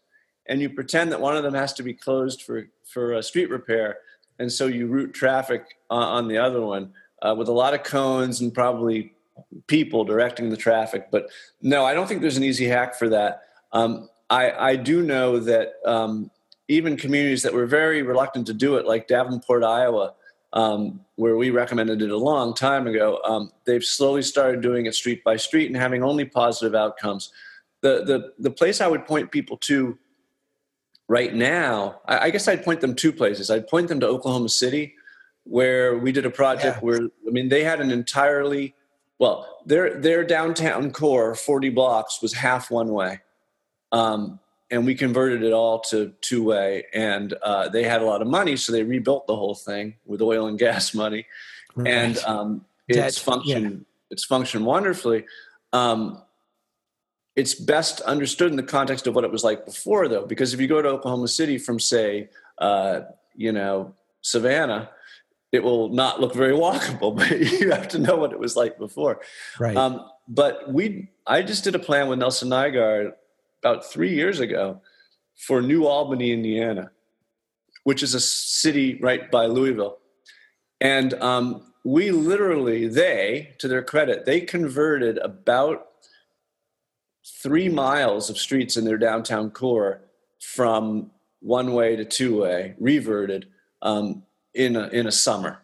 and 0.46 0.60
you 0.60 0.70
pretend 0.70 1.10
that 1.10 1.20
one 1.20 1.36
of 1.36 1.42
them 1.42 1.54
has 1.54 1.72
to 1.74 1.82
be 1.82 1.92
closed 1.92 2.42
for 2.42 2.68
for 2.84 3.14
a 3.14 3.22
street 3.22 3.50
repair, 3.50 3.98
and 4.38 4.52
so 4.52 4.68
you 4.68 4.86
route 4.86 5.12
traffic 5.12 5.64
on, 5.90 6.28
the 6.28 6.38
other 6.38 6.60
one 6.60 6.92
uh, 7.20 7.34
with 7.36 7.48
a 7.48 7.52
lot 7.52 7.74
of 7.74 7.82
cones 7.82 8.40
and 8.40 8.54
probably 8.54 9.12
people 9.66 10.04
directing 10.04 10.50
the 10.50 10.56
traffic. 10.56 11.08
But 11.10 11.30
no, 11.60 11.84
I 11.84 11.94
don't 11.94 12.06
think 12.06 12.20
there's 12.20 12.36
an 12.36 12.44
easy 12.44 12.66
hack 12.66 12.94
for 12.94 13.08
that. 13.08 13.42
Um, 13.72 14.08
I, 14.28 14.52
I 14.52 14.76
do 14.76 15.02
know 15.02 15.40
that 15.40 15.72
um, 15.84 16.30
even 16.68 16.96
communities 16.96 17.42
that 17.42 17.52
were 17.52 17.66
very 17.66 18.02
reluctant 18.02 18.46
to 18.46 18.54
do 18.54 18.76
it, 18.76 18.86
like 18.86 19.08
Davenport, 19.08 19.64
Iowa, 19.64 20.14
um, 20.52 21.00
where 21.16 21.36
we 21.36 21.50
recommended 21.50 22.02
it 22.02 22.10
a 22.10 22.16
long 22.16 22.54
time 22.54 22.86
ago, 22.86 23.20
um, 23.24 23.50
they've 23.64 23.84
slowly 23.84 24.22
started 24.22 24.60
doing 24.60 24.86
it 24.86 24.94
street 24.94 25.22
by 25.22 25.36
street 25.36 25.66
and 25.66 25.76
having 25.76 26.02
only 26.02 26.24
positive 26.24 26.74
outcomes. 26.74 27.32
The, 27.82 28.04
the, 28.04 28.32
the 28.38 28.50
place 28.50 28.80
I 28.80 28.88
would 28.88 29.06
point 29.06 29.30
people 29.30 29.56
to 29.58 29.96
right 31.08 31.34
now, 31.34 32.00
I, 32.06 32.18
I, 32.18 32.30
guess 32.30 32.46
I'd 32.46 32.64
point 32.64 32.80
them 32.80 32.94
two 32.94 33.12
places. 33.12 33.50
I'd 33.50 33.68
point 33.68 33.88
them 33.88 34.00
to 34.00 34.06
Oklahoma 34.06 34.48
City, 34.48 34.94
where 35.44 35.98
we 35.98 36.12
did 36.12 36.24
a 36.24 36.30
project 36.30 36.76
yeah. 36.76 36.80
where 36.80 37.00
I 37.00 37.30
mean 37.30 37.48
they 37.48 37.64
had 37.64 37.80
an 37.80 37.90
entirely 37.90 38.74
well 39.18 39.60
their 39.66 40.00
their 40.00 40.24
downtown 40.24 40.92
core, 40.92 41.34
forty 41.34 41.68
blocks, 41.68 42.22
was 42.22 42.34
half 42.34 42.70
one 42.70 42.92
way, 42.92 43.20
um, 43.92 44.38
and 44.70 44.86
we 44.86 44.94
converted 44.94 45.42
it 45.42 45.52
all 45.52 45.80
to 45.80 46.12
two 46.20 46.44
way. 46.44 46.86
And 46.92 47.32
uh, 47.42 47.68
they 47.68 47.82
had 47.82 48.02
a 48.02 48.04
lot 48.04 48.22
of 48.22 48.28
money, 48.28 48.56
so 48.56 48.72
they 48.72 48.82
rebuilt 48.82 49.26
the 49.26 49.36
whole 49.36 49.54
thing 49.54 49.94
with 50.06 50.22
oil 50.22 50.46
and 50.46 50.58
gas 50.66 50.94
money, 50.94 51.26
right. 51.74 51.88
and 51.88 52.18
um, 52.18 52.64
it's 52.88 53.18
functioned 53.18 53.72
yeah. 53.72 54.10
it's 54.10 54.24
functioned 54.24 54.64
wonderfully. 54.64 55.24
Um, 55.72 56.22
it's 57.36 57.54
best 57.54 58.00
understood 58.02 58.50
in 58.50 58.56
the 58.56 58.62
context 58.62 59.06
of 59.06 59.14
what 59.14 59.24
it 59.24 59.30
was 59.30 59.44
like 59.44 59.64
before, 59.64 60.08
though, 60.08 60.26
because 60.26 60.52
if 60.52 60.60
you 60.60 60.66
go 60.66 60.82
to 60.82 60.88
Oklahoma 60.88 61.28
City 61.28 61.58
from, 61.58 61.78
say, 61.78 62.28
uh, 62.58 63.02
you 63.34 63.52
know, 63.52 63.94
Savannah, 64.20 64.90
it 65.52 65.62
will 65.62 65.88
not 65.88 66.20
look 66.20 66.34
very 66.34 66.52
walkable, 66.66 67.16
but 67.16 67.30
you 67.60 67.70
have 67.70 67.88
to 67.88 67.98
know 67.98 68.16
what 68.16 68.32
it 68.32 68.38
was 68.38 68.56
like 68.56 68.78
before. 68.78 69.20
Right. 69.58 69.76
Um, 69.76 70.04
but 70.28 70.72
we, 70.72 71.10
I 71.26 71.42
just 71.42 71.64
did 71.64 71.74
a 71.74 71.78
plan 71.78 72.08
with 72.08 72.18
Nelson 72.18 72.48
Nygaard 72.48 73.12
about 73.62 73.84
three 73.84 74.14
years 74.14 74.40
ago 74.40 74.80
for 75.36 75.62
New 75.62 75.86
Albany, 75.86 76.32
Indiana, 76.32 76.90
which 77.84 78.02
is 78.02 78.14
a 78.14 78.20
city 78.20 78.98
right 79.00 79.30
by 79.30 79.46
Louisville. 79.46 79.98
And 80.80 81.14
um, 81.14 81.72
we 81.84 82.10
literally, 82.10 82.88
they, 82.88 83.54
to 83.58 83.68
their 83.68 83.82
credit, 83.82 84.24
they 84.24 84.40
converted 84.40 85.18
about 85.18 85.86
three 87.42 87.68
miles 87.68 88.30
of 88.30 88.38
streets 88.38 88.76
in 88.76 88.84
their 88.84 88.98
downtown 88.98 89.50
core 89.50 90.02
from 90.40 91.10
one 91.40 91.72
way 91.72 91.96
to 91.96 92.04
two 92.04 92.40
way, 92.42 92.74
reverted 92.78 93.46
um, 93.82 94.22
in 94.54 94.76
a, 94.76 94.88
in 94.88 95.06
a 95.06 95.12
summer. 95.12 95.62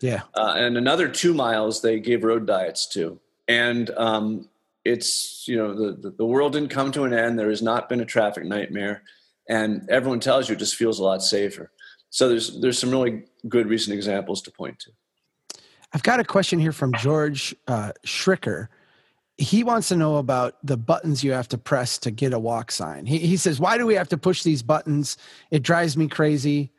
Yeah, 0.00 0.22
uh, 0.34 0.54
and 0.56 0.76
another 0.76 1.08
two 1.08 1.32
miles 1.32 1.80
they 1.80 2.00
gave 2.00 2.24
road 2.24 2.44
diets 2.44 2.86
to, 2.88 3.20
and 3.46 3.88
um, 3.90 4.48
it's 4.84 5.46
you 5.46 5.56
know 5.56 5.74
the, 5.74 6.10
the 6.10 6.26
world 6.26 6.52
didn't 6.52 6.70
come 6.70 6.92
to 6.92 7.04
an 7.04 7.12
end. 7.12 7.38
There 7.38 7.50
has 7.50 7.62
not 7.62 7.88
been 7.88 8.00
a 8.00 8.04
traffic 8.04 8.44
nightmare, 8.44 9.02
and 9.48 9.88
everyone 9.90 10.20
tells 10.20 10.48
you 10.48 10.54
it 10.54 10.58
just 10.58 10.76
feels 10.76 10.98
a 10.98 11.04
lot 11.04 11.22
safer. 11.22 11.70
So 12.10 12.28
there's 12.28 12.60
there's 12.60 12.78
some 12.78 12.90
really 12.90 13.24
good 13.48 13.66
recent 13.66 13.94
examples 13.94 14.42
to 14.42 14.50
point 14.50 14.78
to. 14.80 14.90
I've 15.92 16.02
got 16.02 16.20
a 16.20 16.24
question 16.24 16.58
here 16.58 16.72
from 16.72 16.92
George 16.94 17.54
uh, 17.68 17.92
Schricker 18.06 18.68
he 19.38 19.64
wants 19.64 19.88
to 19.88 19.96
know 19.96 20.16
about 20.16 20.56
the 20.64 20.76
buttons 20.76 21.24
you 21.24 21.32
have 21.32 21.48
to 21.48 21.58
press 21.58 21.98
to 21.98 22.10
get 22.10 22.32
a 22.32 22.38
walk 22.38 22.70
sign. 22.70 23.06
He, 23.06 23.18
he 23.18 23.36
says, 23.36 23.58
Why 23.58 23.78
do 23.78 23.86
we 23.86 23.94
have 23.94 24.08
to 24.10 24.18
push 24.18 24.42
these 24.42 24.62
buttons? 24.62 25.16
It 25.50 25.62
drives 25.62 25.96
me 25.96 26.08
crazy. 26.08 26.70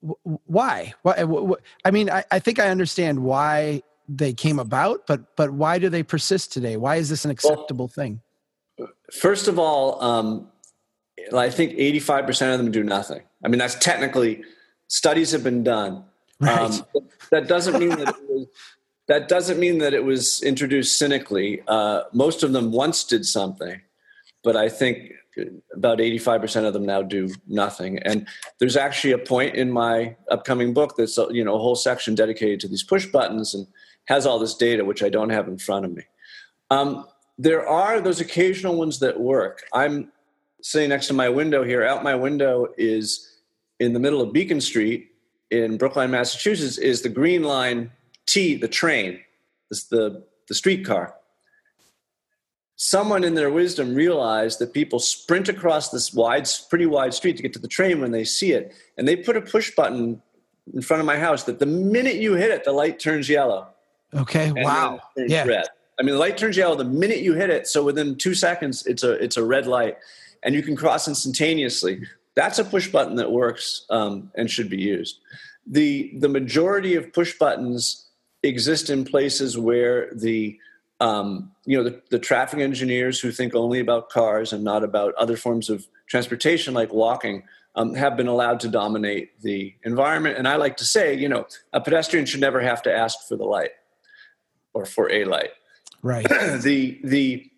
Why? 0.00 0.94
Why? 1.02 1.56
I 1.84 1.90
mean, 1.90 2.10
I, 2.10 2.24
I 2.30 2.38
think 2.38 2.58
I 2.58 2.68
understand 2.68 3.22
why 3.22 3.82
they 4.08 4.32
came 4.32 4.58
about, 4.58 5.06
but 5.06 5.36
but 5.36 5.50
why 5.50 5.78
do 5.78 5.88
they 5.88 6.02
persist 6.02 6.52
today? 6.52 6.76
Why 6.76 6.96
is 6.96 7.08
this 7.08 7.24
an 7.24 7.30
acceptable 7.30 7.86
well, 7.86 8.04
thing? 8.04 8.20
First 9.12 9.48
of 9.48 9.58
all, 9.58 10.02
um, 10.02 10.48
I 11.34 11.50
think 11.50 11.72
85% 11.72 12.52
of 12.52 12.58
them 12.58 12.70
do 12.70 12.82
nothing. 12.82 13.22
I 13.44 13.48
mean, 13.48 13.58
that's 13.58 13.76
technically 13.76 14.42
studies 14.88 15.30
have 15.32 15.42
been 15.42 15.64
done. 15.64 16.04
Right. 16.40 16.58
Um, 16.58 16.84
that 17.30 17.48
doesn't 17.48 17.78
mean 17.78 17.90
that 17.90 18.08
it 18.08 18.28
was 18.28 18.46
that 19.08 19.28
doesn't 19.28 19.58
mean 19.58 19.78
that 19.78 19.94
it 19.94 20.04
was 20.04 20.42
introduced 20.42 20.98
cynically. 20.98 21.62
Uh, 21.68 22.02
most 22.12 22.42
of 22.42 22.52
them 22.52 22.72
once 22.72 23.04
did 23.04 23.24
something, 23.24 23.80
but 24.42 24.56
I 24.56 24.68
think 24.68 25.12
about 25.74 25.98
85% 25.98 26.66
of 26.66 26.72
them 26.72 26.86
now 26.86 27.02
do 27.02 27.32
nothing. 27.46 27.98
And 28.00 28.26
there's 28.58 28.76
actually 28.76 29.12
a 29.12 29.18
point 29.18 29.54
in 29.54 29.70
my 29.70 30.16
upcoming 30.30 30.72
book 30.72 30.96
that's 30.96 31.18
you 31.30 31.44
know 31.44 31.54
a 31.54 31.58
whole 31.58 31.76
section 31.76 32.14
dedicated 32.14 32.60
to 32.60 32.68
these 32.68 32.82
push 32.82 33.06
buttons 33.06 33.54
and 33.54 33.66
has 34.06 34.26
all 34.26 34.38
this 34.38 34.54
data, 34.54 34.84
which 34.84 35.02
I 35.02 35.08
don't 35.08 35.30
have 35.30 35.48
in 35.48 35.58
front 35.58 35.84
of 35.84 35.92
me. 35.92 36.02
Um, 36.70 37.06
there 37.38 37.68
are 37.68 38.00
those 38.00 38.20
occasional 38.20 38.76
ones 38.76 38.98
that 39.00 39.20
work. 39.20 39.62
I'm 39.72 40.10
sitting 40.62 40.88
next 40.88 41.08
to 41.08 41.12
my 41.12 41.28
window 41.28 41.62
here. 41.64 41.84
Out 41.84 42.02
my 42.02 42.14
window 42.14 42.68
is 42.78 43.40
in 43.78 43.92
the 43.92 44.00
middle 44.00 44.20
of 44.20 44.32
Beacon 44.32 44.60
Street 44.60 45.10
in 45.50 45.76
Brookline, 45.76 46.10
Massachusetts, 46.10 46.78
is 46.78 47.02
the 47.02 47.08
Green 47.08 47.42
Line 47.42 47.90
T, 48.26 48.56
the 48.56 48.68
train, 48.68 49.20
this 49.70 49.84
the 49.84 50.24
the 50.48 50.54
streetcar. 50.54 51.14
Someone 52.76 53.24
in 53.24 53.34
their 53.34 53.50
wisdom 53.50 53.94
realized 53.94 54.58
that 54.58 54.74
people 54.74 54.98
sprint 54.98 55.48
across 55.48 55.90
this 55.90 56.12
wide, 56.12 56.48
pretty 56.68 56.86
wide 56.86 57.14
street 57.14 57.36
to 57.36 57.42
get 57.42 57.52
to 57.54 57.58
the 57.58 57.68
train 57.68 58.00
when 58.00 58.10
they 58.10 58.24
see 58.24 58.52
it, 58.52 58.74
and 58.98 59.08
they 59.08 59.16
put 59.16 59.36
a 59.36 59.40
push 59.40 59.74
button 59.74 60.20
in 60.74 60.82
front 60.82 61.00
of 61.00 61.06
my 61.06 61.16
house 61.16 61.44
that 61.44 61.58
the 61.58 61.66
minute 61.66 62.16
you 62.16 62.34
hit 62.34 62.50
it, 62.50 62.64
the 62.64 62.72
light 62.72 62.98
turns 62.98 63.28
yellow. 63.28 63.68
Okay. 64.16 64.52
Wow. 64.52 65.00
Yeah. 65.16 65.44
Red. 65.44 65.66
I 65.98 66.02
mean, 66.02 66.14
the 66.14 66.20
light 66.20 66.36
turns 66.36 66.56
yellow 66.56 66.74
the 66.74 66.84
minute 66.84 67.20
you 67.20 67.34
hit 67.34 67.50
it. 67.50 67.66
So 67.66 67.82
within 67.82 68.16
two 68.16 68.34
seconds, 68.34 68.86
it's 68.86 69.02
a 69.02 69.12
it's 69.12 69.36
a 69.36 69.44
red 69.44 69.66
light, 69.66 69.96
and 70.42 70.54
you 70.54 70.62
can 70.62 70.76
cross 70.76 71.08
instantaneously. 71.08 72.02
That's 72.34 72.58
a 72.58 72.64
push 72.64 72.88
button 72.88 73.16
that 73.16 73.32
works 73.32 73.86
um, 73.88 74.30
and 74.34 74.50
should 74.50 74.68
be 74.68 74.80
used. 74.80 75.20
the 75.66 76.12
The 76.18 76.28
majority 76.28 76.94
of 76.96 77.12
push 77.12 77.38
buttons 77.38 78.06
exist 78.42 78.90
in 78.90 79.04
places 79.04 79.56
where 79.56 80.10
the 80.14 80.58
um, 81.00 81.52
you 81.64 81.76
know 81.78 81.84
the, 81.84 82.02
the 82.10 82.18
traffic 82.18 82.60
engineers 82.60 83.20
who 83.20 83.32
think 83.32 83.54
only 83.54 83.80
about 83.80 84.10
cars 84.10 84.52
and 84.52 84.62
not 84.62 84.84
about 84.84 85.14
other 85.14 85.36
forms 85.36 85.70
of 85.70 85.86
transportation 86.08 86.74
like 86.74 86.92
walking 86.92 87.42
um, 87.74 87.94
have 87.94 88.16
been 88.16 88.28
allowed 88.28 88.60
to 88.60 88.68
dominate 88.68 89.40
the 89.42 89.74
environment. 89.84 90.38
And 90.38 90.46
I 90.46 90.56
like 90.56 90.76
to 90.78 90.84
say, 90.84 91.14
you 91.14 91.28
know, 91.28 91.46
a 91.72 91.80
pedestrian 91.80 92.26
should 92.26 92.40
never 92.40 92.60
have 92.60 92.82
to 92.82 92.94
ask 92.94 93.26
for 93.28 93.36
the 93.36 93.44
light 93.44 93.70
or 94.76 94.84
for 94.84 95.10
a 95.10 95.24
light. 95.24 95.50
Right. 96.02 96.28
the 96.62 97.00
the 97.02 97.50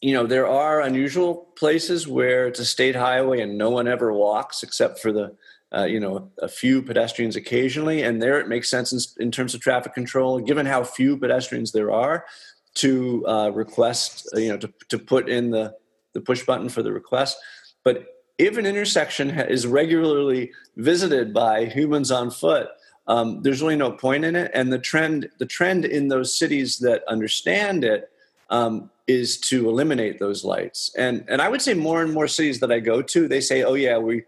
you 0.00 0.12
know 0.14 0.26
there 0.26 0.46
are 0.46 0.80
unusual 0.80 1.48
places 1.56 2.06
where 2.06 2.46
it's 2.46 2.60
a 2.60 2.64
state 2.64 2.94
highway 2.94 3.40
and 3.40 3.56
no 3.56 3.70
one 3.70 3.88
ever 3.88 4.12
walks 4.12 4.62
except 4.62 5.00
for 5.00 5.10
the 5.10 5.36
uh, 5.76 5.84
you 5.84 5.98
know 5.98 6.30
a 6.38 6.48
few 6.48 6.82
pedestrians 6.82 7.34
occasionally 7.34 8.02
and 8.02 8.22
there 8.22 8.38
it 8.38 8.48
makes 8.48 8.70
sense 8.70 8.92
in, 8.92 9.24
in 9.24 9.30
terms 9.30 9.54
of 9.54 9.60
traffic 9.60 9.94
control 9.94 10.38
given 10.38 10.66
how 10.66 10.84
few 10.84 11.16
pedestrians 11.16 11.72
there 11.72 11.90
are 11.90 12.26
to 12.74 13.26
uh, 13.26 13.50
request 13.50 14.28
uh, 14.36 14.38
you 14.38 14.50
know 14.50 14.58
to, 14.58 14.72
to 14.88 14.98
put 14.98 15.28
in 15.28 15.50
the 15.50 15.74
the 16.12 16.20
push 16.20 16.44
button 16.44 16.68
for 16.68 16.82
the 16.82 16.92
request 16.92 17.36
but 17.82 18.06
if 18.38 18.56
an 18.56 18.66
intersection 18.66 19.30
is 19.30 19.66
regularly 19.66 20.52
visited 20.76 21.34
by 21.34 21.64
humans 21.64 22.12
on 22.12 22.30
foot 22.30 22.68
um, 23.08 23.42
there's 23.42 23.60
really 23.62 23.76
no 23.76 23.90
point 23.90 24.24
in 24.24 24.36
it 24.36 24.50
and 24.54 24.72
the 24.72 24.78
trend 24.78 25.28
the 25.38 25.46
trend 25.46 25.84
in 25.84 26.08
those 26.08 26.38
cities 26.38 26.78
that 26.78 27.02
understand 27.08 27.84
it 27.84 28.10
um, 28.50 28.90
is 29.06 29.38
to 29.38 29.68
eliminate 29.68 30.18
those 30.18 30.44
lights 30.44 30.92
and 30.96 31.24
and 31.28 31.42
i 31.42 31.48
would 31.48 31.62
say 31.62 31.74
more 31.74 32.02
and 32.02 32.12
more 32.12 32.28
cities 32.28 32.60
that 32.60 32.70
i 32.70 32.78
go 32.78 33.02
to 33.02 33.26
they 33.26 33.40
say 33.40 33.62
oh 33.62 33.74
yeah 33.74 33.98
we 33.98 34.24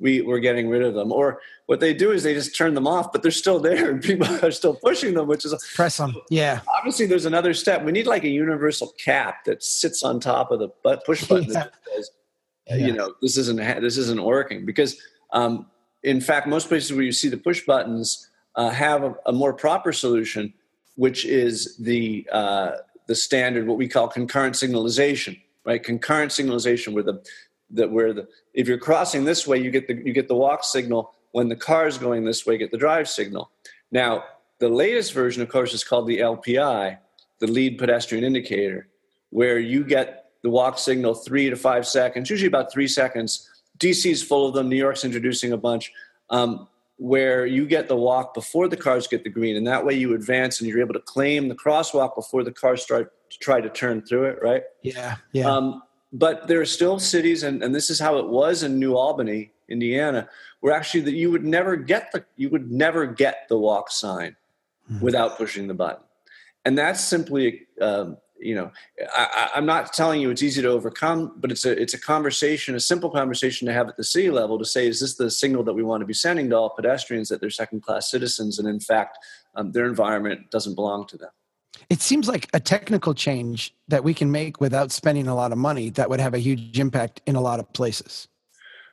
we 0.00 0.22
we're 0.22 0.40
getting 0.40 0.68
rid 0.68 0.82
of 0.82 0.94
them. 0.94 1.12
Or 1.12 1.40
what 1.66 1.78
they 1.78 1.94
do 1.94 2.10
is 2.10 2.22
they 2.22 2.34
just 2.34 2.56
turn 2.56 2.74
them 2.74 2.86
off, 2.86 3.12
but 3.12 3.22
they're 3.22 3.30
still 3.30 3.60
there 3.60 3.90
and 3.90 4.02
people 4.02 4.26
are 4.44 4.50
still 4.50 4.74
pushing 4.74 5.14
them, 5.14 5.28
which 5.28 5.44
is 5.44 5.54
press 5.74 5.98
them. 5.98 6.16
Yeah. 6.30 6.60
Obviously, 6.78 7.06
there's 7.06 7.26
another 7.26 7.54
step. 7.54 7.84
We 7.84 7.92
need 7.92 8.06
like 8.06 8.24
a 8.24 8.28
universal 8.28 8.92
cap 8.98 9.44
that 9.44 9.62
sits 9.62 10.02
on 10.02 10.18
top 10.18 10.50
of 10.50 10.58
the 10.58 10.68
push 11.04 11.24
button 11.24 11.44
yeah. 11.52 11.64
that 11.64 11.72
says, 11.94 12.10
yeah. 12.66 12.76
you 12.86 12.92
know, 12.92 13.14
this 13.22 13.36
isn't 13.36 13.56
this 13.56 13.96
isn't 13.96 14.22
working 14.22 14.66
because. 14.66 15.00
Um, 15.32 15.66
in 16.02 16.20
fact, 16.20 16.46
most 16.46 16.68
places 16.68 16.92
where 16.92 17.02
you 17.02 17.12
see 17.12 17.28
the 17.28 17.36
push 17.36 17.64
buttons 17.64 18.28
uh, 18.54 18.70
have 18.70 19.02
a, 19.02 19.14
a, 19.26 19.32
more 19.32 19.52
proper 19.52 19.92
solution, 19.92 20.52
which 20.96 21.24
is 21.24 21.76
the 21.76 22.26
uh, 22.32 22.72
the 23.06 23.14
standard 23.14 23.66
what 23.66 23.76
we 23.76 23.88
call 23.88 24.08
concurrent 24.08 24.54
signalization, 24.54 25.40
right? 25.64 25.82
Concurrent 25.82 26.32
signalization, 26.32 26.92
where 26.92 27.02
the 27.02 27.22
that 27.70 27.90
where 27.90 28.12
the 28.12 28.28
if 28.54 28.66
you're 28.66 28.78
crossing 28.78 29.24
this 29.24 29.46
way, 29.46 29.58
you 29.58 29.70
get 29.70 29.86
the 29.86 29.94
you 29.94 30.12
get 30.12 30.28
the 30.28 30.34
walk 30.34 30.64
signal. 30.64 31.12
When 31.32 31.48
the 31.48 31.56
car 31.56 31.86
is 31.86 31.96
going 31.96 32.24
this 32.24 32.44
way, 32.44 32.58
get 32.58 32.72
the 32.72 32.78
drive 32.78 33.08
signal. 33.08 33.50
Now, 33.92 34.24
the 34.58 34.68
latest 34.68 35.12
version, 35.12 35.42
of 35.42 35.48
course, 35.48 35.72
is 35.72 35.84
called 35.84 36.08
the 36.08 36.18
LPI, 36.18 36.98
the 37.38 37.46
lead 37.46 37.78
pedestrian 37.78 38.24
indicator, 38.24 38.88
where 39.30 39.58
you 39.58 39.84
get 39.84 40.30
the 40.42 40.50
walk 40.50 40.78
signal 40.78 41.14
three 41.14 41.48
to 41.48 41.56
five 41.56 41.86
seconds, 41.86 42.30
usually 42.30 42.48
about 42.48 42.72
three 42.72 42.88
seconds. 42.88 43.48
DC 43.80 44.10
is 44.10 44.22
full 44.22 44.46
of 44.46 44.54
them. 44.54 44.68
New 44.68 44.76
York's 44.76 45.04
introducing 45.04 45.52
a 45.52 45.56
bunch. 45.56 45.92
Um, 46.28 46.68
where 47.00 47.46
you 47.46 47.66
get 47.66 47.88
the 47.88 47.96
walk 47.96 48.34
before 48.34 48.68
the 48.68 48.76
cars 48.76 49.08
get 49.08 49.24
the 49.24 49.30
green, 49.30 49.56
and 49.56 49.66
that 49.66 49.86
way 49.86 49.94
you 49.94 50.14
advance 50.14 50.60
and 50.60 50.68
you're 50.68 50.80
able 50.80 50.92
to 50.92 51.00
claim 51.00 51.48
the 51.48 51.54
crosswalk 51.54 52.14
before 52.14 52.44
the 52.44 52.52
cars 52.52 52.82
start 52.82 53.10
to 53.30 53.38
try 53.38 53.58
to 53.58 53.70
turn 53.70 54.02
through 54.02 54.24
it, 54.24 54.38
right? 54.42 54.64
Yeah, 54.82 55.16
yeah. 55.32 55.50
Um, 55.50 55.82
but 56.12 56.46
there 56.46 56.60
are 56.60 56.66
still 56.66 56.98
cities, 56.98 57.42
and, 57.42 57.62
and 57.62 57.74
this 57.74 57.88
is 57.88 57.98
how 57.98 58.18
it 58.18 58.28
was 58.28 58.62
in 58.62 58.78
New 58.78 58.96
Albany, 58.96 59.50
Indiana, 59.70 60.28
where 60.60 60.74
actually 60.74 61.00
that 61.00 61.14
you 61.14 61.30
would 61.30 61.44
never 61.44 61.74
get 61.74 62.12
the 62.12 62.22
you 62.36 62.50
would 62.50 62.70
never 62.70 63.06
get 63.06 63.48
the 63.48 63.56
walk 63.56 63.90
sign 63.90 64.36
mm-hmm. 64.92 65.02
without 65.02 65.38
pushing 65.38 65.68
the 65.68 65.74
button, 65.74 66.04
and 66.66 66.76
that's 66.76 67.02
simply 67.02 67.66
um, 67.80 68.18
you 68.40 68.54
know 68.54 68.70
I, 69.16 69.50
am 69.54 69.66
not 69.66 69.92
telling 69.92 70.20
you 70.20 70.30
it's 70.30 70.42
easy 70.42 70.62
to 70.62 70.68
overcome, 70.68 71.32
but 71.36 71.50
it's 71.50 71.64
a 71.64 71.80
it's 71.80 71.94
a 71.94 72.00
conversation, 72.00 72.74
a 72.74 72.80
simple 72.80 73.10
conversation 73.10 73.66
to 73.66 73.72
have 73.72 73.88
at 73.88 73.96
the 73.96 74.04
city 74.04 74.30
level 74.30 74.58
to 74.58 74.64
say, 74.64 74.86
is 74.86 75.00
this 75.00 75.16
the 75.16 75.30
signal 75.30 75.62
that 75.64 75.74
we 75.74 75.82
want 75.82 76.00
to 76.00 76.06
be 76.06 76.14
sending 76.14 76.50
to 76.50 76.56
all 76.56 76.70
pedestrians 76.70 77.28
that 77.28 77.40
they're 77.40 77.50
second 77.50 77.82
class 77.82 78.10
citizens, 78.10 78.58
and 78.58 78.68
in 78.68 78.80
fact 78.80 79.18
um, 79.54 79.72
their 79.72 79.86
environment 79.86 80.50
doesn't 80.50 80.74
belong 80.74 81.06
to 81.06 81.16
them 81.16 81.30
it 81.88 82.00
seems 82.00 82.28
like 82.28 82.48
a 82.54 82.60
technical 82.60 83.14
change 83.14 83.74
that 83.88 84.04
we 84.04 84.14
can 84.14 84.30
make 84.30 84.60
without 84.60 84.92
spending 84.92 85.26
a 85.26 85.34
lot 85.34 85.52
of 85.52 85.58
money 85.58 85.90
that 85.90 86.08
would 86.10 86.20
have 86.20 86.34
a 86.34 86.38
huge 86.38 86.78
impact 86.78 87.20
in 87.26 87.36
a 87.36 87.40
lot 87.40 87.58
of 87.58 87.72
places. 87.72 88.28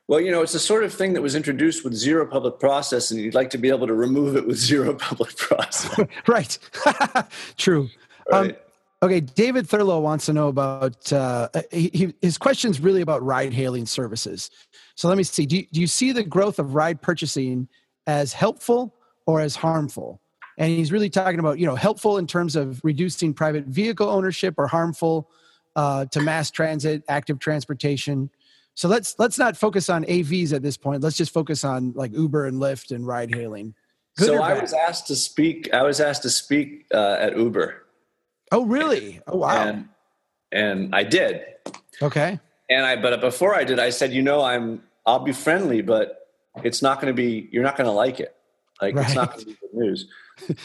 Well, 0.08 0.22
you 0.22 0.32
know, 0.32 0.42
it's 0.42 0.54
the 0.54 0.60
sort 0.60 0.86
of 0.86 0.94
thing 0.94 1.14
that 1.14 1.22
was 1.22 1.36
introduced 1.36 1.84
with 1.84 1.94
zero 1.94 2.26
public 2.26 2.60
process, 2.60 3.12
and 3.12 3.20
you'd 3.20 3.36
like 3.36 3.50
to 3.50 3.58
be 3.58 3.70
able 3.70 3.88
to 3.88 3.94
remove 3.94 4.38
it 4.38 4.48
with 4.48 4.58
zero 4.72 4.94
public 4.94 5.36
process. 5.36 6.08
right. 6.28 6.58
True. 7.58 7.90
Um, 8.32 8.42
right. 8.42 8.52
Um, 8.52 8.58
okay, 9.02 9.20
David 9.20 9.68
Thurlow 9.68 10.00
wants 10.02 10.26
to 10.28 10.34
know 10.34 10.48
about 10.48 11.12
uh, 11.14 11.50
he, 11.72 11.90
he, 11.94 12.14
his 12.22 12.38
question's 12.38 12.80
really 12.80 13.02
about 13.02 13.24
ride 13.24 13.54
hailing 13.54 13.86
services. 13.86 14.50
So 14.96 15.08
let 15.08 15.18
me 15.18 15.24
see. 15.24 15.46
Do 15.46 15.58
you, 15.58 15.66
do 15.72 15.82
you 15.82 15.88
see 15.88 16.12
the 16.12 16.24
growth 16.24 16.60
of 16.60 16.76
ride 16.76 17.02
purchasing 17.02 17.68
as 18.06 18.34
helpful 18.34 18.96
or 19.26 19.42
as 19.42 19.56
harmful? 19.56 20.22
and 20.58 20.72
he's 20.72 20.92
really 20.92 21.10
talking 21.10 21.40
about 21.40 21.60
you 21.60 21.66
know 21.66 21.76
helpful 21.76 22.18
in 22.18 22.28
terms 22.28 22.56
of 22.56 22.82
reducing 22.84 23.34
private 23.34 23.66
vehicle 23.66 24.10
ownership 24.10 24.56
or 24.58 24.68
harmful 24.68 25.30
uh, 25.76 26.06
to 26.06 26.22
mass 26.22 26.50
transit 26.52 27.04
active 27.08 27.40
transportation 27.40 28.30
so 28.74 28.88
let's 28.88 29.16
let's 29.20 29.38
not 29.38 29.56
focus 29.56 29.90
on 29.90 30.04
avs 30.06 30.54
at 30.54 30.62
this 30.62 30.78
point 30.78 31.02
let's 31.02 31.18
just 31.18 31.32
focus 31.32 31.64
on 31.64 31.94
like 31.94 32.12
uber 32.14 32.46
and 32.46 32.60
lyft 32.60 32.94
and 32.94 33.06
ride 33.06 33.34
hailing 33.34 33.74
Good 34.18 34.28
so 34.28 34.42
i 34.42 34.60
was 34.60 34.74
asked 34.74 35.08
to 35.08 35.16
speak 35.16 35.74
i 35.74 35.84
was 35.84 36.00
asked 36.00 36.24
to 36.24 36.30
speak 36.30 36.86
uh, 36.94 37.18
at 37.20 37.38
uber 37.38 37.84
oh 38.52 38.66
really 38.66 39.20
oh 39.28 39.38
wow 39.38 39.68
and, 39.68 39.90
and 40.52 40.96
i 40.96 41.04
did 41.04 41.44
okay 42.02 42.40
and 42.70 42.86
i 42.86 42.96
but 42.96 43.20
before 43.22 43.56
i 43.56 43.64
did 43.64 43.80
i 43.80 43.90
said 43.90 44.12
you 44.12 44.22
know 44.22 44.44
i'm 44.44 44.82
i'll 45.06 45.20
be 45.20 45.34
friendly 45.34 45.82
but 45.82 46.30
it's 46.64 46.82
not 46.82 47.00
going 47.02 47.14
to 47.14 47.16
be 47.16 47.50
you're 47.52 47.64
not 47.64 47.76
going 47.76 47.88
to 47.88 47.92
like 47.92 48.20
it 48.20 48.36
like 48.82 48.96
right. 48.96 49.06
it's 49.06 49.16
not 49.16 49.32
going 49.32 49.42
to 49.42 49.46
be 49.46 49.58
good 49.62 49.74
news 49.74 50.08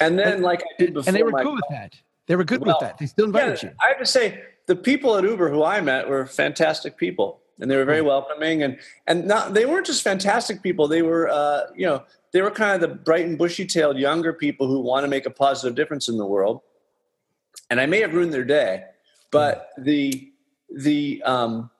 and 0.00 0.18
then, 0.18 0.42
like 0.42 0.62
I 0.62 0.66
did 0.78 0.94
before, 0.94 1.08
and 1.08 1.16
they 1.16 1.22
were 1.22 1.32
good 1.32 1.54
with 1.54 1.64
that. 1.70 1.94
They 2.26 2.36
were 2.36 2.44
good 2.44 2.64
well, 2.64 2.76
with 2.80 2.88
that. 2.88 2.98
They 2.98 3.06
still 3.06 3.26
invited 3.26 3.62
yeah, 3.62 3.70
you. 3.70 3.76
I 3.82 3.88
have 3.88 3.98
to 3.98 4.06
say, 4.06 4.42
the 4.66 4.76
people 4.76 5.16
at 5.16 5.24
Uber 5.24 5.50
who 5.50 5.64
I 5.64 5.80
met 5.80 6.08
were 6.08 6.26
fantastic 6.26 6.96
people, 6.96 7.40
and 7.60 7.70
they 7.70 7.76
were 7.76 7.84
very 7.84 8.00
hmm. 8.00 8.06
welcoming. 8.06 8.62
And 8.62 8.78
and 9.06 9.26
not 9.26 9.54
they 9.54 9.66
weren't 9.66 9.86
just 9.86 10.02
fantastic 10.02 10.62
people. 10.62 10.88
They 10.88 11.02
were, 11.02 11.28
uh, 11.28 11.64
you 11.74 11.86
know, 11.86 12.04
they 12.32 12.42
were 12.42 12.50
kind 12.50 12.82
of 12.82 12.88
the 12.88 12.94
bright 12.94 13.26
and 13.26 13.38
bushy-tailed 13.38 13.98
younger 13.98 14.32
people 14.32 14.66
who 14.68 14.80
want 14.80 15.04
to 15.04 15.08
make 15.08 15.26
a 15.26 15.30
positive 15.30 15.74
difference 15.74 16.08
in 16.08 16.16
the 16.16 16.26
world. 16.26 16.60
And 17.72 17.80
I 17.80 17.86
may 17.86 18.02
have 18.02 18.12
ruined 18.12 18.34
their 18.34 18.44
day, 18.44 18.84
but 19.30 19.70
hmm. 19.76 19.84
the 19.84 20.32
the 20.76 21.22
um, 21.24 21.70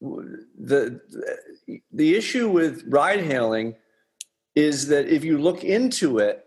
the 0.00 1.00
the 1.92 2.16
issue 2.16 2.50
with 2.50 2.82
ride 2.88 3.20
hailing 3.20 3.76
is 4.56 4.88
that 4.88 5.06
if 5.06 5.22
you 5.22 5.38
look 5.38 5.62
into 5.62 6.18
it, 6.18 6.44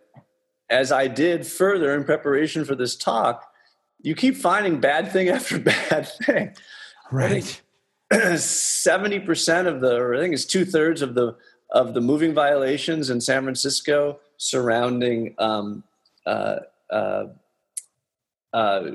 as 0.70 0.92
I 0.92 1.08
did 1.08 1.48
further 1.48 1.96
in 1.96 2.04
preparation 2.04 2.66
for 2.66 2.76
this 2.76 2.98
talk, 2.98 3.50
you 4.02 4.16
keep 4.16 4.36
finding 4.36 4.82
bad 4.82 5.10
thing 5.14 5.30
after 5.30 5.58
bad 5.90 6.10
thing. 6.26 6.58
Right. 7.10 7.62
Seventy 8.38 9.22
percent 9.22 9.70
of 9.70 9.80
the, 9.80 9.96
or 9.96 10.14
I 10.14 10.20
think 10.20 10.34
it's 10.34 10.44
two 10.44 10.66
thirds 10.66 11.02
of 11.02 11.16
the 11.16 11.38
of 11.70 11.94
the 11.94 12.02
moving 12.02 12.34
violations 12.34 13.10
in 13.10 13.22
San 13.22 13.44
Francisco 13.44 14.20
surrounding 14.36 15.36
um, 15.38 15.86
uh, 16.26 16.58
uh, 16.90 17.28
uh, 18.54 18.92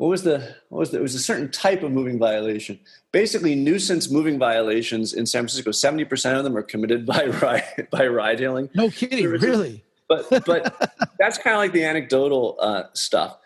what 0.00 0.08
was 0.08 0.22
the 0.22 0.54
what 0.70 0.78
was 0.78 0.90
the, 0.92 0.98
it 0.98 1.02
was 1.02 1.14
a 1.14 1.18
certain 1.18 1.50
type 1.50 1.82
of 1.82 1.92
moving 1.92 2.18
violation. 2.18 2.80
Basically, 3.12 3.54
nuisance 3.54 4.10
moving 4.10 4.38
violations 4.38 5.12
in 5.12 5.26
San 5.26 5.42
Francisco, 5.42 5.72
seventy 5.72 6.06
percent 6.06 6.38
of 6.38 6.44
them 6.44 6.56
are 6.56 6.62
committed 6.62 7.04
by 7.04 7.26
ride 7.42 7.88
by 7.90 8.06
ride 8.06 8.40
hailing. 8.40 8.70
No 8.74 8.88
kidding, 8.88 9.26
really. 9.26 9.84
But 10.08 10.26
but 10.46 10.90
that's 11.18 11.36
kind 11.36 11.54
of 11.54 11.58
like 11.58 11.72
the 11.72 11.84
anecdotal 11.84 12.56
uh, 12.60 12.84
stuff. 12.94 13.36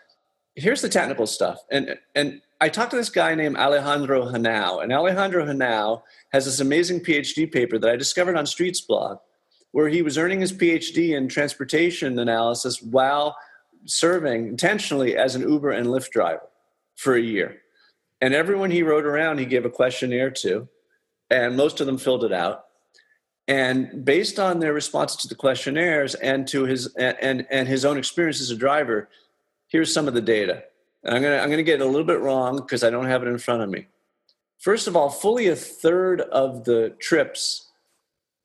Here's 0.55 0.81
the 0.81 0.87
technical 0.87 1.27
stuff, 1.27 1.59
and 1.69 1.97
and 2.15 2.41
I 2.61 2.69
talked 2.69 2.91
to 2.91 2.97
this 2.97 3.09
guy 3.09 3.35
named 3.35 3.57
Alejandro 3.57 4.25
Henao, 4.25 4.81
and 4.81 4.93
Alejandro 4.93 5.45
Henao 5.45 6.03
has 6.31 6.45
this 6.45 6.61
amazing 6.61 7.01
PhD 7.01 7.51
paper 7.51 7.77
that 7.77 7.89
I 7.91 7.97
discovered 7.97 8.37
on 8.37 8.45
Streets 8.45 8.79
Blog, 8.79 9.17
where 9.73 9.89
he 9.89 10.01
was 10.01 10.17
earning 10.17 10.39
his 10.39 10.53
PhD 10.53 11.17
in 11.17 11.27
transportation 11.27 12.17
analysis 12.17 12.81
while 12.81 13.35
serving 13.85 14.47
intentionally 14.47 15.15
as 15.15 15.35
an 15.35 15.47
Uber 15.47 15.71
and 15.71 15.87
Lyft 15.87 16.09
driver 16.11 16.47
for 16.95 17.15
a 17.15 17.21
year. 17.21 17.57
And 18.21 18.33
everyone 18.33 18.71
he 18.71 18.83
rode 18.83 19.05
around, 19.05 19.39
he 19.39 19.45
gave 19.45 19.65
a 19.65 19.69
questionnaire 19.69 20.31
to, 20.31 20.67
and 21.29 21.57
most 21.57 21.79
of 21.79 21.85
them 21.85 21.97
filled 21.97 22.23
it 22.23 22.31
out. 22.31 22.65
And 23.47 24.03
based 24.03 24.39
on 24.39 24.59
their 24.59 24.73
responses 24.73 25.17
to 25.21 25.27
the 25.27 25.35
questionnaires 25.35 26.15
and 26.15 26.47
to 26.47 26.63
his 26.63 26.87
and 26.95 27.45
and 27.51 27.67
his 27.67 27.85
own 27.85 27.97
experience 27.97 28.41
as 28.41 28.49
a 28.49 28.55
driver, 28.55 29.09
here's 29.67 29.93
some 29.93 30.07
of 30.07 30.15
the 30.15 30.21
data. 30.21 30.63
And 31.03 31.15
I'm 31.15 31.21
gonna 31.21 31.37
I'm 31.37 31.49
gonna 31.51 31.63
get 31.63 31.81
a 31.81 31.85
little 31.85 32.07
bit 32.07 32.21
wrong 32.21 32.57
because 32.57 32.83
I 32.83 32.89
don't 32.89 33.05
have 33.05 33.21
it 33.21 33.27
in 33.27 33.37
front 33.37 33.61
of 33.61 33.69
me. 33.69 33.85
First 34.57 34.87
of 34.87 34.95
all, 34.95 35.09
fully 35.09 35.47
a 35.47 35.55
third 35.55 36.21
of 36.21 36.63
the 36.63 36.95
trips 36.99 37.69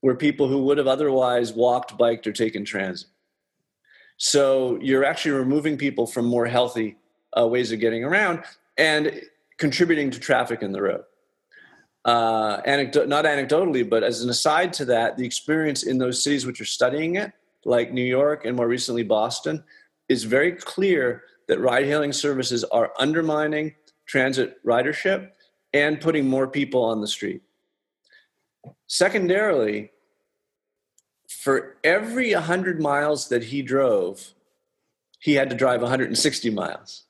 were 0.02 0.14
people 0.14 0.48
who 0.48 0.64
would 0.64 0.76
have 0.76 0.86
otherwise 0.86 1.52
walked, 1.52 1.96
biked, 1.96 2.26
or 2.26 2.32
taken 2.32 2.64
transit. 2.64 3.08
So 4.22 4.78
you're 4.82 5.02
actually 5.02 5.30
removing 5.30 5.78
people 5.78 6.06
from 6.06 6.26
more 6.26 6.44
healthy 6.44 6.98
uh, 7.36 7.46
ways 7.46 7.72
of 7.72 7.80
getting 7.80 8.04
around 8.04 8.44
and 8.76 9.18
contributing 9.56 10.10
to 10.10 10.20
traffic 10.20 10.60
in 10.60 10.72
the 10.72 10.82
road. 10.82 11.04
Uh, 12.04 12.60
not 12.66 13.24
anecdotally, 13.24 13.88
but 13.88 14.02
as 14.02 14.22
an 14.22 14.28
aside 14.28 14.74
to 14.74 14.84
that, 14.84 15.16
the 15.16 15.24
experience 15.24 15.84
in 15.84 15.96
those 15.96 16.22
cities 16.22 16.44
which 16.44 16.60
are 16.60 16.66
studying 16.66 17.16
it, 17.16 17.32
like 17.64 17.94
New 17.94 18.04
York 18.04 18.44
and 18.44 18.54
more 18.54 18.68
recently 18.68 19.02
Boston, 19.02 19.64
is 20.10 20.24
very 20.24 20.52
clear 20.52 21.22
that 21.48 21.58
ride 21.58 21.86
hailing 21.86 22.12
services 22.12 22.62
are 22.64 22.92
undermining 22.98 23.74
transit 24.04 24.62
ridership 24.66 25.30
and 25.72 25.98
putting 25.98 26.28
more 26.28 26.46
people 26.46 26.84
on 26.84 27.00
the 27.00 27.08
street. 27.08 27.40
Secondarily, 28.86 29.92
for 31.30 31.76
every 31.84 32.34
100 32.34 32.82
miles 32.82 33.28
that 33.28 33.44
he 33.44 33.62
drove, 33.62 34.34
he 35.20 35.34
had 35.34 35.48
to 35.50 35.56
drive 35.56 35.80
160 35.80 36.50
miles. 36.50 37.04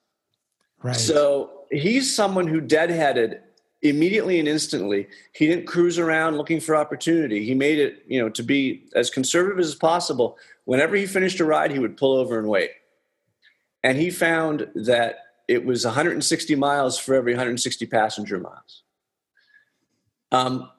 Right. 0.83 0.95
So 0.95 1.63
he's 1.71 2.15
someone 2.15 2.47
who 2.47 2.61
deadheaded 2.61 3.41
immediately 3.81 4.39
and 4.39 4.47
instantly. 4.47 5.09
He 5.33 5.47
didn't 5.47 5.67
cruise 5.67 5.99
around 5.99 6.37
looking 6.37 6.61
for 6.61 6.77
opportunity. 6.77 7.47
He 7.47 7.55
made 7.55 7.79
it, 7.79 8.05
you 8.07 8.21
know, 8.21 8.29
to 8.29 8.43
be 8.43 8.85
as 8.95 9.09
conservative 9.09 9.59
as 9.59 9.75
possible. 9.75 10.37
Whenever 10.65 10.97
he 10.97 11.07
finished 11.07 11.41
a 11.41 11.45
ride, 11.47 11.71
he 11.71 11.79
would 11.79 11.97
pull 11.97 12.17
over 12.17 12.39
and 12.39 12.47
wait. 12.47 12.73
And 13.83 13.97
he 13.97 14.11
found 14.11 14.69
that 14.75 15.21
it 15.49 15.65
was 15.65 15.87
160 15.87 16.55
miles 16.57 16.99
for 16.99 17.15
every 17.15 17.33
160 17.33 17.87
passenger 17.87 18.39
miles. 18.39 18.83
Um, 20.31 20.71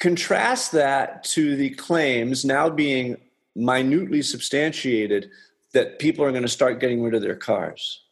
Contrast 0.00 0.72
that 0.72 1.24
to 1.24 1.56
the 1.56 1.70
claims 1.70 2.44
now 2.44 2.68
being 2.68 3.16
minutely 3.54 4.22
substantiated 4.22 5.30
that 5.72 5.98
people 5.98 6.24
are 6.24 6.30
going 6.30 6.42
to 6.42 6.48
start 6.48 6.80
getting 6.80 7.02
rid 7.02 7.14
of 7.14 7.22
their 7.22 7.36
cars. 7.36 8.02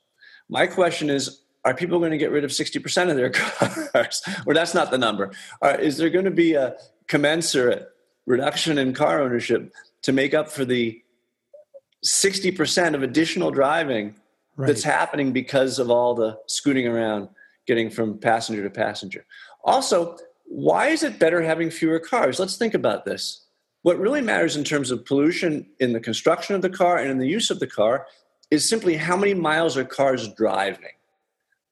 My 0.48 0.66
question 0.66 1.10
is 1.10 1.40
are 1.64 1.74
people 1.74 1.98
going 1.98 2.10
to 2.10 2.18
get 2.18 2.30
rid 2.30 2.44
of 2.44 2.50
60% 2.50 3.10
of 3.10 3.16
their 3.16 3.30
cars? 3.92 4.22
or 4.46 4.52
that's 4.52 4.74
not 4.74 4.90
the 4.90 4.98
number. 4.98 5.32
Uh, 5.62 5.76
is 5.80 5.96
there 5.96 6.10
going 6.10 6.26
to 6.26 6.30
be 6.30 6.54
a 6.54 6.76
commensurate 7.08 7.88
reduction 8.26 8.78
in 8.78 8.92
car 8.92 9.20
ownership 9.20 9.72
to 10.02 10.12
make 10.12 10.34
up 10.34 10.50
for 10.50 10.64
the 10.64 11.02
60% 12.04 12.94
of 12.94 13.02
additional 13.02 13.50
driving 13.50 14.14
right. 14.56 14.66
that's 14.66 14.82
happening 14.82 15.32
because 15.32 15.78
of 15.78 15.90
all 15.90 16.14
the 16.14 16.38
scooting 16.46 16.86
around 16.86 17.28
getting 17.66 17.88
from 17.88 18.18
passenger 18.18 18.62
to 18.62 18.70
passenger? 18.70 19.24
Also, 19.64 20.18
why 20.44 20.88
is 20.88 21.02
it 21.02 21.18
better 21.18 21.42
having 21.42 21.70
fewer 21.70 21.98
cars? 21.98 22.38
Let's 22.38 22.56
think 22.56 22.74
about 22.74 23.04
this. 23.04 23.46
What 23.82 23.98
really 23.98 24.20
matters 24.20 24.56
in 24.56 24.64
terms 24.64 24.90
of 24.90 25.04
pollution 25.04 25.66
in 25.80 25.92
the 25.92 26.00
construction 26.00 26.54
of 26.54 26.62
the 26.62 26.70
car 26.70 26.98
and 26.98 27.10
in 27.10 27.18
the 27.18 27.28
use 27.28 27.50
of 27.50 27.60
the 27.60 27.66
car 27.66 28.06
is 28.50 28.68
simply 28.68 28.96
how 28.96 29.16
many 29.16 29.34
miles 29.34 29.76
are 29.76 29.84
cars 29.84 30.28
driving. 30.28 30.92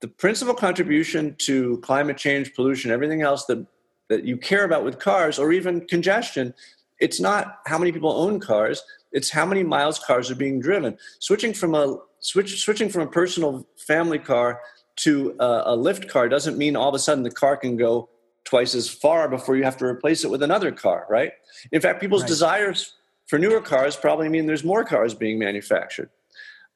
The 0.01 0.09
principal 0.09 0.55
contribution 0.55 1.37
to 1.39 1.79
climate 1.79 2.17
change, 2.17 2.55
pollution, 2.55 2.91
everything 2.91 3.23
else 3.23 3.47
that, 3.47 3.65
that 4.09 4.25
you 4.25 4.37
care 4.37 4.65
about 4.65 4.85
with 4.85 4.99
cars 4.99 5.39
or 5.39 5.53
even 5.53 5.87
congestion, 5.87 6.53
it's 7.01 7.21
not 7.21 7.61
how 7.67 7.79
many 7.79 7.93
people 7.93 8.13
own 8.13 8.41
cars, 8.41 8.83
it's 9.13 9.31
how 9.31 9.47
many 9.47 9.63
miles 9.63 9.99
cars 9.99 10.31
are 10.31 10.35
being 10.35 10.61
driven. 10.61 10.99
Switching 11.19 11.53
from 11.53 11.75
a 11.75 11.99
switch, 12.19 12.61
switching 12.61 12.89
from 12.89 13.03
a 13.03 13.07
personal 13.07 13.67
family 13.77 14.19
car 14.19 14.61
to 14.97 15.37
a, 15.39 15.45
a 15.45 15.77
Lyft 15.77 16.09
car 16.09 16.29
doesn't 16.29 16.59
mean 16.59 16.77
all 16.77 16.89
of 16.89 16.95
a 16.95 16.99
sudden 16.99 17.23
the 17.23 17.31
car 17.31 17.57
can 17.57 17.77
go 17.77 18.09
twice 18.53 18.75
as 18.75 18.87
far 18.87 19.31
before 19.31 19.57
you 19.57 19.65
have 19.65 19.79
to 19.79 19.87
replace 19.87 20.25
it 20.25 20.31
with 20.31 20.43
another 20.43 20.71
car, 20.71 21.07
right? 21.09 21.33
In 21.73 21.81
fact, 21.81 22.03
people's 22.03 22.21
right. 22.21 22.29
desires 22.29 22.93
for 23.27 23.39
newer 23.39 23.63
cars 23.63 23.97
probably 23.97 24.29
mean 24.29 24.45
there's 24.45 24.63
more 24.63 24.85
cars 24.85 25.15
being 25.15 25.39
manufactured. 25.39 26.11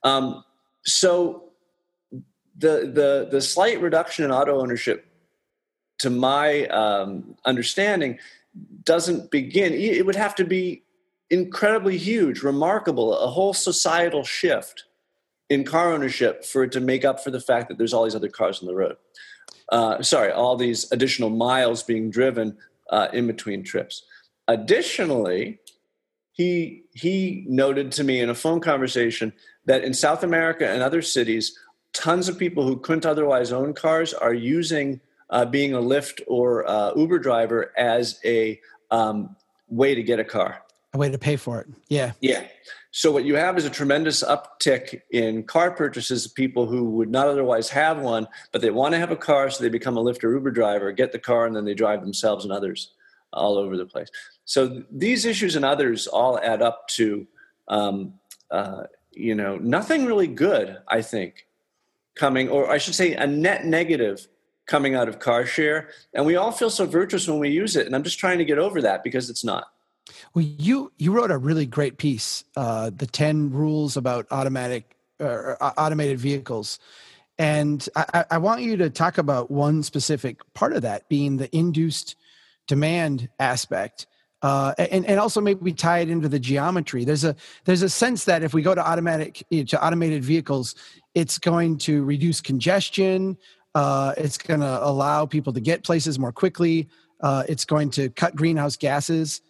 Um, 0.03 0.43
so 0.87 1.51
the 2.57 2.91
the 2.99 3.29
the 3.31 3.43
slight 3.43 3.79
reduction 3.83 4.24
in 4.24 4.31
auto 4.31 4.59
ownership, 4.59 5.05
to 5.99 6.09
my 6.09 6.66
um, 6.68 7.37
understanding, 7.45 8.20
doesn't 8.85 9.31
begin. 9.31 9.74
It 9.74 10.07
would 10.07 10.16
have 10.16 10.35
to 10.37 10.47
be 10.47 10.83
incredibly 11.29 11.99
huge, 11.99 12.43
remarkable, 12.43 13.18
a 13.18 13.29
whole 13.29 13.53
societal 13.53 14.24
shift 14.24 14.85
in 15.49 15.64
car 15.64 15.92
ownership 15.92 16.44
for 16.44 16.64
it 16.64 16.72
to 16.72 16.80
make 16.80 17.05
up 17.05 17.22
for 17.22 17.30
the 17.30 17.40
fact 17.40 17.68
that 17.68 17.78
there's 17.78 17.92
all 17.92 18.05
these 18.05 18.14
other 18.14 18.28
cars 18.28 18.61
on 18.61 18.66
the 18.66 18.74
road 18.74 18.97
uh, 19.70 20.03
sorry, 20.03 20.32
all 20.32 20.57
these 20.57 20.90
additional 20.92 21.30
miles 21.30 21.82
being 21.82 22.11
driven 22.11 22.57
uh, 22.90 23.09
in 23.12 23.26
between 23.26 23.64
trips. 23.64 24.05
Additionally, 24.49 25.59
he 26.32 26.84
he 26.92 27.44
noted 27.49 27.90
to 27.92 28.05
me 28.05 28.20
in 28.20 28.30
a 28.30 28.34
phone 28.34 28.61
conversation 28.61 29.32
that 29.64 29.82
in 29.82 29.94
South 29.94 30.22
America 30.22 30.68
and 30.68 30.82
other 30.82 31.03
cities, 31.03 31.59
tons 31.92 32.28
of 32.28 32.38
people 32.38 32.64
who 32.64 32.76
couldn't 32.78 33.07
otherwise 33.07 33.53
own 33.53 33.72
cars 33.72 34.14
are 34.14 34.34
using 34.34 35.01
uh, 35.30 35.44
being 35.44 35.74
a 35.74 35.80
Lyft 35.80 36.20
or 36.28 36.68
uh, 36.68 36.92
Uber 36.94 37.18
driver 37.18 37.72
as 37.76 38.20
a 38.24 38.61
um, 38.90 39.34
way 39.68 39.94
to 39.94 40.03
get 40.03 40.20
a 40.20 40.24
car. 40.24 40.62
A 40.95 40.99
way 40.99 41.11
to 41.11 41.18
pay 41.18 41.37
for 41.37 41.61
it. 41.61 41.66
Yeah. 41.89 42.12
Yeah. 42.20 42.45
So 42.91 43.11
what 43.12 43.24
you 43.24 43.37
have 43.37 43.59
is 43.59 43.66
a 43.66 43.70
tremendous 43.70 44.22
uptick 44.22 45.03
in 45.11 45.43
car 45.43 45.70
purchases 45.70 46.24
of 46.24 46.34
people 46.34 46.66
who 46.66 46.91
would 46.93 47.11
not 47.11 47.28
otherwise 47.28 47.68
have 47.68 47.99
one, 47.99 48.26
but 48.53 48.62
they 48.62 48.70
want 48.70 48.95
to 48.95 48.99
have 48.99 49.11
a 49.11 49.16
car, 49.16 49.51
so 49.51 49.62
they 49.62 49.68
become 49.68 49.99
a 49.99 50.03
Lyft 50.03 50.24
or 50.24 50.32
Uber 50.32 50.51
driver, 50.51 50.91
get 50.93 51.12
the 51.12 51.18
car, 51.18 51.45
and 51.45 51.55
then 51.55 51.66
they 51.66 51.74
drive 51.74 52.01
themselves 52.01 52.45
and 52.45 52.53
others 52.53 52.95
all 53.34 53.59
over 53.59 53.76
the 53.76 53.84
place. 53.84 54.09
So 54.47 54.82
these 54.91 55.26
issues 55.26 55.57
and 55.57 55.64
others 55.64 56.07
all 56.07 56.39
add 56.39 56.62
up 56.62 56.89
to, 56.97 57.26
um, 57.68 58.14
uh, 58.51 58.84
you 59.12 59.34
know, 59.34 59.57
nothing 59.57 60.07
really 60.07 60.28
good. 60.28 60.78
I 60.89 61.03
think 61.03 61.47
coming, 62.14 62.49
or 62.49 62.70
I 62.70 62.78
should 62.78 62.95
say, 62.95 63.12
a 63.12 63.26
net 63.26 63.66
negative 63.66 64.26
coming 64.66 64.95
out 64.95 65.09
of 65.09 65.18
car 65.18 65.45
share, 65.45 65.91
and 66.14 66.24
we 66.24 66.37
all 66.37 66.51
feel 66.51 66.70
so 66.70 66.87
virtuous 66.87 67.28
when 67.28 67.41
we 67.41 67.51
use 67.51 67.76
it. 67.76 67.87
And 67.87 67.95
I'm 67.95 68.03
just 68.03 68.18
trying 68.18 68.39
to 68.39 68.45
get 68.45 68.59
over 68.59 68.80
that 68.82 69.05
because 69.05 69.28
it's 69.28 69.45
not. 69.45 69.66
Well, 70.34 70.44
you 70.44 70.92
you 70.98 71.12
wrote 71.12 71.30
a 71.30 71.38
really 71.38 71.66
great 71.66 71.98
piece, 71.98 72.44
uh, 72.57 72.90
the 72.94 73.07
ten 73.07 73.50
rules 73.50 73.96
about 73.96 74.26
automatic 74.30 74.96
uh, 75.20 75.54
automated 75.76 76.18
vehicles, 76.18 76.78
and 77.38 77.86
I, 77.96 78.24
I, 78.32 78.38
want 78.38 78.62
you 78.62 78.76
to 78.78 78.90
talk 78.90 79.18
about 79.18 79.50
one 79.50 79.82
specific 79.82 80.40
part 80.54 80.74
of 80.74 80.82
that, 80.82 81.09
being 81.09 81.38
the 81.38 81.54
induced 81.57 82.16
demand 82.66 83.28
aspect. 83.38 84.07
Uh, 84.42 84.74
and, 84.78 85.07
and 85.07 85.18
also 85.18 85.40
maybe 85.40 85.72
tie 85.72 86.00
it 86.00 86.11
into 86.11 86.28
the 86.28 86.38
geometry. 86.38 87.04
There's 87.04 87.24
a 87.24 87.34
there's 87.64 87.82
a 87.82 87.88
sense 87.88 88.26
that 88.26 88.42
if 88.42 88.52
we 88.52 88.62
go 88.62 88.74
to 88.74 88.86
automatic 88.86 89.42
to 89.50 89.84
automated 89.84 90.22
vehicles, 90.22 90.74
it's 91.14 91.38
going 91.38 91.78
to 91.78 92.04
reduce 92.04 92.40
congestion. 92.42 93.38
Uh, 93.74 94.12
it's 94.16 94.38
going 94.38 94.61
to 94.61 94.84
allow 94.84 95.26
people 95.26 95.52
to 95.54 95.61
get 95.61 95.84
places 95.84 96.18
more 96.18 96.32
quickly. 96.32 96.88
Uh, 97.20 97.44
it's 97.48 97.64
going 97.64 97.90
to 97.90 98.11
cut 98.11 98.36
greenhouse 98.36 98.76
gases. 98.76 99.40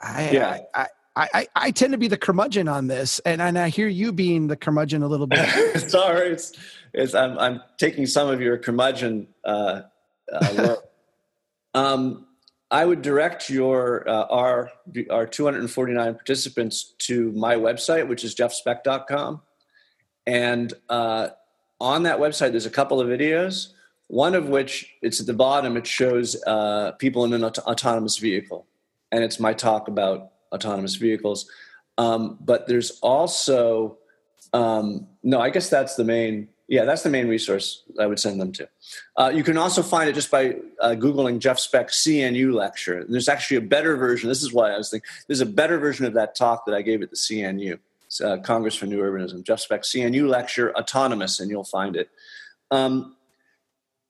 I, 0.00 0.30
yeah. 0.30 0.58
I, 0.74 0.86
I, 1.16 1.28
I, 1.34 1.48
I, 1.56 1.70
tend 1.70 1.92
to 1.92 1.98
be 1.98 2.08
the 2.08 2.16
curmudgeon 2.16 2.68
on 2.68 2.86
this, 2.86 3.18
and, 3.20 3.42
and 3.42 3.58
I 3.58 3.70
hear 3.70 3.88
you 3.88 4.12
being 4.12 4.46
the 4.46 4.56
curmudgeon 4.56 5.02
a 5.02 5.08
little 5.08 5.26
bit. 5.26 5.48
Sorry, 5.88 6.28
it's, 6.28 6.52
it's, 6.92 7.14
I'm, 7.14 7.38
I'm 7.38 7.62
taking 7.78 8.06
some 8.06 8.28
of 8.28 8.40
your 8.40 8.58
curmudgeon 8.58 9.28
uh, 9.44 9.82
uh, 10.32 10.76
um, 11.74 12.26
I 12.70 12.84
would 12.84 13.02
direct 13.02 13.48
your 13.48 14.08
uh, 14.08 14.26
our 14.26 14.70
our 15.10 15.26
249 15.26 16.14
participants 16.14 16.94
to 16.98 17.32
my 17.32 17.54
website, 17.54 18.08
which 18.08 18.24
is 18.24 18.34
jeffspeck.com, 18.34 19.40
and 20.26 20.74
uh, 20.88 21.28
on 21.80 22.02
that 22.02 22.18
website, 22.18 22.50
there's 22.50 22.66
a 22.66 22.70
couple 22.70 23.00
of 23.00 23.08
videos. 23.08 23.68
One 24.08 24.34
of 24.34 24.48
which 24.48 24.94
it's 25.02 25.20
at 25.20 25.26
the 25.26 25.34
bottom. 25.34 25.76
It 25.76 25.86
shows 25.86 26.42
uh, 26.46 26.92
people 26.92 27.24
in 27.24 27.32
an 27.32 27.44
aut- 27.44 27.58
autonomous 27.58 28.18
vehicle, 28.18 28.66
and 29.12 29.24
it's 29.24 29.40
my 29.40 29.52
talk 29.52 29.88
about 29.88 30.32
autonomous 30.52 30.96
vehicles. 30.96 31.50
Um, 31.96 32.38
but 32.40 32.68
there's 32.68 32.98
also 33.00 33.98
um, 34.52 35.06
no, 35.22 35.40
I 35.40 35.50
guess 35.50 35.68
that's 35.68 35.96
the 35.96 36.04
main. 36.04 36.48
Yeah, 36.68 36.84
that's 36.84 37.02
the 37.02 37.08
main 37.08 37.28
resource 37.28 37.82
I 37.98 38.06
would 38.06 38.20
send 38.20 38.38
them 38.38 38.52
to. 38.52 38.68
Uh, 39.16 39.32
you 39.34 39.42
can 39.42 39.56
also 39.56 39.82
find 39.82 40.08
it 40.08 40.14
just 40.14 40.30
by 40.30 40.56
uh, 40.82 40.90
googling 40.90 41.38
Jeff 41.38 41.58
Speck 41.58 41.88
CNU 41.88 42.52
lecture. 42.52 43.06
There's 43.08 43.28
actually 43.28 43.56
a 43.56 43.62
better 43.62 43.96
version. 43.96 44.28
This 44.28 44.42
is 44.42 44.52
why 44.52 44.72
I 44.72 44.76
was 44.76 44.90
thinking 44.90 45.08
there's 45.28 45.40
a 45.40 45.46
better 45.46 45.78
version 45.78 46.04
of 46.04 46.12
that 46.14 46.34
talk 46.34 46.66
that 46.66 46.74
I 46.74 46.82
gave 46.82 47.00
at 47.02 47.08
the 47.08 47.16
CNU, 47.16 47.78
uh, 48.22 48.36
Congress 48.42 48.74
for 48.74 48.84
New 48.84 49.00
Urbanism. 49.00 49.44
Jeff 49.44 49.60
Speck 49.60 49.82
CNU 49.82 50.28
lecture, 50.28 50.76
autonomous, 50.76 51.40
and 51.40 51.50
you'll 51.50 51.64
find 51.64 51.96
it. 51.96 52.10
Um, 52.70 53.16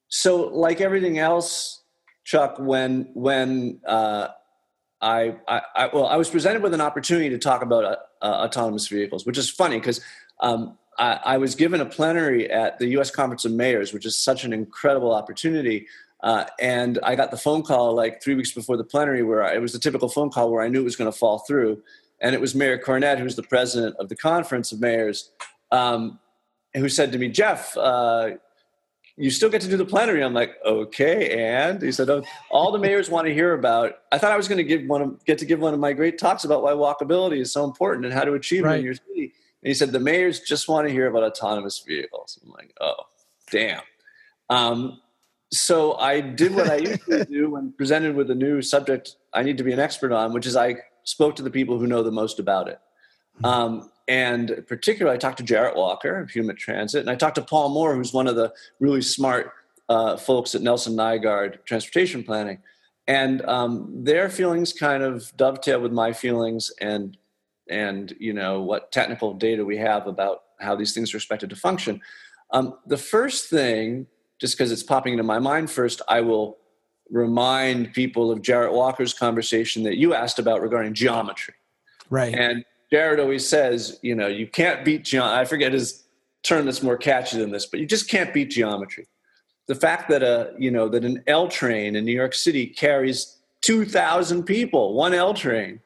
so, 0.08 0.48
like 0.48 0.80
everything 0.80 1.18
else, 1.18 1.82
Chuck, 2.24 2.56
when 2.58 3.10
when 3.14 3.80
uh, 3.86 4.28
I, 5.00 5.36
I, 5.46 5.62
I, 5.74 5.90
well, 5.92 6.06
I 6.06 6.16
was 6.16 6.28
presented 6.28 6.62
with 6.62 6.74
an 6.74 6.80
opportunity 6.80 7.30
to 7.30 7.38
talk 7.38 7.62
about 7.62 7.84
uh, 7.84 7.96
uh, 8.22 8.44
autonomous 8.46 8.88
vehicles, 8.88 9.24
which 9.24 9.38
is 9.38 9.48
funny 9.48 9.78
because 9.78 10.00
um, 10.40 10.76
I, 10.98 11.20
I, 11.24 11.38
was 11.38 11.54
given 11.54 11.80
a 11.80 11.86
plenary 11.86 12.50
at 12.50 12.78
the 12.78 12.88
U.S. 12.88 13.10
Conference 13.10 13.44
of 13.44 13.52
Mayors, 13.52 13.92
which 13.92 14.04
is 14.04 14.18
such 14.18 14.44
an 14.44 14.52
incredible 14.52 15.14
opportunity. 15.14 15.86
Uh, 16.22 16.46
and 16.60 16.98
I 17.04 17.14
got 17.14 17.30
the 17.30 17.36
phone 17.36 17.62
call 17.62 17.94
like 17.94 18.22
three 18.22 18.34
weeks 18.34 18.52
before 18.52 18.76
the 18.76 18.84
plenary, 18.84 19.22
where 19.22 19.44
I, 19.44 19.54
it 19.54 19.60
was 19.60 19.74
a 19.74 19.78
typical 19.78 20.08
phone 20.08 20.30
call 20.30 20.50
where 20.50 20.62
I 20.62 20.68
knew 20.68 20.80
it 20.80 20.84
was 20.84 20.96
going 20.96 21.10
to 21.10 21.16
fall 21.16 21.38
through. 21.40 21.80
And 22.20 22.34
it 22.34 22.40
was 22.40 22.54
Mayor 22.56 22.78
Cornett, 22.78 23.18
who's 23.18 23.36
the 23.36 23.44
president 23.44 23.94
of 23.96 24.08
the 24.08 24.16
Conference 24.16 24.72
of 24.72 24.80
Mayors, 24.80 25.30
um, 25.70 26.18
who 26.74 26.88
said 26.88 27.12
to 27.12 27.18
me, 27.18 27.28
Jeff, 27.28 27.76
uh, 27.76 28.30
you 29.18 29.30
still 29.30 29.50
get 29.50 29.60
to 29.62 29.68
do 29.68 29.76
the 29.76 29.84
plenary. 29.84 30.22
I'm 30.22 30.32
like, 30.32 30.54
okay. 30.64 31.44
And 31.44 31.82
he 31.82 31.90
said, 31.90 32.08
oh, 32.08 32.22
all 32.50 32.70
the 32.70 32.78
mayors 32.78 33.10
want 33.10 33.26
to 33.26 33.34
hear 33.34 33.52
about. 33.52 33.98
I 34.12 34.18
thought 34.18 34.30
I 34.30 34.36
was 34.36 34.46
going 34.46 34.58
to 34.58 34.64
give 34.64 34.86
one 34.86 35.02
of, 35.02 35.24
get 35.24 35.38
to 35.38 35.44
give 35.44 35.58
one 35.58 35.74
of 35.74 35.80
my 35.80 35.92
great 35.92 36.18
talks 36.18 36.44
about 36.44 36.62
why 36.62 36.72
walkability 36.72 37.40
is 37.40 37.52
so 37.52 37.64
important 37.64 38.04
and 38.04 38.14
how 38.14 38.22
to 38.24 38.34
achieve 38.34 38.62
right. 38.62 38.76
it 38.76 38.78
in 38.78 38.84
your 38.84 38.94
city. 38.94 39.32
And 39.62 39.68
he 39.68 39.74
said, 39.74 39.90
the 39.90 39.98
mayors 39.98 40.40
just 40.40 40.68
want 40.68 40.86
to 40.86 40.92
hear 40.92 41.08
about 41.08 41.24
autonomous 41.24 41.82
vehicles. 41.84 42.38
I'm 42.44 42.52
like, 42.52 42.72
oh, 42.80 43.06
damn. 43.50 43.82
Um, 44.50 45.00
so 45.50 45.94
I 45.94 46.20
did 46.20 46.54
what 46.54 46.70
I 46.70 46.76
usually 46.76 47.24
do 47.24 47.50
when 47.50 47.72
presented 47.72 48.14
with 48.14 48.30
a 48.30 48.34
new 48.34 48.62
subject 48.62 49.16
I 49.32 49.42
need 49.42 49.58
to 49.58 49.64
be 49.64 49.72
an 49.72 49.80
expert 49.80 50.12
on, 50.12 50.32
which 50.32 50.46
is 50.46 50.56
I 50.56 50.76
spoke 51.04 51.36
to 51.36 51.42
the 51.42 51.50
people 51.50 51.78
who 51.78 51.86
know 51.86 52.02
the 52.02 52.12
most 52.12 52.38
about 52.38 52.68
it. 52.68 52.78
Um, 53.42 53.90
and 54.08 54.64
particularly, 54.66 55.14
I 55.14 55.18
talked 55.18 55.36
to 55.36 55.44
Jarrett 55.44 55.76
Walker 55.76 56.18
of 56.18 56.30
Human 56.30 56.56
Transit, 56.56 57.02
and 57.02 57.10
I 57.10 57.14
talked 57.14 57.34
to 57.34 57.42
Paul 57.42 57.68
Moore, 57.68 57.94
who's 57.94 58.14
one 58.14 58.26
of 58.26 58.36
the 58.36 58.52
really 58.80 59.02
smart 59.02 59.52
uh, 59.90 60.16
folks 60.16 60.54
at 60.54 60.62
Nelson 60.62 60.94
Nygaard 60.94 61.64
Transportation 61.66 62.24
Planning. 62.24 62.58
And 63.06 63.42
um, 63.42 63.90
their 63.92 64.30
feelings 64.30 64.72
kind 64.72 65.02
of 65.02 65.34
dovetail 65.36 65.80
with 65.80 65.92
my 65.92 66.12
feelings 66.12 66.72
and 66.80 67.16
and 67.70 68.14
you 68.18 68.32
know 68.32 68.62
what 68.62 68.92
technical 68.92 69.34
data 69.34 69.62
we 69.62 69.76
have 69.76 70.06
about 70.06 70.44
how 70.58 70.74
these 70.74 70.94
things 70.94 71.12
are 71.12 71.18
expected 71.18 71.50
to 71.50 71.56
function. 71.56 72.00
Um, 72.50 72.78
the 72.86 72.96
first 72.96 73.50
thing, 73.50 74.06
just 74.40 74.56
because 74.56 74.72
it's 74.72 74.82
popping 74.82 75.12
into 75.12 75.22
my 75.22 75.38
mind 75.38 75.70
first, 75.70 76.00
I 76.08 76.22
will 76.22 76.56
remind 77.10 77.92
people 77.92 78.30
of 78.30 78.40
Jarrett 78.40 78.72
Walker's 78.72 79.12
conversation 79.12 79.82
that 79.82 79.96
you 79.96 80.14
asked 80.14 80.38
about 80.38 80.62
regarding 80.62 80.94
geometry. 80.94 81.54
Right. 82.10 82.34
And 82.34 82.64
Jarrett 82.90 83.20
always 83.20 83.46
says, 83.46 83.98
you 84.02 84.14
know, 84.14 84.26
you 84.26 84.46
can't 84.46 84.84
beat 84.84 85.04
geometry. 85.04 85.40
I 85.40 85.44
forget 85.44 85.72
his 85.72 86.04
term 86.42 86.64
that's 86.64 86.82
more 86.82 86.96
catchy 86.96 87.38
than 87.38 87.50
this, 87.50 87.66
but 87.66 87.80
you 87.80 87.86
just 87.86 88.08
can't 88.08 88.32
beat 88.32 88.50
geometry. 88.50 89.06
The 89.66 89.74
fact 89.74 90.08
that 90.08 90.22
a, 90.22 90.54
you 90.58 90.70
know, 90.70 90.88
that 90.88 91.04
an 91.04 91.22
L 91.26 91.48
train 91.48 91.96
in 91.96 92.04
New 92.04 92.14
York 92.14 92.34
City 92.34 92.66
carries 92.66 93.36
2,000 93.60 94.44
people, 94.44 94.94
one 94.94 95.12
L 95.12 95.34
train, 95.34 95.80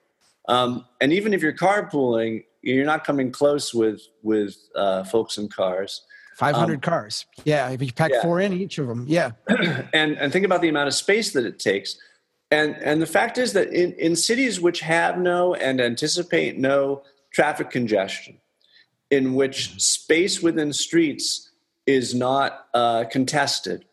um, 0.49 0.85
and 1.01 1.13
even 1.13 1.35
if 1.35 1.43
you're 1.43 1.53
carpooling, 1.53 2.45
you're 2.63 2.87
not 2.87 3.05
coming 3.05 3.31
close 3.31 3.75
with 3.75 4.03
with 4.23 4.57
uh, 4.75 5.05
folks 5.05 5.39
in 5.39 5.49
cars. 5.49 6.03
500 6.37 6.75
um, 6.75 6.81
cars. 6.81 7.27
Yeah, 7.45 7.71
if 7.71 7.83
you 7.83 7.93
pack 7.93 8.11
yeah. 8.13 8.23
four 8.23 8.41
in 8.41 8.53
each 8.53 8.79
of 8.79 8.87
them. 8.87 9.05
Yeah. 9.09 9.33
and 9.93 10.17
and 10.17 10.33
think 10.33 10.45
about 10.45 10.63
the 10.63 10.69
amount 10.69 10.89
of 10.89 10.95
space 10.95 11.33
that 11.33 11.45
it 11.45 11.59
takes. 11.59 11.99
And, 12.53 12.77
and 12.83 13.01
the 13.01 13.07
fact 13.07 13.39
is 13.39 13.55
that 13.55 13.73
in, 13.73 13.95
in 13.95 14.15
cities 14.15 14.61
which 14.61 14.81
have 14.81 15.17
no 15.17 15.55
and 15.55 15.81
anticipate 15.81 16.59
no 16.59 17.03
traffic 17.33 17.71
congestion, 17.71 18.37
in 19.11 19.33
which 19.33 19.81
space 19.83 20.43
within 20.43 20.75
streets 20.75 21.51
is 21.87 22.15
not 22.15 22.67
uh, 22.75 23.05
contested, 23.11 23.87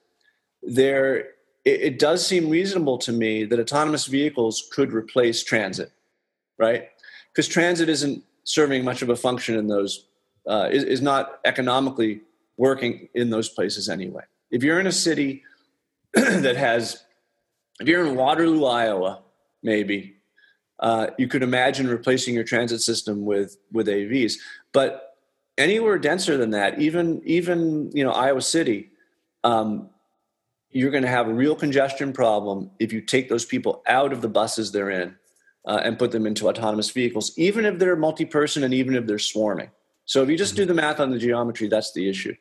there 0.62 1.20
it, 1.64 1.82
it, 1.82 2.00
does 2.00 2.28
seem 2.28 2.50
reasonable 2.50 2.98
to 2.98 3.14
me 3.14 3.46
that 3.46 3.62
autonomous 3.62 4.08
vehicles 4.08 4.68
could 4.74 4.92
replace 4.92 5.42
transit, 5.42 5.94
right? 6.58 6.90
Because 7.32 7.48
transit 7.48 7.88
isn't 7.88 8.26
serving 8.44 8.84
much 8.84 9.02
of 9.02 9.08
a 9.08 9.16
function 9.16 9.56
in 9.56 9.68
those, 9.68 10.06
uh, 10.48 10.68
is, 10.70 10.84
is 10.84 11.02
not 11.02 11.40
economically 11.46 12.20
working 12.58 13.08
in 13.14 13.30
those 13.30 13.48
places 13.48 13.88
anyway. 13.88 14.24
If 14.52 14.64
you're 14.64 14.82
in 14.82 14.88
a 14.88 14.92
city 14.92 15.44
that 16.14 16.58
has 16.58 17.06
if 17.80 17.88
you're 17.88 18.06
in 18.06 18.16
Waterloo, 18.16 18.66
Iowa, 18.66 19.22
maybe 19.64 20.16
uh, 20.80 21.08
you 21.18 21.28
could 21.28 21.44
imagine 21.44 21.88
replacing 21.88 22.34
your 22.34 22.44
transit 22.44 22.82
system 22.82 23.26
with 23.26 23.58
with 23.72 23.88
AVs. 23.88 24.36
But 24.72 25.16
anywhere 25.58 25.98
denser 25.98 26.38
than 26.38 26.52
that, 26.52 26.80
even 26.80 27.22
even 27.26 27.92
you 27.94 28.04
know 28.04 28.12
Iowa 28.12 28.42
City, 28.42 28.92
um, 29.44 29.90
you're 30.70 30.92
going 30.92 31.04
to 31.04 31.10
have 31.10 31.28
a 31.28 31.34
real 31.34 31.56
congestion 31.56 32.14
problem 32.14 32.72
if 32.80 32.94
you 32.94 33.02
take 33.02 33.30
those 33.30 33.46
people 33.46 33.84
out 33.88 34.14
of 34.14 34.22
the 34.22 34.30
buses 34.30 34.72
they're 34.72 34.90
in 34.90 35.16
uh, 35.66 35.82
and 35.84 36.00
put 36.00 36.12
them 36.12 36.26
into 36.26 36.48
autonomous 36.48 36.92
vehicles, 36.92 37.34
even 37.38 37.66
if 37.66 37.80
they're 37.80 37.96
multi-person 37.96 38.64
and 38.64 38.74
even 38.74 38.96
if 38.96 39.06
they're 39.06 39.20
swarming. 39.20 39.72
So 40.06 40.24
if 40.24 40.30
you 40.30 40.38
just 40.38 40.56
do 40.56 40.66
the 40.66 40.74
math 40.74 41.00
on 41.00 41.12
the 41.12 41.20
geometry, 41.20 41.68
that's 41.68 41.94
the 41.94 42.10
issue. 42.10 42.36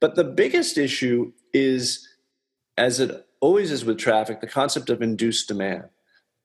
But 0.00 0.14
the 0.14 0.24
biggest 0.24 0.78
issue 0.78 1.32
is, 1.52 2.08
as 2.76 3.00
it 3.00 3.26
always 3.44 3.70
is 3.70 3.84
with 3.84 3.98
traffic, 3.98 4.40
the 4.40 4.46
concept 4.46 4.88
of 4.88 5.02
induced 5.02 5.48
demand. 5.48 5.84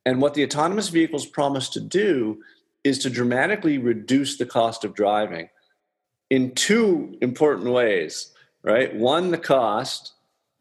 And 0.06 0.22
what 0.22 0.34
the 0.34 0.44
autonomous 0.44 0.90
vehicles 0.90 1.26
promise 1.26 1.70
to 1.70 1.80
do 1.80 2.42
is 2.84 3.00
to 3.00 3.10
dramatically 3.10 3.78
reduce 3.78 4.38
the 4.38 4.46
cost 4.46 4.84
of 4.84 4.96
driving 4.96 5.48
in 6.30 6.54
two 6.56 7.18
important 7.22 7.72
ways, 7.72 8.34
right? 8.64 8.94
One, 8.94 9.32
the 9.32 9.38
cost, 9.38 10.12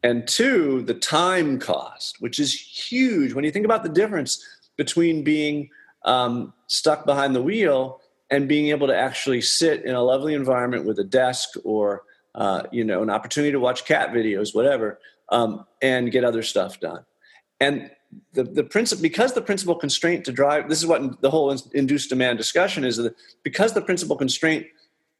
and 0.01 0.25
two, 0.25 0.81
the 0.83 0.93
time 0.93 1.59
cost, 1.59 2.21
which 2.21 2.39
is 2.39 2.53
huge. 2.53 3.33
When 3.33 3.43
you 3.43 3.51
think 3.51 3.65
about 3.65 3.83
the 3.83 3.89
difference 3.89 4.41
between 4.77 5.25
being 5.25 5.69
um, 6.05 6.53
stuck 6.67 7.05
behind 7.05 7.35
the 7.35 7.41
wheel 7.41 7.99
and 8.29 8.47
being 8.47 8.67
able 8.67 8.87
to 8.87 8.95
actually 8.95 9.41
sit 9.41 9.83
in 9.83 9.93
a 9.93 10.01
lovely 10.01 10.33
environment 10.33 10.85
with 10.85 10.99
a 10.99 11.03
desk 11.03 11.49
or 11.65 12.03
uh, 12.35 12.63
you 12.71 12.85
know 12.85 13.01
an 13.01 13.09
opportunity 13.09 13.51
to 13.51 13.59
watch 13.59 13.83
cat 13.83 14.11
videos, 14.11 14.55
whatever, 14.55 14.99
um, 15.31 15.65
and 15.81 16.11
get 16.11 16.23
other 16.23 16.43
stuff 16.43 16.79
done. 16.79 17.05
And 17.59 17.91
the 18.33 18.43
the 18.43 18.63
principle 18.63 19.01
because 19.01 19.33
the 19.33 19.41
principal 19.41 19.75
constraint 19.75 20.25
to 20.25 20.31
drive 20.31 20.69
this 20.69 20.79
is 20.79 20.87
what 20.87 21.21
the 21.21 21.29
whole 21.29 21.55
induced 21.73 22.09
demand 22.09 22.37
discussion 22.37 22.83
is 22.83 22.97
that 22.97 23.15
because 23.43 23.73
the 23.73 23.81
principal 23.81 24.15
constraint 24.15 24.65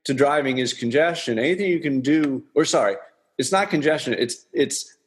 to 0.05 0.13
driving 0.13 0.57
is 0.57 0.73
congestion 0.73 1.37
anything 1.37 1.69
you 1.69 1.79
can 1.79 2.01
do 2.01 2.43
or 2.55 2.65
sorry 2.65 2.95
it's 3.37 3.51
not 3.51 3.69
congestion 3.69 4.13
it's 4.17 4.47
it's 4.53 4.97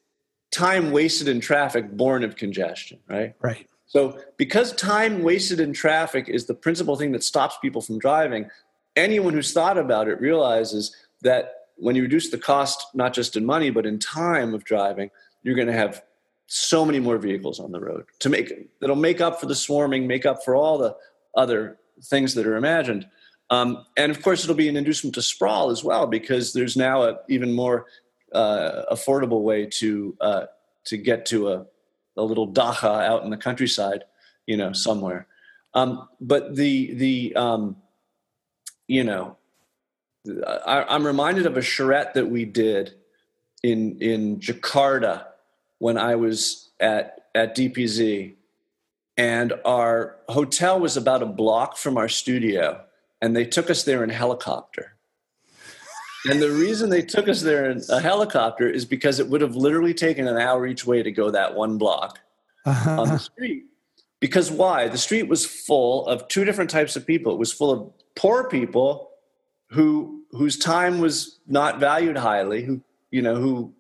time 0.51 0.93
wasted 0.93 1.29
in 1.29 1.41
traffic 1.41 1.91
born 1.93 2.23
of 2.23 2.37
congestion 2.37 2.99
right 3.09 3.35
right 3.41 3.67
so 3.87 4.19
because 4.37 4.73
time 4.75 5.23
wasted 5.23 5.59
in 5.59 5.73
traffic 5.73 6.29
is 6.29 6.47
the 6.47 6.55
principal 6.55 6.97
thing 6.97 7.13
that 7.13 7.25
stops 7.25 7.57
people 7.61 7.81
from 7.81 7.99
driving 7.99 8.49
anyone 8.95 9.33
who's 9.33 9.53
thought 9.53 9.79
about 9.79 10.07
it 10.09 10.21
realizes 10.21 10.95
that 11.23 11.62
when 11.83 11.97
you 11.97 12.03
reduce 12.03 12.31
the 12.31 12.39
cost, 12.39 12.87
not 12.95 13.13
just 13.13 13.37
in 13.37 13.45
money, 13.45 13.69
but 13.69 13.85
in 13.85 13.99
time 13.99 14.55
of 14.55 14.65
driving, 14.65 15.11
you're 15.43 15.57
going 15.57 15.67
to 15.67 15.75
have 15.75 16.01
so 16.47 16.85
many 16.85 17.01
more 17.01 17.19
vehicles 17.19 17.59
on 17.59 17.73
the 17.73 17.81
road 17.81 18.05
to 18.21 18.29
make 18.29 18.71
that'll 18.81 18.95
make 18.95 19.21
up 19.21 19.41
for 19.41 19.47
the 19.47 19.55
swarming, 19.55 20.07
make 20.07 20.25
up 20.25 20.45
for 20.45 20.55
all 20.55 20.79
the 20.79 20.95
other 21.37 21.79
things 22.05 22.35
that 22.35 22.47
are 22.47 22.57
imagined. 22.57 23.09
Um, 23.51 23.85
and 23.97 24.13
of 24.13 24.23
course, 24.23 24.45
it'll 24.45 24.55
be 24.55 24.69
an 24.69 24.77
inducement 24.77 25.15
to 25.17 25.23
sprawl 25.23 25.71
as 25.71 25.83
well 25.83 26.07
because 26.07 26.53
there's 26.53 26.77
now 26.77 27.03
an 27.03 27.17
even 27.29 27.53
more 27.53 27.87
uh, 28.33 28.85
affordable 28.93 29.43
way 29.43 29.67
to 29.67 30.17
uh, 30.21 30.45
to 30.85 30.97
get 30.97 31.27
to 31.27 31.49
a, 31.49 31.67
a 32.17 32.23
little 32.23 32.47
dacha 32.47 32.89
out 32.89 33.25
in 33.25 33.31
the 33.31 33.37
countryside, 33.37 34.05
you 34.47 34.57
know, 34.57 34.73
somewhere. 34.73 35.27
Um, 35.75 36.09
but 36.21 36.55
the 36.55 36.95
the 36.95 37.35
um, 37.35 37.77
you 38.87 39.03
know 39.03 39.37
I, 40.27 40.95
am 40.95 41.07
reminded 41.07 41.47
of 41.47 41.57
a 41.57 41.63
charrette 41.63 42.15
that 42.15 42.31
we 42.31 42.45
did 42.45 42.95
in 43.63 43.99
in 44.01 44.39
Jakarta 44.39 45.27
when 45.79 45.99
I 45.99 46.17
was 46.17 46.71
at 46.81 47.27
at 47.35 47.57
DPZ, 47.57 48.35
and 49.17 49.53
our 49.65 50.17
hotel 50.29 50.79
was 50.79 50.97
about 50.97 51.23
a 51.23 51.27
block 51.27 51.77
from 51.77 51.97
our 51.97 52.09
studio, 52.09 52.85
and 53.21 53.35
they 53.35 53.45
took 53.45 53.71
us 53.71 53.85
there 53.85 54.05
in 54.05 54.11
helicopter. 54.11 54.97
And 56.25 56.41
the 56.41 56.51
reason 56.51 56.89
they 56.89 57.03
took 57.03 57.29
us 57.29 57.43
there 57.43 57.69
in 57.69 57.83
a 57.89 57.99
helicopter 57.99 58.69
is 58.69 58.85
because 58.85 59.19
it 59.19 59.29
would 59.29 59.41
have 59.41 59.57
literally 59.57 59.93
taken 59.93 60.29
an 60.29 60.37
hour 60.37 60.67
each 60.67 60.87
way 60.87 61.03
to 61.03 61.11
go 61.11 61.33
that 61.33 61.57
one 61.57 61.79
block 61.79 62.21
uh-huh. 62.65 63.01
on 63.01 63.09
the 63.09 63.19
street. 63.19 63.65
Because 64.21 64.49
why? 64.49 64.87
The 64.87 64.99
street 64.99 65.25
was 65.25 65.45
full 65.45 66.07
of 66.07 66.29
two 66.29 66.45
different 66.45 66.71
types 66.71 66.95
of 66.95 67.05
people. 67.05 67.33
It 67.33 67.39
was 67.39 67.53
full 67.53 67.73
of 67.73 67.93
poor 68.15 68.49
people 68.49 69.12
who 69.73 70.23
whose 70.31 70.59
time 70.59 71.01
was 71.01 71.41
not 71.47 71.81
valued 71.81 72.17
highly, 72.17 72.63
who 72.63 72.81
you 73.11 73.23
know, 73.23 73.37
who 73.37 73.73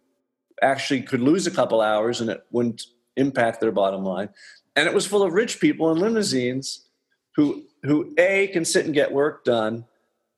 actually 0.61 1.03
could 1.03 1.21
lose 1.21 1.47
a 1.47 1.51
couple 1.51 1.81
hours 1.81 2.21
and 2.21 2.31
it 2.31 2.45
wouldn't 2.51 2.87
impact 3.17 3.61
their 3.61 3.73
bottom 3.73 4.05
line. 4.05 4.29
And 4.77 4.87
it 4.87 4.95
was 4.95 5.07
full 5.07 5.23
of 5.23 5.33
rich 5.33 5.61
people 5.61 5.91
in 5.91 5.99
limousines 5.99 6.87
who 7.35 7.65
who 7.83 8.15
A 8.19 8.49
can 8.49 8.65
sit 8.65 8.85
and 8.85 8.95
get 8.95 9.13
work 9.13 9.45
done 9.45 9.85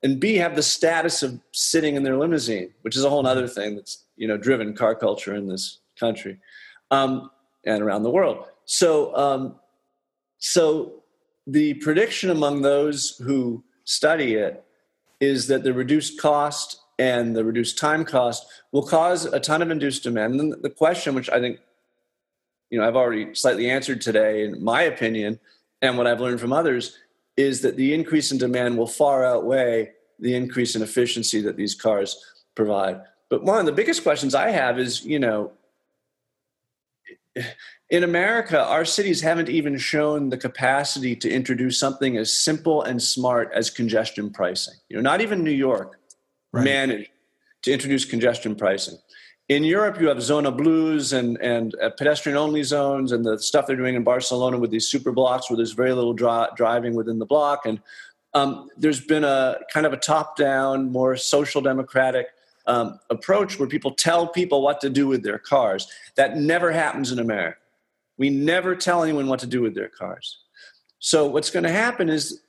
and 0.02 0.20
B 0.20 0.36
have 0.36 0.55
the 0.55 0.62
status 0.62 1.22
of 1.22 1.40
sitting 1.52 1.96
in 1.96 2.02
their 2.02 2.16
limousine, 2.16 2.72
which 2.82 2.94
is 2.94 3.05
a 3.05 3.11
whole 3.11 3.26
other 3.26 3.48
thing 3.48 3.74
that's 3.74 4.05
you 4.16 4.28
know 4.28 4.36
driven 4.36 4.74
car 4.74 4.94
culture 4.94 5.34
in 5.34 5.48
this 5.48 5.78
country 5.98 6.38
um, 6.90 7.30
and 7.64 7.82
around 7.82 8.02
the 8.02 8.11
world. 8.11 8.46
So 8.64 9.16
um, 9.16 9.55
so 10.38 11.02
the 11.46 11.74
prediction 11.74 12.30
among 12.30 12.62
those 12.62 13.16
who 13.24 13.64
study 13.84 14.34
it 14.34 14.64
is 15.21 15.47
that 15.49 15.62
the 15.62 15.73
reduced 15.73 16.21
cost 16.21 16.81
and 16.99 17.35
the 17.35 17.45
reduced 17.45 17.79
time 17.79 18.05
cost 18.05 18.47
will 18.73 18.87
cause 18.87 19.25
a 19.25 19.41
ton 19.41 19.62
of 19.62 19.71
induced 19.71 20.03
demand. 20.03 20.41
And 20.41 20.62
the 20.62 20.71
question, 20.71 21.15
which 21.15 21.31
I 21.31 21.41
think 21.41 21.61
you 22.71 22.79
know 22.79 22.87
I've 22.87 22.97
already 22.97 23.35
slightly 23.35 23.71
answered 23.71 24.01
today, 24.01 24.45
in 24.45 24.62
my 24.62 24.83
opinion, 24.83 25.39
and 25.83 25.99
what 25.99 26.07
I've 26.07 26.21
learned 26.21 26.41
from 26.41 26.53
others, 26.53 26.97
is 27.37 27.62
that 27.62 27.77
the 27.77 27.95
increase 27.95 28.33
in 28.33 28.39
demand 28.39 28.79
will 28.79 28.87
far 28.87 29.25
outweigh 29.25 29.93
the 30.19 30.35
increase 30.35 30.77
in 30.77 30.83
efficiency 30.83 31.41
that 31.43 31.57
these 31.57 31.75
cars 31.75 32.17
provide. 32.55 33.01
But 33.29 33.43
one 33.43 33.59
of 33.59 33.67
the 33.67 33.73
biggest 33.73 34.03
questions 34.03 34.35
I 34.35 34.51
have 34.51 34.79
is, 34.79 35.05
you 35.05 35.19
know, 35.19 35.53
in 37.95 38.03
America, 38.03 38.61
our 38.61 38.84
cities 38.84 39.20
haven't 39.20 39.49
even 39.49 39.78
shown 39.78 40.30
the 40.30 40.36
capacity 40.36 41.14
to 41.14 41.30
introduce 41.30 41.78
something 41.78 42.16
as 42.16 42.36
simple 42.36 42.82
and 42.82 43.01
smart 43.01 43.53
as 43.55 43.70
congestion 43.70 44.32
pricing. 44.32 44.74
You 44.88 44.97
know, 44.97 45.03
not 45.03 45.20
even 45.20 45.45
New 45.45 45.53
York 45.53 46.01
right. 46.53 46.64
managed 46.64 47.11
to 47.62 47.72
introduce 47.72 48.05
congestion 48.05 48.57
pricing. 48.57 48.99
In 49.49 49.62
Europe, 49.62 50.01
you 50.01 50.09
have 50.09 50.20
zona 50.20 50.51
blues 50.51 51.12
and, 51.12 51.40
and 51.40 51.76
uh, 51.80 51.90
pedestrian 51.90 52.36
only 52.36 52.64
zones 52.64 53.12
and 53.12 53.24
the 53.24 53.38
stuff 53.38 53.68
they're 53.68 53.76
doing 53.76 53.95
in 53.95 54.03
Barcelona 54.03 54.59
with 54.59 54.72
these 54.72 54.88
super 54.88 55.12
blocks 55.12 55.49
where 55.49 55.57
there's 55.57 55.70
very 55.70 55.92
little 55.92 56.14
dri- 56.14 56.49
driving 56.57 56.95
within 56.97 57.20
the 57.20 57.26
block. 57.26 57.64
And 57.64 57.80
um, 58.32 58.70
there's 58.76 59.03
been 59.03 59.22
a 59.22 59.61
kind 59.72 59.86
of 59.86 59.92
a 59.92 59.99
top 59.99 60.36
down, 60.36 60.90
more 60.90 61.16
social 61.16 61.61
democratic 61.61 62.26
um, 62.66 62.99
approach 63.09 63.57
where 63.57 63.68
people 63.68 63.92
tell 63.92 64.26
people 64.26 64.62
what 64.62 64.80
to 64.80 64.90
do 64.90 65.07
with 65.07 65.22
their 65.22 65.38
cars. 65.38 65.86
That 66.16 66.36
never 66.36 66.72
happens 66.72 67.12
in 67.12 67.20
America. 67.20 67.59
We 68.17 68.31
never 68.31 68.77
tell 68.77 69.03
anyone 69.03 69.27
what 69.27 69.41
to 69.41 69.47
do 69.47 69.61
with 69.61 69.75
their 69.75 69.89
cars. 69.89 70.39
So, 70.99 71.27
what's 71.27 71.51
going 71.51 71.65
to 71.65 71.73
happen 71.73 72.09
is 72.09 72.41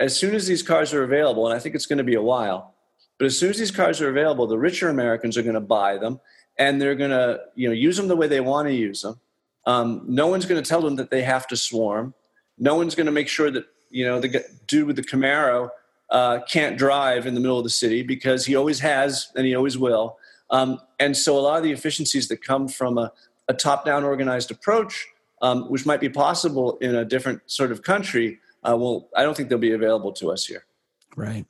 as 0.00 0.16
soon 0.16 0.34
as 0.34 0.46
these 0.46 0.62
cars 0.62 0.92
are 0.92 1.02
available, 1.02 1.46
and 1.46 1.56
I 1.56 1.58
think 1.58 1.74
it's 1.74 1.86
going 1.86 1.98
to 1.98 2.04
be 2.04 2.14
a 2.14 2.22
while, 2.22 2.74
but 3.18 3.26
as 3.26 3.38
soon 3.38 3.50
as 3.50 3.58
these 3.58 3.70
cars 3.70 4.00
are 4.00 4.10
available, 4.10 4.46
the 4.46 4.58
richer 4.58 4.88
Americans 4.88 5.36
are 5.36 5.42
going 5.42 5.54
to 5.54 5.60
buy 5.60 5.98
them 5.98 6.20
and 6.58 6.80
they're 6.80 6.94
going 6.94 7.10
to 7.10 7.40
you 7.54 7.68
know 7.68 7.74
use 7.74 7.96
them 7.96 8.08
the 8.08 8.16
way 8.16 8.26
they 8.26 8.40
want 8.40 8.68
to 8.68 8.74
use 8.74 9.02
them. 9.02 9.20
Um, 9.66 10.04
no 10.06 10.26
one's 10.26 10.46
going 10.46 10.62
to 10.62 10.68
tell 10.68 10.82
them 10.82 10.96
that 10.96 11.10
they 11.10 11.22
have 11.22 11.46
to 11.48 11.56
swarm. 11.56 12.14
No 12.58 12.74
one's 12.74 12.94
going 12.94 13.06
to 13.06 13.12
make 13.12 13.28
sure 13.28 13.50
that 13.50 13.64
you 13.90 14.04
know 14.04 14.20
the 14.20 14.44
dude 14.66 14.86
with 14.86 14.96
the 14.96 15.02
Camaro 15.02 15.70
uh, 16.10 16.40
can't 16.48 16.76
drive 16.76 17.26
in 17.26 17.34
the 17.34 17.40
middle 17.40 17.58
of 17.58 17.64
the 17.64 17.70
city 17.70 18.02
because 18.02 18.44
he 18.46 18.56
always 18.56 18.80
has 18.80 19.30
and 19.36 19.46
he 19.46 19.54
always 19.54 19.78
will. 19.78 20.18
Um, 20.50 20.78
and 21.00 21.16
so 21.16 21.38
a 21.38 21.40
lot 21.40 21.56
of 21.56 21.64
the 21.64 21.72
efficiencies 21.72 22.28
that 22.28 22.42
come 22.42 22.68
from 22.68 22.98
a, 22.98 23.10
a 23.48 23.54
top-down 23.54 24.04
organized 24.04 24.50
approach, 24.50 25.06
um, 25.44 25.70
which 25.70 25.84
might 25.84 26.00
be 26.00 26.08
possible 26.08 26.78
in 26.78 26.94
a 26.94 27.04
different 27.04 27.42
sort 27.46 27.70
of 27.70 27.82
country, 27.82 28.40
uh, 28.66 28.74
well, 28.76 29.10
I 29.14 29.22
don't 29.22 29.36
think 29.36 29.50
they'll 29.50 29.58
be 29.58 29.72
available 29.72 30.12
to 30.14 30.32
us 30.32 30.46
here. 30.46 30.64
Right. 31.16 31.44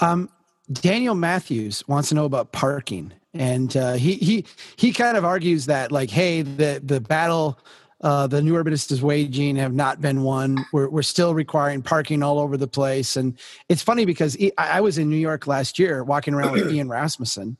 Um, 0.00 0.28
Daniel 0.70 1.14
Matthews 1.14 1.82
wants 1.88 2.10
to 2.10 2.14
know 2.14 2.26
about 2.26 2.52
parking 2.52 3.14
and 3.32 3.76
uh, 3.76 3.94
he 3.94 4.14
he 4.14 4.44
he 4.76 4.92
kind 4.92 5.16
of 5.16 5.24
argues 5.24 5.66
that 5.66 5.92
like 5.92 6.10
hey 6.10 6.42
the 6.42 6.80
the 6.84 7.00
battle 7.00 7.58
uh, 8.00 8.26
the 8.26 8.40
new 8.40 8.54
urbanists 8.54 8.92
is 8.92 9.02
waging 9.02 9.56
have 9.56 9.74
not 9.74 10.00
been 10.00 10.22
won 10.22 10.64
we're, 10.72 10.88
we're 10.88 11.02
still 11.02 11.34
requiring 11.34 11.82
parking 11.82 12.22
all 12.22 12.38
over 12.38 12.56
the 12.56 12.66
place 12.66 13.16
and 13.16 13.38
it's 13.68 13.82
funny 13.82 14.04
because 14.04 14.36
i 14.56 14.80
was 14.80 14.98
in 14.98 15.10
new 15.10 15.16
york 15.16 15.46
last 15.46 15.78
year 15.78 16.02
walking 16.04 16.32
around 16.32 16.52
with 16.52 16.70
ian 16.72 16.88
rasmussen 16.88 17.56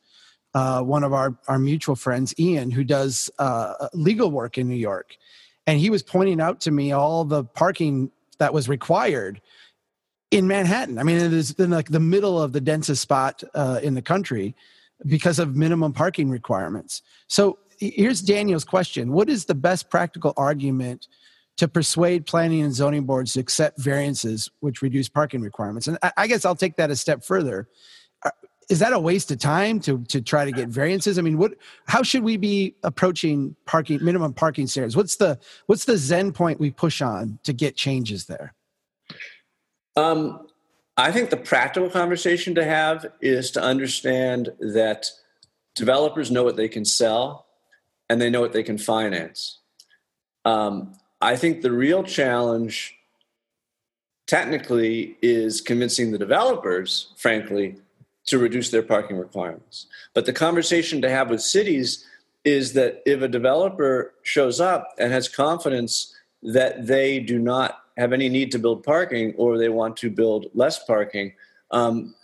uh, 0.55 0.81
one 0.83 1.05
of 1.05 1.13
our, 1.13 1.37
our 1.47 1.59
mutual 1.59 1.95
friends 1.95 2.35
ian 2.39 2.71
who 2.71 2.85
does 2.85 3.31
uh, 3.39 3.89
legal 3.95 4.31
work 4.31 4.59
in 4.59 4.69
new 4.69 4.77
york 4.77 5.17
and 5.67 5.79
he 5.79 5.91
was 5.91 6.03
pointing 6.03 6.41
out 6.41 6.61
to 6.61 6.71
me 6.71 6.93
all 6.93 7.25
the 7.25 7.45
parking 7.45 8.11
that 8.39 8.53
was 8.53 8.69
required 8.69 9.41
in 10.31 10.47
manhattan 10.47 10.99
i 10.99 11.03
mean 11.03 11.17
it 11.17 11.33
is 11.33 11.53
in 11.53 11.71
like 11.71 11.89
the 11.89 12.01
middle 12.01 12.41
of 12.41 12.53
the 12.53 12.61
densest 12.61 13.03
spot 13.03 13.43
uh, 13.55 13.81
in 13.83 13.95
the 13.95 14.03
country 14.03 14.55
because 15.07 15.39
of 15.39 15.57
minimum 15.57 15.93
parking 15.93 16.31
requirements. 16.31 17.03
So 17.29 17.59
here's 17.79 18.21
Daniel's 18.21 18.65
question 18.65 19.13
What 19.13 19.29
is 19.29 19.45
the 19.45 19.55
best 19.55 19.91
practical 19.91 20.33
argument 20.37 21.07
to 21.57 21.69
persuade 21.69 22.27
planning 22.27 22.63
and 22.63 22.75
zoning 22.75 23.05
boards 23.05 23.33
to 23.33 23.41
accept 23.41 23.81
variances 23.81 24.49
which 24.61 24.83
reduce 24.83 25.09
parking 25.09 25.41
requirements? 25.41 25.87
And 25.87 25.99
I 26.17 26.27
guess 26.27 26.45
I'll 26.45 26.57
take 26.57 26.77
that 26.77 26.91
a 26.91 26.97
step 26.97 27.25
further. 27.25 27.69
Is 28.69 28.81
that 28.81 28.93
a 28.93 28.99
waste 28.99 29.31
of 29.31 29.39
time 29.39 29.81
to, 29.81 30.05
to 30.05 30.21
try 30.21 30.45
to 30.45 30.53
get 30.53 30.69
variances? 30.69 31.19
I 31.19 31.23
mean, 31.23 31.39
what? 31.39 31.55
How 31.87 32.03
should 32.03 32.23
we 32.23 32.37
be 32.37 32.75
approaching 32.83 33.57
parking 33.65 34.05
minimum 34.05 34.35
parking 34.35 34.67
standards? 34.67 34.95
What's 34.95 35.17
the 35.17 35.39
what's 35.67 35.87
the 35.87 35.97
Zen 35.97 36.33
point 36.33 36.61
we 36.61 36.71
push 36.71 37.01
on 37.01 37.39
to 37.45 37.55
get 37.55 37.77
changes 37.77 38.27
there? 38.27 38.55
Um, 39.97 40.47
I 40.99 41.13
think 41.13 41.31
the 41.31 41.37
practical 41.37 41.89
conversation 41.89 42.55
to 42.57 42.65
have 42.65 43.07
is 43.21 43.51
to 43.53 43.63
understand 43.63 44.51
that 44.61 45.07
developers 45.75 46.31
know 46.31 46.43
what 46.43 46.57
they 46.57 46.69
can 46.69 46.85
sell 46.85 47.47
and 48.11 48.21
they 48.21 48.29
know 48.29 48.41
what 48.41 48.53
they 48.53 48.63
can 48.63 48.79
finance. 48.79 49.59
Um, 50.45 50.95
I 51.21 51.37
think 51.37 51.63
the 51.63 51.73
real 51.73 52.03
challenge 52.03 52.97
technically 54.27 55.17
is 55.23 55.61
convincing 55.61 56.11
the 56.11 56.19
developers, 56.19 57.13
frankly, 57.17 57.77
to 58.29 58.39
reduce 58.39 58.71
their 58.71 58.83
parking 58.83 59.17
requirements. 59.17 59.87
But 60.15 60.27
the 60.27 60.33
conversation 60.33 61.03
to 61.03 61.11
have 61.11 61.31
with 61.31 61.41
cities 61.41 62.05
is 62.45 62.75
that 62.75 63.03
if 63.05 63.23
a 63.23 63.29
developer 63.29 64.15
shows 64.23 64.61
up 64.61 64.95
and 64.99 65.13
has 65.13 65.29
confidence 65.29 66.15
that 66.43 66.87
they 66.87 67.21
do 67.21 67.39
not 67.39 67.79
have 67.97 68.13
any 68.13 68.29
need 68.29 68.53
to 68.53 68.59
build 68.59 68.85
parking 68.85 69.35
or 69.37 69.59
they 69.59 69.69
want 69.69 69.97
to 69.99 70.11
build 70.11 70.47
less 70.55 70.83
parking, 70.85 71.33
um, 71.71 72.15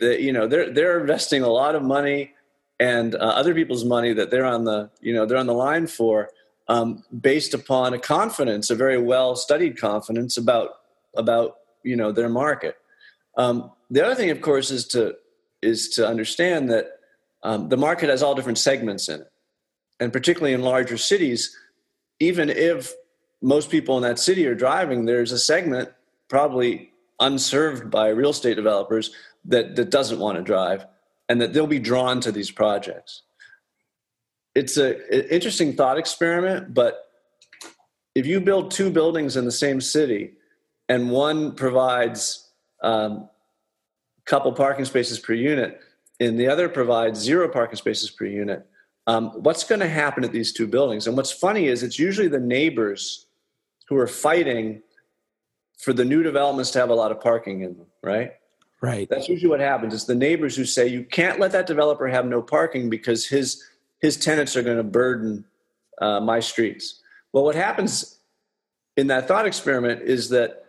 you 0.00 0.32
know 0.32 0.48
they're 0.48 0.72
they're 0.72 1.00
investing 1.00 1.42
a 1.42 1.48
lot 1.48 1.76
of 1.76 1.82
money 1.82 2.32
and 2.80 3.14
uh, 3.14 3.18
other 3.18 3.54
people's 3.54 3.84
money 3.84 4.12
that 4.12 4.30
they're 4.30 4.44
on 4.44 4.64
the 4.64 4.90
you 5.00 5.14
know 5.14 5.26
they're 5.26 5.38
on 5.38 5.46
the 5.46 5.54
line 5.54 5.86
for 5.86 6.30
um, 6.68 7.04
based 7.20 7.54
upon 7.54 7.94
a 7.94 7.98
confidence, 7.98 8.70
a 8.70 8.74
very 8.74 9.00
well 9.00 9.36
studied 9.36 9.78
confidence 9.78 10.36
about 10.36 10.70
about 11.16 11.58
you 11.82 11.96
know 11.96 12.12
their 12.12 12.28
market. 12.28 12.76
Um, 13.36 13.70
the 13.90 14.04
other 14.04 14.14
thing, 14.14 14.30
of 14.30 14.40
course, 14.40 14.70
is 14.70 14.86
to 14.88 15.16
is 15.62 15.88
to 15.90 16.06
understand 16.06 16.70
that 16.70 16.86
um, 17.42 17.68
the 17.68 17.76
market 17.76 18.08
has 18.08 18.22
all 18.22 18.34
different 18.34 18.58
segments 18.58 19.08
in 19.08 19.20
it, 19.20 19.32
and 20.00 20.12
particularly 20.12 20.52
in 20.52 20.62
larger 20.62 20.96
cities, 20.96 21.56
even 22.20 22.50
if 22.50 22.92
most 23.40 23.70
people 23.70 23.96
in 23.96 24.02
that 24.02 24.18
city 24.18 24.46
are 24.46 24.54
driving, 24.54 25.04
there's 25.04 25.32
a 25.32 25.38
segment 25.38 25.90
probably 26.28 26.92
unserved 27.20 27.90
by 27.90 28.08
real 28.08 28.30
estate 28.30 28.54
developers 28.54 29.10
that, 29.44 29.76
that 29.76 29.90
doesn't 29.90 30.18
want 30.18 30.36
to 30.36 30.42
drive 30.42 30.86
and 31.28 31.40
that 31.40 31.52
they'll 31.52 31.66
be 31.66 31.78
drawn 31.78 32.20
to 32.20 32.32
these 32.32 32.50
projects. 32.50 33.22
It's 34.54 34.76
a, 34.76 34.96
an 35.12 35.28
interesting 35.30 35.74
thought 35.74 35.98
experiment, 35.98 36.74
but 36.74 37.08
if 38.14 38.26
you 38.26 38.40
build 38.40 38.70
two 38.70 38.90
buildings 38.90 39.36
in 39.36 39.44
the 39.44 39.52
same 39.52 39.80
city 39.80 40.32
and 40.88 41.10
one 41.10 41.54
provides 41.54 42.50
um, 42.82 43.28
couple 44.24 44.52
parking 44.52 44.84
spaces 44.84 45.18
per 45.18 45.32
unit 45.32 45.80
and 46.20 46.38
the 46.38 46.46
other 46.46 46.68
provides 46.68 47.18
zero 47.18 47.48
parking 47.48 47.76
spaces 47.76 48.10
per 48.10 48.24
unit, 48.24 48.66
um, 49.06 49.30
what's 49.42 49.64
going 49.64 49.80
to 49.80 49.88
happen 49.88 50.24
at 50.24 50.32
these 50.32 50.52
two 50.52 50.66
buildings? 50.66 51.06
And 51.06 51.16
what's 51.16 51.32
funny 51.32 51.66
is 51.66 51.82
it's 51.82 51.98
usually 51.98 52.28
the 52.28 52.38
neighbors 52.38 53.26
who 53.88 53.96
are 53.96 54.06
fighting 54.06 54.82
for 55.78 55.92
the 55.92 56.04
new 56.04 56.22
developments 56.22 56.70
to 56.72 56.78
have 56.78 56.90
a 56.90 56.94
lot 56.94 57.10
of 57.10 57.20
parking 57.20 57.62
in 57.62 57.76
them, 57.76 57.86
right? 58.02 58.32
Right. 58.80 59.08
That's 59.08 59.28
usually 59.28 59.48
what 59.48 59.60
happens. 59.60 59.94
It's 59.94 60.04
the 60.04 60.14
neighbors 60.14 60.56
who 60.56 60.64
say 60.64 60.86
you 60.86 61.04
can't 61.04 61.38
let 61.38 61.52
that 61.52 61.66
developer 61.66 62.06
have 62.08 62.26
no 62.26 62.42
parking 62.42 62.90
because 62.90 63.26
his 63.26 63.62
his 64.00 64.16
tenants 64.16 64.56
are 64.56 64.62
going 64.62 64.76
to 64.76 64.82
burden 64.82 65.44
uh, 66.00 66.18
my 66.18 66.40
streets. 66.40 67.00
Well, 67.32 67.44
what 67.44 67.54
happens 67.54 68.18
in 68.96 69.06
that 69.06 69.28
thought 69.28 69.46
experiment 69.46 70.02
is 70.02 70.28
that 70.30 70.61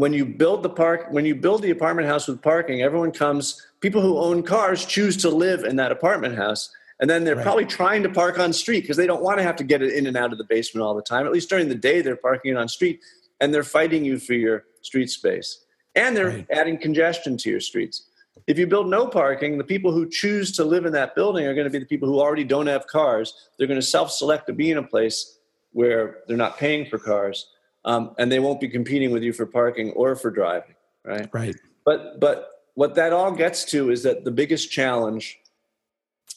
when 0.00 0.14
you 0.14 0.24
build 0.24 0.62
the 0.62 0.70
park, 0.70 1.08
when 1.10 1.26
you 1.26 1.34
build 1.34 1.60
the 1.60 1.70
apartment 1.70 2.08
house 2.08 2.26
with 2.26 2.40
parking, 2.40 2.80
everyone 2.80 3.12
comes. 3.12 3.66
People 3.80 4.00
who 4.00 4.16
own 4.16 4.42
cars 4.42 4.86
choose 4.86 5.14
to 5.18 5.28
live 5.28 5.62
in 5.62 5.76
that 5.76 5.92
apartment 5.92 6.36
house, 6.36 6.70
and 7.00 7.10
then 7.10 7.24
they're 7.24 7.36
Right. 7.36 7.44
probably 7.44 7.66
trying 7.66 8.02
to 8.04 8.08
park 8.08 8.38
on 8.38 8.54
street 8.54 8.80
because 8.80 8.96
they 8.96 9.06
don't 9.06 9.22
want 9.22 9.36
to 9.36 9.42
have 9.42 9.56
to 9.56 9.64
get 9.64 9.82
it 9.82 9.92
in 9.92 10.06
and 10.06 10.16
out 10.16 10.32
of 10.32 10.38
the 10.38 10.44
basement 10.44 10.82
all 10.82 10.94
the 10.94 11.02
time. 11.02 11.26
At 11.26 11.32
least 11.32 11.50
during 11.50 11.68
the 11.68 11.74
day, 11.74 12.00
they're 12.00 12.16
parking 12.16 12.52
it 12.52 12.56
on 12.56 12.66
street, 12.66 13.00
and 13.42 13.52
they're 13.52 13.62
fighting 13.62 14.02
you 14.02 14.18
for 14.18 14.32
your 14.32 14.64
street 14.80 15.10
space, 15.10 15.66
and 15.94 16.16
they're 16.16 16.28
Right. 16.28 16.46
adding 16.50 16.78
congestion 16.78 17.36
to 17.36 17.50
your 17.50 17.60
streets. 17.60 18.04
If 18.46 18.58
you 18.58 18.66
build 18.66 18.88
no 18.88 19.06
parking, 19.06 19.58
the 19.58 19.64
people 19.64 19.92
who 19.92 20.08
choose 20.08 20.50
to 20.52 20.64
live 20.64 20.86
in 20.86 20.94
that 20.94 21.14
building 21.14 21.44
are 21.44 21.52
going 21.52 21.66
to 21.66 21.70
be 21.70 21.78
the 21.78 21.84
people 21.84 22.08
who 22.08 22.20
already 22.20 22.44
don't 22.44 22.68
have 22.68 22.86
cars. 22.86 23.34
They're 23.58 23.66
going 23.66 23.78
to 23.78 23.86
self-select 23.86 24.46
to 24.46 24.54
be 24.54 24.70
in 24.70 24.78
a 24.78 24.82
place 24.82 25.36
where 25.72 26.20
they're 26.26 26.38
not 26.38 26.56
paying 26.56 26.86
for 26.86 26.98
cars, 26.98 27.48
um, 27.84 28.14
and 28.18 28.30
they 28.30 28.38
won't 28.38 28.60
be 28.60 28.68
competing 28.68 29.10
with 29.10 29.22
you 29.22 29.32
for 29.32 29.46
parking 29.46 29.90
or 29.92 30.14
for 30.16 30.30
driving. 30.30 30.74
Right. 31.04 31.28
Right. 31.32 31.56
But 31.84 32.20
but 32.20 32.50
what 32.74 32.94
that 32.94 33.12
all 33.12 33.32
gets 33.32 33.64
to 33.66 33.90
is 33.90 34.02
that 34.02 34.24
the 34.24 34.30
biggest 34.30 34.70
challenge 34.70 35.38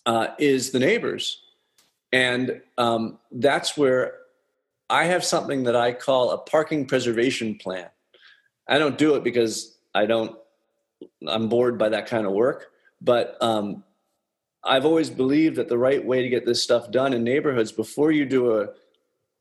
uh, 0.05 0.27
is 0.39 0.71
the 0.71 0.79
neighbors, 0.79 1.41
and 2.11 2.61
um, 2.77 3.19
that's 3.31 3.77
where 3.77 4.15
I 4.89 5.05
have 5.05 5.23
something 5.23 5.63
that 5.63 5.75
I 5.75 5.93
call 5.93 6.31
a 6.31 6.37
parking 6.37 6.85
preservation 6.85 7.55
plan. 7.55 7.89
I 8.67 8.79
don't 8.79 8.97
do 8.97 9.15
it 9.15 9.23
because 9.23 9.77
I 9.93 10.05
don't. 10.05 10.37
I'm 11.27 11.49
bored 11.49 11.77
by 11.77 11.89
that 11.89 12.07
kind 12.07 12.25
of 12.25 12.31
work, 12.31 12.67
but 13.01 13.37
um, 13.41 13.83
I've 14.63 14.85
always 14.85 15.09
believed 15.09 15.57
that 15.57 15.67
the 15.67 15.77
right 15.77 16.03
way 16.03 16.21
to 16.21 16.29
get 16.29 16.45
this 16.45 16.63
stuff 16.63 16.89
done 16.89 17.13
in 17.13 17.23
neighborhoods 17.23 17.73
before 17.73 18.11
you 18.11 18.25
do 18.25 18.61
a 18.61 18.69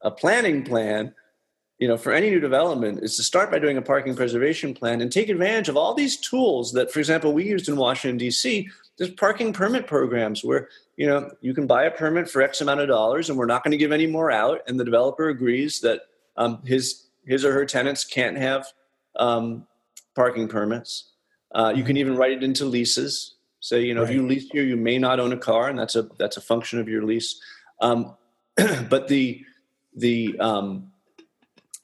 a 0.05 0.11
planning 0.11 0.65
plan 0.65 1.15
you 1.83 1.89
know, 1.89 1.97
for 1.97 2.13
any 2.13 2.31
new 2.31 2.39
development 2.39 3.01
is 3.03 3.17
to 3.17 3.25
start 3.25 3.51
by 3.51 3.59
doing 3.59 3.77
a 3.77 3.83
parking 3.83 4.15
preservation 4.15 4.73
plan 4.73 5.01
and 5.01 5.11
take 5.11 5.29
advantage 5.29 5.69
of 5.69 5.77
all 5.77 5.95
these 5.95 6.17
tools 6.17 6.71
that, 6.75 6.93
for 6.93 7.01
example, 7.01 7.33
we 7.33 7.45
used 7.45 7.69
in 7.69 7.75
Washington, 7.75 8.19
D.C. 8.19 8.69
There's 8.99 9.11
parking 9.11 9.53
permit 9.53 9.89
programs 9.89 10.45
where, 10.45 10.69
you 10.97 11.09
know, 11.09 11.33
you 11.41 11.53
can 11.53 11.67
buy 11.67 11.83
a 11.83 11.91
permit 11.91 12.31
for 12.31 12.41
X 12.41 12.61
amount 12.61 12.79
of 12.79 12.87
dollars 12.87 13.29
and 13.29 13.37
we're 13.37 13.47
not 13.47 13.65
going 13.65 13.73
to 13.73 13.77
give 13.77 13.91
any 13.91 14.07
more 14.07 14.31
out. 14.31 14.61
And 14.69 14.79
the 14.79 14.85
developer 14.85 15.29
agrees 15.29 15.81
that 15.81 16.03
um, 16.37 16.63
his, 16.65 17.07
his 17.27 17.45
or 17.45 17.53
her 17.53 17.67
tenants 17.67 18.05
can't 18.05 18.39
have 18.39 18.65
um, 19.17 19.67
parking 20.15 20.47
permits. 20.47 21.11
Uh, 21.51 21.73
you 21.75 21.83
can 21.83 21.97
even 21.97 22.17
write 22.17 22.31
it 22.31 22.45
into 22.45 22.65
leases. 22.65 23.35
Say, 23.59 23.83
you 23.83 23.95
know, 23.95 24.05
if 24.05 24.11
you 24.11 24.25
lease 24.25 24.49
here, 24.53 24.63
you 24.63 24.77
may 24.77 24.99
not 24.99 25.19
own 25.19 25.33
a 25.33 25.37
car, 25.37 25.69
and 25.69 25.77
that's 25.77 25.97
a 25.97 26.03
that's 26.17 26.37
a 26.37 26.41
function 26.41 26.79
of 26.79 26.89
your 26.89 27.03
lease. 27.03 27.41
Um, 27.81 28.17
but 28.89 29.09
the 29.09 29.45
the 29.97 30.39
um, 30.39 30.92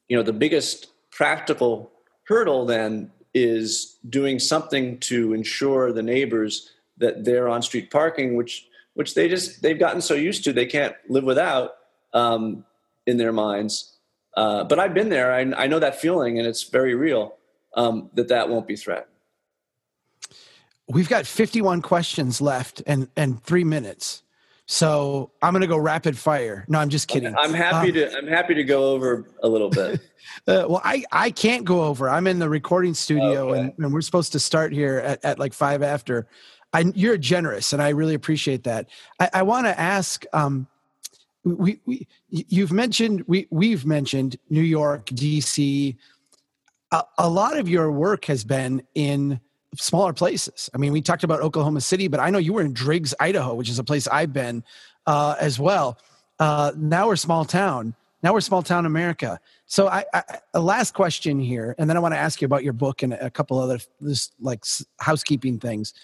you 0.09 0.17
know 0.17 0.23
the 0.23 0.33
biggest 0.33 0.89
practical 1.11 1.91
hurdle 2.25 2.67
then 2.67 3.11
is 3.35 3.99
doing 4.09 4.39
something 4.39 4.99
to 4.99 5.33
ensure 5.33 5.93
the 5.93 6.03
neighbors 6.03 6.71
that 6.97 7.25
they're 7.25 7.49
on 7.49 7.63
street 7.63 7.91
parking 7.91 8.37
which 8.37 8.67
which 8.95 9.15
they 9.15 9.29
just 9.29 9.63
they've 9.63 9.79
gotten 9.79 10.01
so 10.01 10.15
used 10.15 10.45
to 10.45 10.53
they 10.53 10.67
can't 10.67 10.95
live 11.09 11.25
without 11.25 11.73
um, 12.15 12.65
in 13.07 13.17
their 13.17 13.33
minds 13.33 13.97
uh, 14.37 14.65
but 14.65 14.79
i've 14.79 14.95
been 14.95 15.09
there 15.09 15.33
I, 15.33 15.41
I 15.57 15.67
know 15.67 15.79
that 15.79 16.01
feeling 16.01 16.39
and 16.39 16.47
it's 16.47 16.65
very 16.65 16.95
real 16.95 17.35
um, 17.77 18.11
that 18.15 18.29
that 18.29 18.49
won't 18.49 18.67
be 18.67 18.77
threatened 18.77 19.13
We've 20.91 21.09
got 21.09 21.27
51 21.27 21.83
questions 21.83 22.41
left 22.41 22.83
and 22.87 23.09
and 23.15 23.43
three 23.43 23.65
minutes. 23.65 24.23
So 24.71 25.31
I'm 25.41 25.55
going 25.55 25.63
to 25.63 25.67
go 25.67 25.79
rapid 25.79 26.17
fire. 26.19 26.67
No, 26.69 26.79
I'm 26.79 26.91
just 26.91 27.09
kidding. 27.09 27.35
i'm 27.37 27.55
happy 27.55 27.89
Um, 27.89 27.95
to 27.95 28.19
i'm 28.19 28.27
happy 28.27 28.53
to 28.55 28.63
go 28.65 28.91
over 28.93 29.25
a 29.43 29.49
little 29.49 29.71
bit 29.71 30.01
Uh, 30.47 30.65
well, 30.69 30.81
I, 30.85 31.05
I 31.11 31.31
can't 31.31 31.65
go 31.65 31.85
over. 31.85 32.09
I'm 32.09 32.27
in 32.27 32.39
the 32.39 32.49
recording 32.49 32.93
studio 32.95 33.51
Okay. 33.51 33.61
and, 33.61 33.73
and 33.79 33.93
we're 33.93 34.03
supposed 34.03 34.33
to 34.33 34.39
start 34.39 34.73
here 34.73 34.99
at, 34.99 35.25
at 35.25 35.39
like 35.39 35.53
five 35.55 35.83
after. 35.83 36.27
I, 36.73 36.85
you're 36.95 37.17
generous 37.17 37.73
and 37.73 37.83
I 37.83 37.91
really 37.91 38.15
appreciate 38.15 38.65
that. 38.65 38.89
I, 39.19 39.31
I 39.35 39.43
want 39.43 39.67
to 39.67 39.79
ask, 39.79 40.25
um, 40.35 40.67
we, 41.45 41.81
we, 41.87 42.07
you've 42.29 42.73
mentioned, 42.73 43.25
we, 43.27 43.47
we've 43.51 43.87
mentioned 43.87 44.37
New 44.51 44.63
York, 44.63 45.07
DC. 45.07 45.97
A, 46.93 47.03
a 47.19 47.29
lot 47.29 47.57
of 47.59 47.69
your 47.69 47.91
work 47.91 48.27
has 48.27 48.45
been 48.45 48.83
in 48.95 49.41
smaller 49.77 50.13
places. 50.13 50.71
I 50.75 50.79
mean, 50.79 50.93
we 50.93 51.03
talked 51.03 51.25
about 51.25 51.41
Oklahoma 51.41 51.81
City, 51.81 52.09
but 52.09 52.21
I 52.21 52.31
know 52.31 52.39
you 52.39 52.53
were 52.53 52.63
in 52.63 52.73
Driggs, 52.73 53.15
Idaho, 53.21 53.55
which 53.55 53.69
is 53.69 53.79
a 53.79 53.85
place 53.85 54.07
I've 54.07 54.33
been 54.33 54.65
uh, 55.07 55.37
as 55.39 55.59
well. 55.59 55.99
Uh, 56.39 56.73
now 56.77 57.09
we're 57.09 57.17
small 57.17 57.45
town. 57.45 57.95
Now 58.23 58.33
we're 58.33 58.41
small 58.41 58.63
town 58.63 58.87
America. 58.87 59.39
So, 59.67 59.89
I, 59.89 60.05
I 60.13 60.23
a 60.55 60.61
last 60.61 60.95
question 60.95 61.39
here, 61.39 61.75
and 61.79 61.89
then 61.89 61.97
I 61.97 62.01
want 62.01 62.15
to 62.15 62.19
ask 62.19 62.41
you 62.41 62.47
about 62.47 62.65
your 62.65 62.73
book 62.73 63.03
and 63.03 63.13
a 63.13 63.31
couple 63.31 63.59
other 63.59 63.79
just 64.03 64.35
like 64.41 64.65
housekeeping 64.99 65.61
things. 65.61 65.95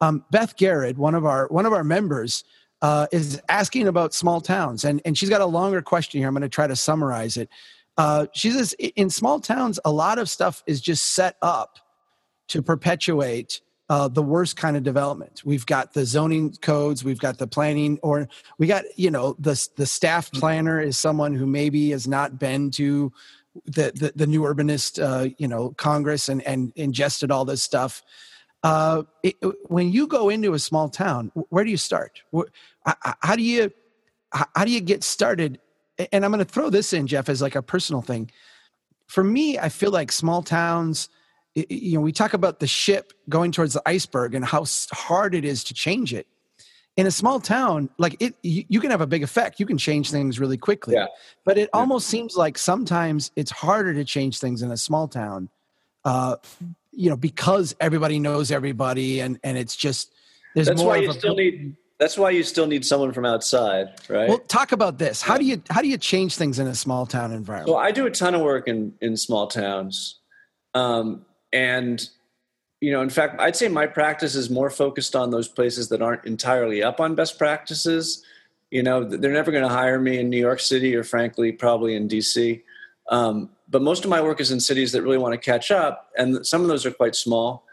Um, 0.00 0.24
Beth 0.30 0.56
Garrett, 0.56 0.96
one 0.96 1.14
of 1.14 1.24
our 1.24 1.46
one 1.48 1.66
of 1.66 1.72
our 1.72 1.84
members, 1.84 2.44
uh, 2.82 3.06
is 3.12 3.40
asking 3.48 3.86
about 3.86 4.14
small 4.14 4.40
towns, 4.40 4.84
and 4.84 5.00
and 5.04 5.16
she's 5.16 5.28
got 5.28 5.42
a 5.42 5.46
longer 5.46 5.82
question 5.82 6.18
here. 6.18 6.28
I'm 6.28 6.34
going 6.34 6.42
to 6.42 6.48
try 6.48 6.66
to 6.66 6.76
summarize 6.76 7.36
it. 7.36 7.48
Uh, 7.96 8.26
she 8.32 8.50
says, 8.50 8.72
in 8.96 9.10
small 9.10 9.40
towns, 9.40 9.78
a 9.84 9.92
lot 9.92 10.18
of 10.18 10.28
stuff 10.28 10.62
is 10.66 10.80
just 10.80 11.12
set 11.12 11.36
up 11.42 11.78
to 12.50 12.62
perpetuate 12.62 13.60
uh, 13.88 14.06
the 14.06 14.22
worst 14.22 14.56
kind 14.56 14.76
of 14.76 14.84
development. 14.84 15.42
We've 15.44 15.66
got 15.66 15.94
the 15.94 16.06
zoning 16.06 16.52
codes, 16.60 17.02
we've 17.02 17.18
got 17.18 17.38
the 17.38 17.48
planning, 17.48 17.98
or 18.02 18.28
we 18.58 18.68
got 18.68 18.84
you 18.96 19.10
know 19.10 19.34
the 19.38 19.68
the 19.76 19.86
staff 19.86 20.30
planner 20.30 20.80
is 20.80 20.96
someone 20.96 21.34
who 21.34 21.46
maybe 21.46 21.90
has 21.90 22.06
not 22.06 22.38
been 22.38 22.70
to 22.72 23.12
the 23.64 23.90
the, 23.94 24.12
the 24.14 24.26
new 24.28 24.42
urbanist 24.42 25.02
uh, 25.02 25.30
you 25.38 25.48
know 25.48 25.70
Congress 25.70 26.28
and 26.28 26.40
and 26.46 26.72
ingested 26.76 27.32
all 27.32 27.44
this 27.44 27.62
stuff. 27.62 28.02
Uh, 28.62 29.02
it, 29.22 29.36
when 29.68 29.90
you 29.90 30.06
go 30.06 30.28
into 30.28 30.52
a 30.54 30.58
small 30.58 30.88
town, 30.88 31.32
where 31.48 31.64
do 31.64 31.70
you 31.70 31.78
start? 31.78 32.22
Wh- 32.32 32.50
h- 32.86 32.94
h- 33.06 33.14
How 33.22 33.34
do 33.34 33.42
you 33.42 33.72
how 34.32 34.64
do 34.64 34.70
you 34.70 34.80
get 34.80 35.02
started? 35.02 35.58
And 36.12 36.24
I'm 36.24 36.30
going 36.30 36.44
to 36.44 36.50
throw 36.50 36.70
this 36.70 36.92
in, 36.92 37.06
Jeff, 37.06 37.28
as 37.28 37.42
like 37.42 37.56
a 37.56 37.62
personal 37.62 38.02
thing. 38.02 38.30
For 39.08 39.24
me, 39.24 39.58
I 39.58 39.68
feel 39.68 39.90
like 39.90 40.12
small 40.12 40.42
towns 40.42 41.08
you 41.54 41.94
know 41.94 42.00
we 42.00 42.12
talk 42.12 42.32
about 42.32 42.60
the 42.60 42.66
ship 42.66 43.12
going 43.28 43.52
towards 43.52 43.74
the 43.74 43.82
iceberg 43.86 44.34
and 44.34 44.44
how 44.44 44.64
hard 44.92 45.34
it 45.34 45.44
is 45.44 45.64
to 45.64 45.74
change 45.74 46.14
it. 46.14 46.26
In 46.96 47.06
a 47.06 47.10
small 47.10 47.40
town 47.40 47.88
like 47.98 48.16
it 48.20 48.34
you, 48.42 48.64
you 48.68 48.80
can 48.80 48.90
have 48.90 49.00
a 49.00 49.06
big 49.06 49.22
effect. 49.22 49.58
You 49.58 49.66
can 49.66 49.78
change 49.78 50.10
things 50.10 50.38
really 50.38 50.58
quickly. 50.58 50.94
Yeah. 50.94 51.06
but 51.44 51.56
it 51.56 51.70
almost 51.72 52.08
seems 52.08 52.36
like 52.36 52.58
sometimes 52.58 53.30
it's 53.36 53.50
harder 53.50 53.94
to 53.94 54.04
change 54.04 54.38
things 54.38 54.62
in 54.62 54.70
a 54.70 54.76
small 54.76 55.08
town 55.08 55.48
uh 56.04 56.36
you 56.92 57.10
know 57.10 57.16
because 57.16 57.74
everybody 57.80 58.18
knows 58.18 58.50
everybody 58.50 59.20
and 59.20 59.38
and 59.44 59.56
it's 59.56 59.76
just 59.76 60.12
there's 60.54 60.66
that's 60.66 60.80
more 60.80 60.90
why 60.90 60.96
of 60.98 61.04
you 61.04 61.10
a 61.10 61.14
still 61.14 61.34
need 61.34 61.76
that's 61.98 62.16
why 62.16 62.30
you 62.30 62.42
still 62.42 62.66
need 62.66 62.84
someone 62.84 63.12
from 63.12 63.26
outside 63.26 63.88
right? 64.08 64.28
Well 64.28 64.38
talk 64.38 64.72
about 64.72 64.98
this. 64.98 65.22
How 65.22 65.36
do 65.36 65.44
you 65.44 65.62
how 65.70 65.82
do 65.82 65.88
you 65.88 65.98
change 65.98 66.36
things 66.36 66.58
in 66.58 66.66
a 66.66 66.74
small 66.74 67.06
town 67.06 67.32
environment? 67.32 67.70
Well 67.70 67.78
I 67.78 67.92
do 67.92 68.06
a 68.06 68.10
ton 68.10 68.34
of 68.34 68.40
work 68.40 68.68
in 68.68 68.94
in 69.00 69.16
small 69.16 69.46
towns, 69.46 70.18
um, 70.74 71.24
and 71.52 72.08
you 72.80 72.90
know, 72.90 73.02
in 73.02 73.10
fact, 73.10 73.38
I'd 73.40 73.56
say 73.56 73.68
my 73.68 73.86
practice 73.86 74.34
is 74.34 74.48
more 74.48 74.70
focused 74.70 75.14
on 75.14 75.30
those 75.30 75.48
places 75.48 75.90
that 75.90 76.00
aren't 76.00 76.24
entirely 76.24 76.82
up 76.82 76.98
on 76.98 77.14
best 77.14 77.38
practices. 77.38 78.24
You 78.70 78.82
know, 78.82 79.04
they're 79.04 79.32
never 79.32 79.52
going 79.52 79.68
to 79.68 79.74
hire 79.74 80.00
me 80.00 80.18
in 80.18 80.30
New 80.30 80.38
York 80.38 80.60
City 80.60 80.96
or, 80.96 81.04
frankly, 81.04 81.52
probably 81.52 81.94
in 81.94 82.08
DC. 82.08 82.62
Um, 83.10 83.50
but 83.68 83.82
most 83.82 84.04
of 84.04 84.10
my 84.10 84.22
work 84.22 84.40
is 84.40 84.50
in 84.50 84.60
cities 84.60 84.92
that 84.92 85.02
really 85.02 85.18
want 85.18 85.34
to 85.34 85.38
catch 85.38 85.70
up, 85.70 86.10
and 86.16 86.46
some 86.46 86.62
of 86.62 86.68
those 86.68 86.86
are 86.86 86.90
quite 86.90 87.14
small. 87.14 87.66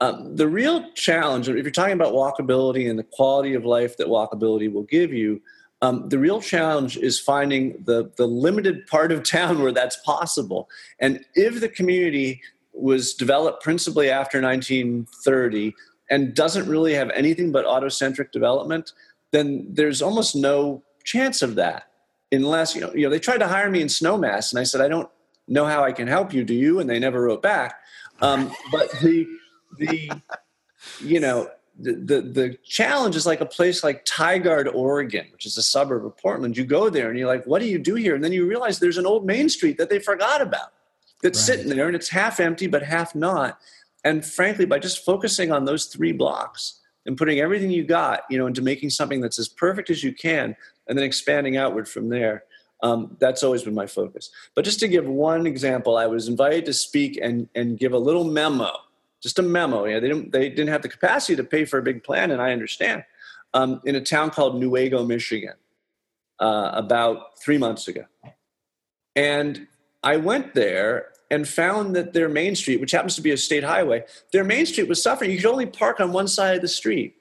Um, 0.00 0.36
the 0.36 0.48
real 0.48 0.90
challenge, 0.92 1.48
if 1.48 1.56
you're 1.56 1.70
talking 1.70 1.92
about 1.92 2.12
walkability 2.12 2.88
and 2.88 2.98
the 2.98 3.04
quality 3.04 3.54
of 3.54 3.64
life 3.64 3.96
that 3.96 4.06
walkability 4.06 4.72
will 4.72 4.84
give 4.84 5.12
you, 5.12 5.40
um, 5.82 6.08
the 6.08 6.18
real 6.18 6.40
challenge 6.40 6.96
is 6.96 7.20
finding 7.20 7.82
the, 7.84 8.10
the 8.16 8.26
limited 8.26 8.86
part 8.86 9.12
of 9.12 9.22
town 9.22 9.58
where 9.62 9.72
that's 9.72 9.96
possible. 10.04 10.68
And 10.98 11.24
if 11.34 11.60
the 11.60 11.68
community 11.68 12.40
was 12.80 13.14
developed 13.14 13.62
principally 13.62 14.10
after 14.10 14.40
1930 14.40 15.74
and 16.10 16.34
doesn't 16.34 16.68
really 16.68 16.94
have 16.94 17.10
anything 17.10 17.52
but 17.52 17.66
autocentric 17.66 18.32
development, 18.32 18.92
then 19.30 19.66
there's 19.70 20.00
almost 20.00 20.34
no 20.34 20.82
chance 21.04 21.42
of 21.42 21.54
that. 21.56 21.84
Unless, 22.30 22.74
you 22.74 22.82
know, 22.82 22.92
you 22.94 23.02
know, 23.04 23.10
they 23.10 23.18
tried 23.18 23.38
to 23.38 23.48
hire 23.48 23.70
me 23.70 23.80
in 23.80 23.88
Snowmass, 23.88 24.52
and 24.52 24.60
I 24.60 24.62
said, 24.62 24.80
I 24.80 24.88
don't 24.88 25.08
know 25.46 25.64
how 25.64 25.82
I 25.82 25.92
can 25.92 26.06
help 26.06 26.34
you, 26.34 26.44
do 26.44 26.54
you? 26.54 26.78
And 26.78 26.88
they 26.88 26.98
never 26.98 27.22
wrote 27.22 27.42
back. 27.42 27.80
Um, 28.20 28.52
but 28.70 28.90
the, 29.00 29.26
the, 29.78 30.10
you 31.02 31.20
know, 31.20 31.48
the, 31.78 31.92
the, 31.92 32.20
the 32.20 32.58
challenge 32.64 33.16
is 33.16 33.24
like 33.24 33.40
a 33.40 33.46
place 33.46 33.82
like 33.82 34.04
Tigard, 34.04 34.72
Oregon, 34.74 35.26
which 35.32 35.46
is 35.46 35.56
a 35.56 35.62
suburb 35.62 36.04
of 36.04 36.18
Portland. 36.18 36.56
You 36.56 36.64
go 36.64 36.90
there 36.90 37.08
and 37.08 37.18
you're 37.18 37.28
like, 37.28 37.46
what 37.46 37.60
do 37.60 37.66
you 37.66 37.78
do 37.78 37.94
here? 37.94 38.14
And 38.14 38.22
then 38.22 38.32
you 38.32 38.46
realize 38.46 38.78
there's 38.78 38.98
an 38.98 39.06
old 39.06 39.24
Main 39.24 39.48
Street 39.48 39.78
that 39.78 39.88
they 39.88 40.00
forgot 40.00 40.42
about 40.42 40.72
that's 41.22 41.38
Right. 41.38 41.56
sitting 41.56 41.68
there 41.76 41.86
and 41.86 41.96
it's 41.96 42.08
half 42.10 42.40
empty 42.40 42.66
but 42.66 42.82
half 42.82 43.14
not. 43.14 43.58
And 44.04 44.24
frankly, 44.24 44.64
by 44.64 44.78
just 44.78 45.04
focusing 45.04 45.50
on 45.52 45.64
those 45.64 45.86
three 45.86 46.12
blocks 46.12 46.80
and 47.04 47.16
putting 47.16 47.40
everything 47.40 47.70
you 47.70 47.84
got, 47.84 48.22
you 48.30 48.38
know, 48.38 48.46
into 48.46 48.62
making 48.62 48.90
something 48.90 49.20
that's 49.20 49.38
as 49.38 49.48
perfect 49.48 49.90
as 49.90 50.04
you 50.04 50.12
can, 50.12 50.56
and 50.86 50.96
then 50.96 51.04
expanding 51.04 51.56
outward 51.56 51.88
from 51.88 52.08
there, 52.08 52.44
Um, 52.80 53.16
that's 53.18 53.42
always 53.42 53.64
been 53.64 53.74
my 53.74 53.88
focus. 53.88 54.30
But 54.54 54.64
just 54.64 54.78
to 54.78 54.86
give 54.86 55.04
one 55.08 55.48
example, 55.48 55.96
I 55.96 56.06
was 56.06 56.28
invited 56.28 56.64
to 56.66 56.72
speak 56.72 57.18
and, 57.20 57.48
and 57.56 57.76
give 57.76 57.92
a 57.92 57.98
little 57.98 58.22
memo, 58.22 58.70
just 59.20 59.36
a 59.40 59.42
memo. 59.42 59.84
Yeah, 59.84 59.98
they 59.98 60.06
didn't 60.06 60.30
they 60.30 60.48
didn't 60.48 60.68
have 60.68 60.82
the 60.82 60.88
capacity 60.88 61.34
to 61.34 61.42
pay 61.42 61.64
for 61.64 61.80
a 61.80 61.82
big 61.82 62.04
plan, 62.04 62.30
and 62.30 62.40
I 62.40 62.52
understand. 62.52 63.02
Um, 63.52 63.80
in 63.84 63.96
a 63.96 64.00
town 64.00 64.30
called 64.30 64.62
Newaygo, 64.62 65.04
Michigan, 65.04 65.54
uh, 66.38 66.70
about 66.72 67.40
three 67.40 67.58
months 67.58 67.88
ago, 67.88 68.04
and 69.16 69.66
I 70.02 70.16
went 70.16 70.54
there 70.54 71.08
and 71.30 71.46
found 71.46 71.94
that 71.96 72.12
their 72.12 72.28
main 72.28 72.54
street, 72.54 72.80
which 72.80 72.92
happens 72.92 73.14
to 73.16 73.22
be 73.22 73.32
a 73.32 73.36
state 73.36 73.64
highway, 73.64 74.04
their 74.32 74.44
main 74.44 74.64
street 74.66 74.88
was 74.88 75.02
suffering. 75.02 75.30
You 75.30 75.36
could 75.36 75.46
only 75.46 75.66
park 75.66 76.00
on 76.00 76.12
one 76.12 76.28
side 76.28 76.56
of 76.56 76.62
the 76.62 76.68
street. 76.68 77.16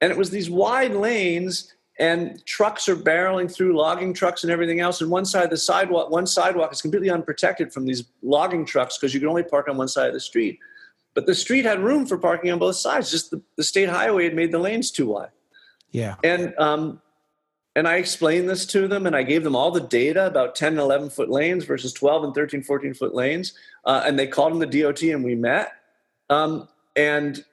And 0.00 0.10
it 0.10 0.18
was 0.18 0.30
these 0.30 0.50
wide 0.50 0.94
lanes, 0.94 1.72
and 1.98 2.44
trucks 2.46 2.88
are 2.88 2.96
barreling 2.96 3.52
through, 3.52 3.76
logging 3.76 4.14
trucks 4.14 4.42
and 4.42 4.50
everything 4.50 4.80
else. 4.80 5.00
And 5.02 5.10
one 5.10 5.26
side 5.26 5.44
of 5.44 5.50
the 5.50 5.58
sidewalk, 5.58 6.10
one 6.10 6.26
sidewalk 6.26 6.72
is 6.72 6.80
completely 6.80 7.10
unprotected 7.10 7.72
from 7.72 7.84
these 7.84 8.04
logging 8.22 8.64
trucks 8.64 8.96
because 8.96 9.12
you 9.12 9.20
can 9.20 9.28
only 9.28 9.42
park 9.42 9.68
on 9.68 9.76
one 9.76 9.88
side 9.88 10.08
of 10.08 10.14
the 10.14 10.20
street. 10.20 10.58
But 11.14 11.26
the 11.26 11.34
street 11.34 11.64
had 11.64 11.80
room 11.80 12.06
for 12.06 12.16
parking 12.16 12.50
on 12.52 12.58
both 12.58 12.76
sides. 12.76 13.10
Just 13.10 13.30
the, 13.30 13.42
the 13.56 13.64
state 13.64 13.88
highway 13.88 14.24
had 14.24 14.34
made 14.34 14.52
the 14.52 14.58
lanes 14.58 14.90
too 14.90 15.06
wide. 15.08 15.30
Yeah. 15.90 16.14
And 16.24 16.54
um, 16.56 17.02
and 17.76 17.86
I 17.86 17.96
explained 17.96 18.48
this 18.48 18.66
to 18.66 18.88
them 18.88 19.06
and 19.06 19.14
I 19.14 19.22
gave 19.22 19.44
them 19.44 19.54
all 19.54 19.70
the 19.70 19.80
data 19.80 20.26
about 20.26 20.56
10 20.56 20.72
and 20.72 20.80
11 20.80 21.10
foot 21.10 21.30
lanes 21.30 21.64
versus 21.64 21.92
12 21.92 22.24
and 22.24 22.34
13, 22.34 22.62
14 22.62 22.94
foot 22.94 23.14
lanes. 23.14 23.54
Uh, 23.84 24.02
and 24.04 24.18
they 24.18 24.26
called 24.26 24.52
in 24.52 24.58
the 24.58 24.82
DOT 24.82 25.02
and 25.02 25.22
we 25.22 25.36
met. 25.36 25.72
Um, 26.28 26.68
and 26.96 27.44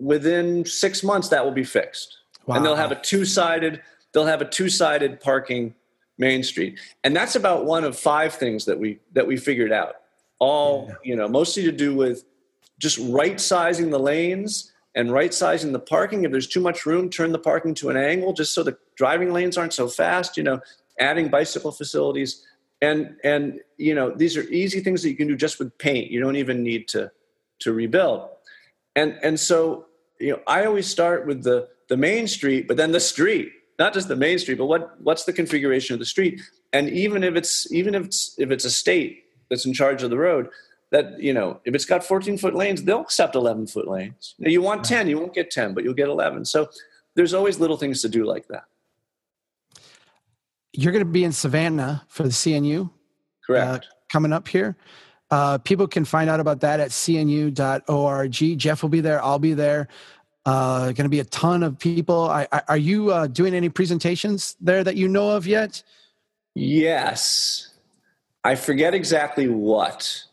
within 0.00 0.64
six 0.64 1.04
months, 1.04 1.28
that 1.28 1.44
will 1.44 1.52
be 1.52 1.64
fixed. 1.64 2.18
Wow. 2.46 2.56
And 2.56 2.64
they'll 2.64 2.76
have 2.76 2.90
a 2.90 3.00
two 3.00 3.24
sided, 3.24 3.82
they'll 4.12 4.26
have 4.26 4.40
a 4.40 4.48
two 4.48 4.68
sided 4.68 5.20
parking 5.20 5.74
main 6.18 6.42
street. 6.42 6.80
And 7.04 7.14
that's 7.14 7.36
about 7.36 7.64
one 7.64 7.84
of 7.84 7.96
five 7.96 8.34
things 8.34 8.64
that 8.64 8.78
we, 8.78 8.98
that 9.12 9.26
we 9.26 9.36
figured 9.36 9.72
out. 9.72 9.96
All, 10.40 10.86
yeah. 10.88 10.94
you 11.04 11.16
know, 11.16 11.28
mostly 11.28 11.62
to 11.64 11.72
do 11.72 11.94
with 11.94 12.24
just 12.78 12.98
right 12.98 13.40
sizing 13.40 13.90
the 13.90 13.98
lanes 13.98 14.72
and 14.98 15.12
right 15.12 15.32
sizing 15.32 15.70
the 15.70 15.78
parking. 15.78 16.24
If 16.24 16.32
there's 16.32 16.48
too 16.48 16.60
much 16.60 16.84
room, 16.84 17.08
turn 17.08 17.30
the 17.30 17.38
parking 17.38 17.72
to 17.74 17.88
an 17.88 17.96
angle 17.96 18.32
just 18.32 18.52
so 18.52 18.64
the 18.64 18.76
driving 18.96 19.32
lanes 19.32 19.56
aren't 19.56 19.72
so 19.72 19.86
fast, 19.86 20.36
you 20.36 20.42
know, 20.42 20.60
adding 20.98 21.28
bicycle 21.28 21.70
facilities. 21.70 22.44
And 22.82 23.16
and 23.22 23.60
you 23.76 23.94
know, 23.94 24.10
these 24.10 24.36
are 24.36 24.42
easy 24.42 24.80
things 24.80 25.02
that 25.02 25.10
you 25.10 25.16
can 25.16 25.28
do 25.28 25.36
just 25.36 25.60
with 25.60 25.78
paint. 25.78 26.10
You 26.10 26.20
don't 26.20 26.34
even 26.36 26.64
need 26.64 26.88
to 26.88 27.12
to 27.60 27.72
rebuild. 27.72 28.28
And 28.96 29.16
and 29.22 29.38
so, 29.38 29.86
you 30.18 30.32
know, 30.32 30.40
I 30.48 30.64
always 30.64 30.88
start 30.88 31.26
with 31.26 31.44
the 31.44 31.68
the 31.88 31.96
main 31.96 32.26
street, 32.26 32.66
but 32.66 32.76
then 32.76 32.90
the 32.90 33.00
street, 33.00 33.52
not 33.78 33.94
just 33.94 34.08
the 34.08 34.16
main 34.16 34.38
street, 34.40 34.58
but 34.58 34.66
what 34.66 35.00
what's 35.00 35.24
the 35.24 35.32
configuration 35.32 35.94
of 35.94 36.00
the 36.00 36.06
street? 36.06 36.40
And 36.72 36.90
even 36.90 37.22
if 37.22 37.36
it's 37.36 37.72
even 37.72 37.94
if 37.94 38.04
it's 38.06 38.34
if 38.36 38.50
it's 38.50 38.64
a 38.64 38.70
state 38.70 39.22
that's 39.48 39.64
in 39.64 39.72
charge 39.72 40.02
of 40.02 40.10
the 40.10 40.18
road, 40.18 40.48
that 40.90 41.20
you 41.20 41.32
know 41.32 41.60
if 41.64 41.74
it's 41.74 41.84
got 41.84 42.04
14 42.04 42.38
foot 42.38 42.54
lanes 42.54 42.82
they'll 42.82 43.00
accept 43.00 43.34
11 43.34 43.66
foot 43.66 43.88
lanes. 43.88 44.34
Now, 44.38 44.50
you 44.50 44.62
want 44.62 44.84
10 44.84 45.08
you 45.08 45.18
won't 45.18 45.34
get 45.34 45.50
10 45.50 45.74
but 45.74 45.84
you'll 45.84 45.94
get 45.94 46.08
11 46.08 46.44
so 46.44 46.68
there's 47.14 47.34
always 47.34 47.58
little 47.58 47.76
things 47.76 48.02
to 48.02 48.08
do 48.08 48.24
like 48.24 48.46
that. 48.48 48.64
You're 50.72 50.92
going 50.92 51.04
to 51.04 51.10
be 51.10 51.24
in 51.24 51.32
savannah 51.32 52.04
for 52.08 52.22
the 52.22 52.30
cnu 52.30 52.90
correct 53.46 53.86
uh, 53.86 53.94
coming 54.10 54.32
up 54.32 54.48
here. 54.48 54.76
Uh, 55.30 55.58
people 55.58 55.86
can 55.86 56.06
find 56.06 56.30
out 56.30 56.40
about 56.40 56.60
that 56.60 56.80
at 56.80 56.90
cnu.org 56.90 58.58
jeff 58.58 58.82
will 58.82 58.88
be 58.88 59.00
there. 59.00 59.22
I'll 59.22 59.38
be 59.38 59.54
there. 59.54 59.88
Uh, 60.46 60.86
going 60.92 61.04
to 61.04 61.10
be 61.10 61.20
a 61.20 61.24
ton 61.24 61.62
of 61.62 61.78
people. 61.78 62.30
I, 62.30 62.48
I, 62.50 62.62
are 62.68 62.76
you 62.78 63.10
uh, 63.10 63.26
doing 63.26 63.52
any 63.52 63.68
presentations 63.68 64.56
there 64.62 64.82
that 64.82 64.96
you 64.96 65.06
know 65.06 65.30
of 65.30 65.46
yet? 65.46 65.82
Yes. 66.54 67.68
I 68.44 68.54
forget 68.54 68.94
exactly 68.94 69.48
what 69.48 70.24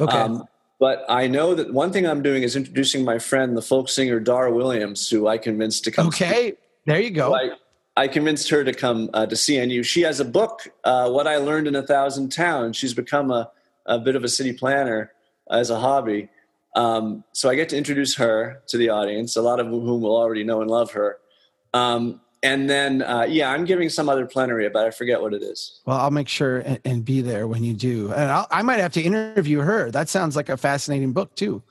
Okay. 0.00 0.16
Um, 0.16 0.44
but 0.78 1.04
I 1.08 1.28
know 1.28 1.54
that 1.54 1.72
one 1.72 1.92
thing 1.92 2.06
I'm 2.06 2.22
doing 2.22 2.42
is 2.42 2.56
introducing 2.56 3.04
my 3.04 3.18
friend, 3.18 3.56
the 3.56 3.62
folk 3.62 3.88
singer 3.88 4.18
Dar 4.18 4.52
Williams, 4.52 5.08
who 5.08 5.28
I 5.28 5.38
convinced 5.38 5.84
to 5.84 5.92
come. 5.92 6.08
Okay, 6.08 6.48
speak. 6.48 6.58
there 6.86 7.00
you 7.00 7.10
go. 7.10 7.34
I, 7.34 7.50
I, 7.96 8.08
convinced 8.08 8.48
her 8.50 8.64
to 8.64 8.72
come 8.72 9.08
uh, 9.14 9.26
to 9.26 9.36
CNU. 9.36 9.84
She 9.84 10.00
has 10.02 10.18
a 10.18 10.24
book, 10.24 10.68
uh, 10.82 11.08
What 11.08 11.28
I 11.28 11.36
Learned 11.36 11.68
in 11.68 11.76
a 11.76 11.86
Thousand 11.86 12.30
Towns. 12.30 12.76
She's 12.76 12.94
become 12.94 13.30
a, 13.30 13.50
a 13.86 14.00
bit 14.00 14.16
of 14.16 14.24
a 14.24 14.28
city 14.28 14.52
planner 14.52 15.12
as 15.48 15.70
a 15.70 15.78
hobby. 15.78 16.28
Um, 16.74 17.22
so 17.32 17.48
I 17.48 17.54
get 17.54 17.68
to 17.68 17.76
introduce 17.76 18.16
her 18.16 18.62
to 18.66 18.76
the 18.76 18.88
audience, 18.88 19.36
a 19.36 19.42
lot 19.42 19.60
of 19.60 19.68
whom 19.68 20.00
will 20.00 20.16
already 20.16 20.42
know 20.42 20.62
and 20.62 20.70
love 20.70 20.90
her. 20.92 21.18
Um, 21.74 22.20
and 22.42 22.68
then 22.68 23.02
uh, 23.02 23.26
yeah 23.28 23.50
i'm 23.50 23.64
giving 23.64 23.88
some 23.88 24.08
other 24.08 24.26
plenary 24.26 24.68
but 24.68 24.86
i 24.86 24.90
forget 24.90 25.20
what 25.20 25.34
it 25.34 25.42
is. 25.42 25.80
Well 25.86 25.96
i'll 25.96 26.10
make 26.10 26.28
sure 26.28 26.58
and, 26.58 26.80
and 26.84 27.04
be 27.04 27.20
there 27.20 27.46
when 27.46 27.64
you 27.64 27.74
do. 27.74 28.12
And 28.12 28.30
I'll, 28.30 28.46
i 28.50 28.62
might 28.62 28.80
have 28.80 28.92
to 28.92 29.02
interview 29.02 29.60
her. 29.60 29.90
That 29.90 30.08
sounds 30.08 30.36
like 30.36 30.48
a 30.48 30.56
fascinating 30.56 31.12
book 31.12 31.34
too. 31.34 31.62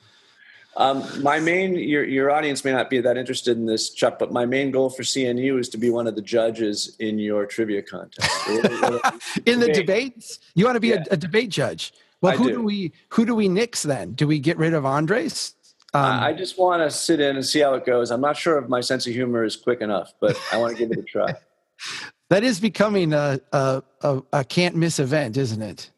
Um, 0.78 1.04
my 1.22 1.40
main 1.40 1.76
your, 1.76 2.06
your 2.06 2.32
audience 2.32 2.64
may 2.64 2.72
not 2.72 2.90
be 2.90 3.02
that 3.02 3.18
interested 3.18 3.58
in 3.58 3.66
this 3.66 3.90
chuck 3.90 4.18
but 4.18 4.32
my 4.32 4.46
main 4.46 4.72
goal 4.72 4.90
for 4.90 5.04
cnu 5.04 5.60
is 5.60 5.68
to 5.70 5.78
be 5.78 5.90
one 5.90 6.08
of 6.08 6.16
the 6.16 6.22
judges 6.22 6.96
in 7.00 7.20
your 7.20 7.46
trivia 7.46 7.82
contest. 7.82 8.32
In 9.46 9.60
the 9.60 9.72
debates? 9.74 10.40
You 10.56 10.66
want 10.66 10.78
to 10.78 10.80
be 10.80 10.90
yeah. 10.90 11.04
a, 11.12 11.16
a, 11.16 11.18
debate 11.18 11.50
judge. 11.50 11.94
Well 12.22 12.34
I 12.34 12.38
who 12.38 12.48
do. 12.48 12.54
do 12.56 12.64
we 12.64 12.94
who 13.10 13.26
do 13.26 13.36
we 13.36 13.50
nix 13.50 13.84
then? 13.84 14.14
Do 14.14 14.28
we 14.28 14.40
get 14.40 14.58
rid 14.58 14.74
of 14.74 14.86
andres 14.86 15.56
um, 15.94 16.20
I 16.20 16.34
just 16.34 16.58
want 16.58 16.82
to 16.82 16.90
sit 16.90 17.20
in 17.20 17.36
and 17.36 17.46
see 17.46 17.60
how 17.60 17.74
it 17.74 17.86
goes. 17.86 18.12
I'm 18.12 18.22
not 18.22 18.38
sure 18.38 18.58
if 18.58 18.70
my 18.70 18.80
sense 18.80 19.06
of 19.08 19.14
humor 19.14 19.44
is 19.44 19.58
quick 19.58 19.82
enough, 19.82 20.14
but 20.22 20.40
I 20.52 20.58
want 20.58 20.78
to 20.78 20.80
give 20.80 20.92
it 20.92 21.00
a 21.00 21.04
try. 21.04 21.34
that 22.30 22.44
is 22.46 22.62
becoming 22.62 23.12
a, 23.12 23.42
a, 23.52 23.84
a, 24.02 24.24
a, 24.32 24.44
can't 24.46 24.76
miss 24.76 25.00
event, 25.00 25.36
isn't 25.36 25.62
it? 25.62 25.92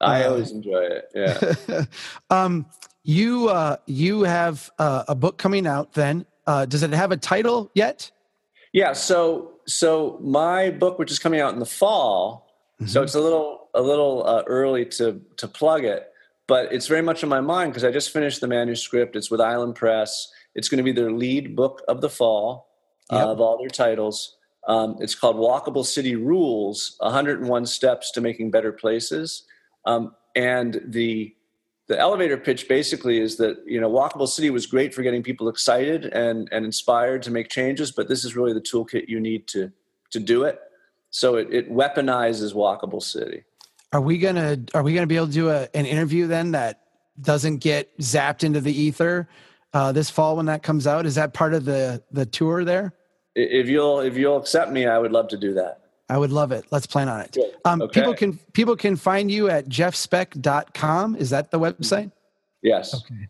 I 0.00 0.22
uh, 0.22 0.30
always 0.30 0.52
enjoy 0.52 0.82
it. 0.82 1.10
Yeah. 1.14 1.84
um, 2.30 2.66
you 3.02 3.48
uh, 3.48 3.78
you 3.86 4.22
have 4.22 4.70
uh, 4.78 5.04
a 5.08 5.14
book 5.16 5.38
coming 5.38 5.66
out. 5.66 5.92
Then 5.92 6.24
uh, 6.46 6.66
does 6.66 6.84
it 6.84 6.92
have 6.92 7.10
a 7.10 7.16
title 7.16 7.68
yet? 7.74 8.12
Yeah. 8.72 8.92
So 8.92 9.54
so 9.66 10.18
my 10.20 10.70
book, 10.70 11.00
which 11.00 11.10
is 11.10 11.18
coming 11.18 11.40
out 11.40 11.52
in 11.52 11.58
the 11.58 11.66
fall, 11.66 12.48
mm-hmm. 12.80 12.86
so 12.86 13.02
it's 13.02 13.16
a 13.16 13.20
little 13.20 13.70
a 13.74 13.82
little 13.82 14.24
uh, 14.24 14.44
early 14.46 14.84
to 14.86 15.20
to 15.36 15.48
plug 15.48 15.84
it 15.84 16.11
but 16.46 16.72
it's 16.72 16.86
very 16.86 17.02
much 17.02 17.22
in 17.22 17.28
my 17.28 17.40
mind 17.40 17.72
because 17.72 17.84
I 17.84 17.90
just 17.90 18.10
finished 18.10 18.40
the 18.40 18.48
manuscript. 18.48 19.16
It's 19.16 19.30
with 19.30 19.40
Island 19.40 19.74
Press. 19.74 20.28
It's 20.54 20.68
going 20.68 20.78
to 20.78 20.84
be 20.84 20.92
their 20.92 21.12
lead 21.12 21.56
book 21.56 21.82
of 21.88 22.00
the 22.00 22.10
fall 22.10 22.68
yep. 23.10 23.26
uh, 23.26 23.32
of 23.32 23.40
all 23.40 23.58
their 23.58 23.68
titles. 23.68 24.36
Um, 24.68 24.96
it's 25.00 25.14
called 25.14 25.36
Walkable 25.36 25.84
City 25.84 26.14
Rules 26.14 26.96
101 27.00 27.66
Steps 27.66 28.12
to 28.12 28.20
Making 28.20 28.50
Better 28.50 28.72
Places. 28.72 29.44
Um, 29.84 30.14
and 30.34 30.80
the 30.84 31.34
the 31.88 31.98
elevator 31.98 32.36
pitch 32.36 32.68
basically 32.68 33.18
is 33.20 33.36
that 33.36 33.58
you 33.66 33.80
know 33.80 33.90
walkable 33.90 34.28
city 34.28 34.50
was 34.50 34.66
great 34.66 34.94
for 34.94 35.02
getting 35.02 35.22
people 35.22 35.48
excited 35.48 36.06
and, 36.06 36.48
and 36.50 36.64
inspired 36.64 37.22
to 37.22 37.30
make 37.30 37.48
changes 37.48 37.90
but 37.90 38.08
this 38.08 38.24
is 38.24 38.36
really 38.36 38.52
the 38.54 38.60
toolkit 38.60 39.08
you 39.08 39.20
need 39.20 39.46
to 39.48 39.70
to 40.10 40.18
do 40.18 40.44
it 40.44 40.58
so 41.10 41.36
it, 41.36 41.48
it 41.52 41.70
weaponizes 41.70 42.54
walkable 42.54 43.02
city 43.02 43.44
are 43.92 44.00
we 44.00 44.18
gonna 44.18 44.58
Are 44.74 44.82
we 44.82 44.94
gonna 44.94 45.06
be 45.06 45.16
able 45.16 45.26
to 45.26 45.32
do 45.32 45.50
a, 45.50 45.68
an 45.74 45.86
interview 45.86 46.26
then 46.26 46.52
that 46.52 46.80
doesn't 47.20 47.58
get 47.58 47.96
zapped 47.98 48.42
into 48.42 48.60
the 48.60 48.72
ether 48.72 49.28
uh, 49.74 49.92
this 49.92 50.10
fall 50.10 50.36
when 50.36 50.46
that 50.46 50.62
comes 50.62 50.86
out? 50.86 51.06
Is 51.06 51.14
that 51.16 51.34
part 51.34 51.54
of 51.54 51.64
the 51.64 52.02
the 52.10 52.26
tour 52.26 52.64
there? 52.64 52.94
If 53.34 53.68
you'll 53.68 54.00
if 54.00 54.16
you'll 54.16 54.38
accept 54.38 54.70
me, 54.70 54.86
I 54.86 54.98
would 54.98 55.12
love 55.12 55.28
to 55.28 55.36
do 55.36 55.54
that. 55.54 55.80
I 56.08 56.18
would 56.18 56.32
love 56.32 56.52
it. 56.52 56.66
Let's 56.70 56.86
plan 56.86 57.08
on 57.08 57.20
it. 57.20 57.36
Um, 57.64 57.82
okay. 57.82 58.00
People 58.00 58.14
can 58.14 58.38
people 58.52 58.76
can 58.76 58.96
find 58.96 59.30
you 59.30 59.48
at 59.48 59.68
jeffspeck.com. 59.68 61.16
Is 61.16 61.30
that 61.30 61.50
the 61.50 61.58
website? 61.58 62.12
Yes. 62.62 62.94
Okay. 62.94 63.28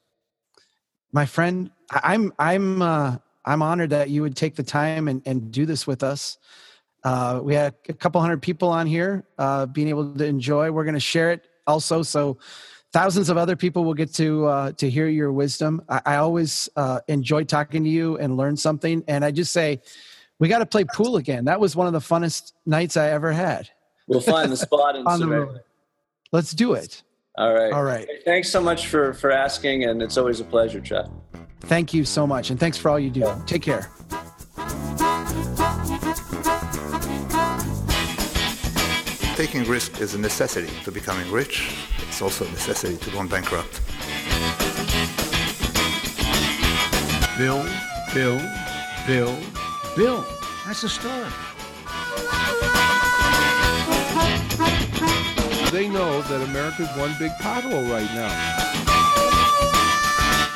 My 1.12 1.26
friend, 1.26 1.70
I'm 1.90 2.32
I'm 2.38 2.82
uh, 2.82 3.18
I'm 3.44 3.62
honored 3.62 3.90
that 3.90 4.10
you 4.10 4.22
would 4.22 4.36
take 4.36 4.56
the 4.56 4.62
time 4.62 5.08
and, 5.08 5.22
and 5.26 5.52
do 5.52 5.66
this 5.66 5.86
with 5.86 6.02
us. 6.02 6.38
Uh, 7.04 7.40
we 7.42 7.54
had 7.54 7.74
a 7.88 7.92
couple 7.92 8.20
hundred 8.20 8.42
people 8.42 8.68
on 8.68 8.86
here 8.86 9.24
uh, 9.38 9.66
being 9.66 9.88
able 9.88 10.14
to 10.14 10.24
enjoy. 10.24 10.70
We're 10.70 10.84
going 10.84 10.94
to 10.94 11.00
share 11.00 11.32
it 11.32 11.48
also, 11.66 12.02
so 12.02 12.38
thousands 12.92 13.28
of 13.28 13.36
other 13.36 13.56
people 13.56 13.84
will 13.84 13.94
get 13.94 14.12
to 14.14 14.46
uh, 14.46 14.72
to 14.72 14.88
hear 14.88 15.08
your 15.08 15.32
wisdom. 15.32 15.82
I, 15.88 16.02
I 16.06 16.16
always 16.16 16.68
uh, 16.76 17.00
enjoy 17.08 17.44
talking 17.44 17.84
to 17.84 17.90
you 17.90 18.18
and 18.18 18.36
learn 18.36 18.56
something. 18.56 19.02
And 19.08 19.24
I 19.24 19.30
just 19.30 19.52
say, 19.52 19.80
we 20.38 20.48
got 20.48 20.58
to 20.58 20.66
play 20.66 20.84
pool 20.84 21.16
again. 21.16 21.44
That 21.46 21.60
was 21.60 21.74
one 21.74 21.86
of 21.86 21.92
the 21.92 22.00
funnest 22.00 22.52
nights 22.66 22.96
I 22.96 23.10
ever 23.10 23.32
had. 23.32 23.68
We'll 24.06 24.20
find 24.20 24.50
the 24.50 24.56
spot 24.56 24.96
in 24.96 25.06
on 25.06 25.20
the 25.20 25.28
road. 25.28 25.60
Let's 26.32 26.52
do 26.52 26.74
it. 26.74 27.02
All 27.36 27.52
right. 27.52 27.72
All 27.72 27.84
right. 27.84 28.06
Thanks 28.24 28.50
so 28.50 28.60
much 28.60 28.88
for 28.88 29.14
for 29.14 29.30
asking, 29.30 29.84
and 29.84 30.02
it's 30.02 30.18
always 30.18 30.40
a 30.40 30.44
pleasure, 30.44 30.80
Chuck. 30.80 31.10
Thank 31.60 31.94
you 31.94 32.04
so 32.04 32.26
much, 32.26 32.50
and 32.50 32.58
thanks 32.58 32.76
for 32.76 32.90
all 32.90 32.98
you 32.98 33.10
do. 33.10 33.32
Take 33.46 33.62
care. 33.62 33.90
Taking 39.46 39.64
risk 39.64 40.00
is 40.00 40.14
a 40.14 40.18
necessity 40.20 40.72
to 40.84 40.92
becoming 40.92 41.28
rich. 41.32 41.74
It's 42.06 42.22
also 42.22 42.44
a 42.44 42.50
necessity 42.50 42.96
to 42.96 43.10
going 43.10 43.26
bankrupt. 43.26 43.80
Bill, 47.36 47.66
Bill, 48.14 48.40
Bill, 49.04 49.36
Bill. 49.96 50.24
That's 50.64 50.82
the 50.82 50.88
start. 50.88 51.32
they 55.72 55.88
know 55.88 56.22
that 56.22 56.40
America's 56.42 56.96
one 56.96 57.12
big 57.18 57.32
pothole 57.40 57.90
right 57.90 58.14
now. 58.14 58.30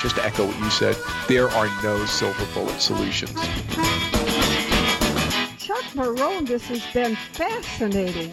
Just 0.00 0.14
to 0.14 0.24
echo 0.24 0.46
what 0.46 0.56
you 0.60 0.70
said, 0.70 0.96
there 1.26 1.48
are 1.48 1.68
no 1.82 2.06
silver 2.06 2.46
bullet 2.54 2.80
solutions. 2.80 3.34
Chuck 5.58 5.82
Marohn, 5.96 6.46
this 6.46 6.68
has 6.68 6.86
been 6.92 7.16
fascinating. 7.32 8.32